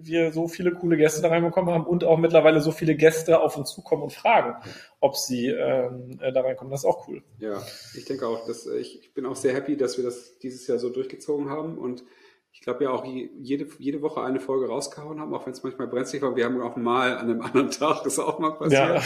wir 0.00 0.32
so 0.32 0.48
viele 0.48 0.72
coole 0.72 0.96
Gäste 0.96 1.20
da 1.20 1.28
reinbekommen 1.28 1.74
haben 1.74 1.84
und 1.84 2.04
auch 2.04 2.16
mittlerweile 2.16 2.62
so 2.62 2.72
viele 2.72 2.94
Gäste 2.94 3.38
auf 3.38 3.58
uns 3.58 3.74
zukommen 3.74 4.02
und 4.02 4.14
fragen, 4.14 4.56
ob 5.00 5.14
sie 5.16 5.48
ähm, 5.48 6.18
äh, 6.22 6.32
da 6.32 6.40
reinkommen. 6.40 6.70
Das 6.70 6.80
ist 6.80 6.86
auch 6.86 7.06
cool. 7.06 7.22
Ja, 7.38 7.62
ich 7.94 8.06
denke 8.06 8.26
auch. 8.26 8.46
Dass, 8.46 8.66
ich, 8.66 8.98
ich 9.02 9.12
bin 9.12 9.26
auch 9.26 9.36
sehr 9.36 9.52
happy, 9.52 9.76
dass 9.76 9.98
wir 9.98 10.04
das 10.04 10.38
dieses 10.38 10.66
Jahr 10.66 10.78
so 10.78 10.88
durchgezogen 10.88 11.50
haben 11.50 11.76
und 11.76 12.02
ich 12.54 12.60
glaube 12.60 12.84
ja 12.84 12.90
auch 12.90 13.04
jede, 13.04 13.66
jede 13.78 14.00
Woche 14.00 14.22
eine 14.22 14.38
Folge 14.38 14.68
rausgehauen 14.68 15.20
haben, 15.20 15.34
auch 15.34 15.44
wenn 15.44 15.52
es 15.52 15.64
manchmal 15.64 15.88
brenzlig 15.88 16.22
war. 16.22 16.36
Wir 16.36 16.44
haben 16.44 16.60
auch 16.62 16.76
mal 16.76 17.16
an 17.16 17.28
einem 17.28 17.40
anderen 17.42 17.72
Tag, 17.72 18.04
das 18.04 18.14
ist 18.14 18.18
auch 18.20 18.38
mal 18.38 18.52
passiert. 18.52 18.94
Ja. 18.94 19.02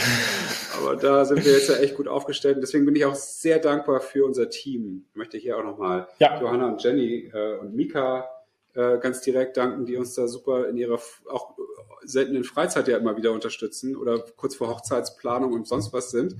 Aber 0.77 0.95
da 0.95 1.25
sind 1.25 1.43
wir 1.43 1.51
jetzt 1.51 1.67
ja 1.67 1.77
echt 1.77 1.95
gut 1.95 2.07
aufgestellt. 2.07 2.55
Und 2.57 2.61
deswegen 2.61 2.85
bin 2.85 2.95
ich 2.95 3.05
auch 3.05 3.15
sehr 3.15 3.57
dankbar 3.57 4.01
für 4.01 4.23
unser 4.23 4.51
Team. 4.51 5.07
Ich 5.09 5.15
möchte 5.15 5.37
hier 5.39 5.57
auch 5.57 5.63
nochmal 5.63 6.07
ja. 6.19 6.39
Johanna 6.39 6.67
und 6.67 6.83
Jenny 6.83 7.31
äh, 7.33 7.57
und 7.57 7.75
Mika 7.75 8.29
äh, 8.75 8.99
ganz 8.99 9.21
direkt 9.21 9.57
danken, 9.57 9.83
die 9.87 9.97
uns 9.97 10.13
da 10.13 10.27
super 10.27 10.69
in 10.69 10.77
ihrer 10.77 10.99
auch 11.27 11.55
seltenen 12.03 12.43
Freizeit 12.43 12.87
ja 12.87 12.97
immer 12.97 13.17
wieder 13.17 13.31
unterstützen 13.31 13.97
oder 13.97 14.23
kurz 14.37 14.55
vor 14.55 14.69
Hochzeitsplanung 14.69 15.53
und 15.53 15.67
sonst 15.67 15.91
was 15.91 16.11
sind. 16.11 16.35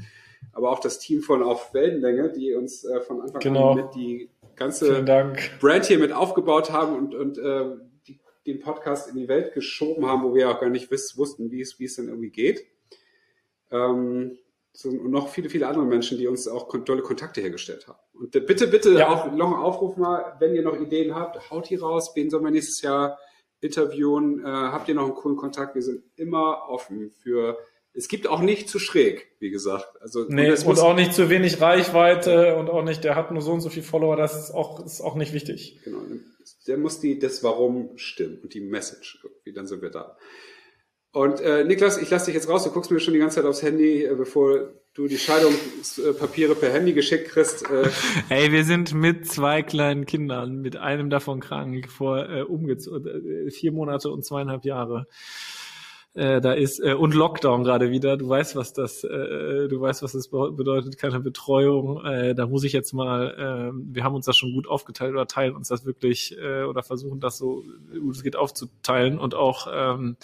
Aber 0.53 0.70
auch 0.70 0.80
das 0.80 0.99
Team 0.99 1.22
von 1.22 1.41
Auf 1.41 1.74
Wellenlänge, 1.74 2.32
die 2.32 2.53
uns 2.53 2.86
äh, 2.86 3.01
von 3.01 3.20
Anfang 3.22 3.41
genau. 3.41 3.72
an 3.72 3.78
mit 3.78 3.95
die 3.95 4.30
ganze 4.60 5.03
Brand 5.60 5.86
hier 5.86 5.97
mit 5.97 6.12
aufgebaut 6.12 6.72
haben 6.72 6.95
und, 6.95 7.16
und 7.16 7.38
äh, 7.38 7.78
die, 8.07 8.20
den 8.45 8.60
Podcast 8.60 9.10
in 9.10 9.16
die 9.16 9.28
Welt 9.28 9.53
geschoben 9.53 10.05
haben, 10.05 10.24
wo 10.24 10.36
wir 10.36 10.49
auch 10.49 10.60
gar 10.60 10.70
nicht 10.70 10.91
wiss, 10.91 11.18
wussten, 11.18 11.49
wie 11.51 11.62
es, 11.62 11.80
wie 11.80 11.86
es 11.86 11.95
denn 11.95 12.10
irgendwie 12.10 12.30
geht. 12.30 12.66
Ähm, 13.72 14.38
so, 14.74 14.89
und 14.89 15.10
noch 15.12 15.30
viele, 15.30 15.49
viele 15.49 15.68
andere 15.68 15.86
Menschen, 15.86 16.18
die 16.18 16.28
uns 16.28 16.47
auch 16.47 16.70
tolle 16.86 17.01
Kontakte 17.01 17.41
hergestellt 17.41 17.88
haben. 17.88 17.99
Und 18.14 18.32
bitte, 18.32 18.68
bitte 18.68 18.93
ja. 18.93 19.10
auch 19.10 19.32
noch 19.32 19.47
einen 19.47 19.55
Aufruf 19.55 19.97
mal, 19.97 20.36
wenn 20.39 20.53
ihr 20.53 20.62
noch 20.62 20.80
Ideen 20.80 21.16
habt, 21.16 21.49
haut 21.49 21.70
die 21.70 21.76
raus. 21.76 22.12
Wen 22.16 22.30
sollen 22.30 22.43
wir 22.43 22.51
nächstes 22.51 22.82
Jahr 22.82 23.18
interviewen. 23.62 24.39
Äh, 24.39 24.47
habt 24.47 24.88
ihr 24.88 24.95
noch 24.95 25.05
einen 25.05 25.16
coolen 25.16 25.38
Kontakt? 25.38 25.76
Wir 25.76 25.82
sind 25.82 26.03
immer 26.16 26.70
offen 26.70 27.12
für 27.12 27.57
es 27.94 28.08
gibt 28.08 28.28
auch 28.28 28.42
nicht 28.42 28.70
zu 28.70 28.80
schräg, 28.80 29.28
wie 29.40 29.50
gesagt. 29.50 30.02
Also, 30.02 30.26
nee, 30.28 30.52
und, 30.52 30.66
und 30.66 30.80
auch 30.80 30.96
nicht 30.96 31.14
zu 31.14 31.30
wenig 31.30 31.60
Reichweite 31.60 32.56
und 32.56 32.70
auch 32.70 32.84
nicht, 32.84 33.04
der 33.04 33.16
hat 33.16 33.32
nur 33.32 33.42
so 33.42 33.52
und 33.52 33.62
so 33.62 33.70
viel 33.70 33.84
Follower, 33.84 34.16
das 34.16 34.46
ist 34.46 34.52
auch, 34.52 34.86
ist 34.86 35.02
auch 35.02 35.16
nicht 35.16 35.34
wichtig. 35.34 35.80
Genau, 35.84 36.00
der 36.68 36.78
muss 36.78 37.00
die, 37.00 37.20
das 37.20 37.44
Warum 37.44 37.98
stimmen 37.98 38.40
und 38.44 38.54
die 38.54 38.62
Message 38.62 39.20
irgendwie, 39.24 39.54
dann 39.54 39.68
sind 39.68 39.82
wir 39.82 39.90
da. 39.90 40.18
Und 41.12 41.42
äh, 41.42 41.64
Niklas, 41.64 42.00
ich 42.00 42.10
lasse 42.12 42.28
dich 42.28 42.36
jetzt 42.36 42.48
raus, 42.48 42.64
du 42.64 42.70
guckst 42.70 42.92
mir 42.92 43.00
schon 43.00 43.16
die 43.16 43.20
ganze 43.20 43.38
Zeit 43.38 43.46
aufs 43.46 43.64
Handy, 43.64 44.04
äh, 44.04 44.14
bevor 44.16 44.70
du 44.94 45.08
die 45.08 45.18
Scheidungspapiere 45.18 46.54
per 46.54 46.72
Handy 46.72 46.94
geschickt 46.94 47.30
kriegst. 47.30 47.68
Äh. 47.70 47.90
Hey, 48.28 48.52
wir 48.52 48.64
sind 48.64 48.94
mit 48.94 49.26
zwei 49.28 49.64
kleinen 49.64 50.06
Kindern, 50.06 50.62
mit 50.62 50.78
einem 50.78 51.10
davon 51.10 51.40
krank, 51.40 51.90
vor 51.90 52.30
äh, 52.30 52.44
umgezogen, 52.44 53.48
äh, 53.48 53.50
vier 53.50 53.72
Monate 53.72 54.12
und 54.12 54.24
zweieinhalb 54.24 54.66
Jahre. 54.66 55.08
Äh, 56.16 56.41
da 56.41 56.53
ist 56.53 56.80
äh, 56.80 56.93
und 56.93 57.14
Lockdown 57.14 57.64
gerade 57.64 57.91
wieder. 57.91 58.18
Du 58.18 58.28
weißt, 58.28 58.55
was 58.55 58.74
das, 58.74 59.03
äh, 59.03 59.68
du 59.68 59.80
weißt, 59.80 60.01
was 60.01 60.14
das 60.14 60.30
bedeutet, 60.30 60.97
keine 60.97 61.20
Betreuung. 61.20 62.03
Äh, 62.03 62.34
da 62.34 62.47
muss 62.47 62.64
ich 62.64 62.74
jetzt 62.74 62.93
mal, 62.93 63.72
äh, 63.74 63.93
wir 63.93 64.03
haben 64.03 64.16
uns 64.16 64.26
das 64.26 64.36
schon 64.36 64.53
gut 64.53 64.68
aufgeteilt 64.68 65.12
oder 65.14 65.28
teilen 65.28 65.55
uns 65.55 65.68
das 65.68 65.86
wirklich 65.86 66.36
äh, 66.38 66.64
oder 66.64 66.82
versuchen 66.82 67.20
das 67.20 67.38
so 67.38 67.64
gut 67.91 68.16
es 68.16 68.24
geht 68.24 68.36
aufzuteilen 68.36 69.20
und 69.20 69.36
auch 69.36 69.68
ähm, 69.72 70.18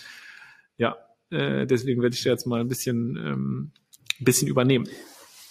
ja, 0.78 0.98
äh, 1.30 1.68
deswegen 1.68 2.02
werde 2.02 2.16
ich 2.16 2.24
da 2.24 2.32
jetzt 2.32 2.48
mal 2.48 2.62
ein 2.62 2.68
bisschen 2.68 3.16
ähm, 3.18 3.72
ein 4.20 4.26
bisschen 4.26 4.48
übernehmen. 4.48 4.90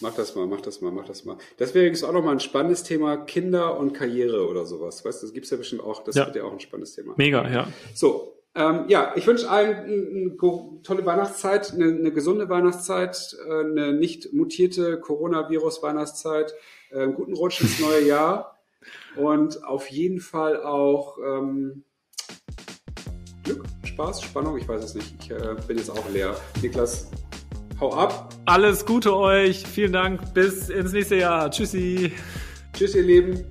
Mach 0.00 0.14
das 0.14 0.34
mal, 0.34 0.46
mach 0.46 0.60
das 0.60 0.80
mal, 0.80 0.90
mach 0.90 1.06
das 1.06 1.24
mal. 1.24 1.38
Das 1.56 1.74
wäre 1.74 1.86
jetzt 1.86 2.02
auch 2.02 2.12
nochmal 2.12 2.34
ein 2.34 2.40
spannendes 2.40 2.82
Thema, 2.82 3.16
Kinder 3.16 3.78
und 3.78 3.92
Karriere 3.92 4.48
oder 4.48 4.66
sowas. 4.66 5.04
Weißt 5.04 5.22
du, 5.22 5.26
das 5.26 5.32
gibt's 5.32 5.50
ja 5.50 5.56
bestimmt 5.56 5.82
auch, 5.82 6.02
das 6.02 6.16
ja. 6.16 6.26
wird 6.26 6.36
ja 6.36 6.44
auch 6.44 6.52
ein 6.52 6.60
spannendes 6.60 6.94
Thema. 6.94 7.14
Mega, 7.16 7.48
ja. 7.48 7.68
So, 7.94 8.33
ähm, 8.54 8.84
ja, 8.88 9.12
ich 9.16 9.26
wünsche 9.26 9.50
allen 9.50 10.36
eine, 10.38 10.82
tolle 10.82 11.04
Weihnachtszeit, 11.04 11.72
eine, 11.72 11.86
eine, 11.86 12.12
gesunde 12.12 12.48
Weihnachtszeit, 12.48 13.36
äh, 13.46 13.60
eine 13.60 13.92
nicht 13.92 14.32
mutierte 14.32 15.00
Coronavirus-Weihnachtszeit, 15.00 16.54
äh, 16.90 17.00
einen 17.00 17.14
guten 17.14 17.34
Rutsch 17.34 17.60
ins 17.60 17.80
neue 17.80 18.06
Jahr 18.06 18.58
und 19.16 19.64
auf 19.64 19.90
jeden 19.90 20.20
Fall 20.20 20.62
auch 20.62 21.18
ähm, 21.18 21.82
Glück, 23.42 23.64
Spaß, 23.84 24.22
Spannung, 24.22 24.56
ich 24.56 24.68
weiß 24.68 24.84
es 24.84 24.94
nicht. 24.94 25.14
Ich 25.20 25.30
äh, 25.30 25.56
bin 25.66 25.76
jetzt 25.76 25.90
auch 25.90 26.08
leer. 26.10 26.36
Niklas, 26.62 27.10
hau 27.80 27.92
ab. 27.92 28.34
Alles 28.46 28.86
Gute 28.86 29.16
euch, 29.16 29.66
vielen 29.66 29.92
Dank, 29.92 30.32
bis 30.32 30.68
ins 30.68 30.92
nächste 30.92 31.16
Jahr. 31.16 31.50
Tschüssi. 31.50 32.12
Tschüss, 32.72 32.94
ihr 32.94 33.02
Lieben. 33.02 33.44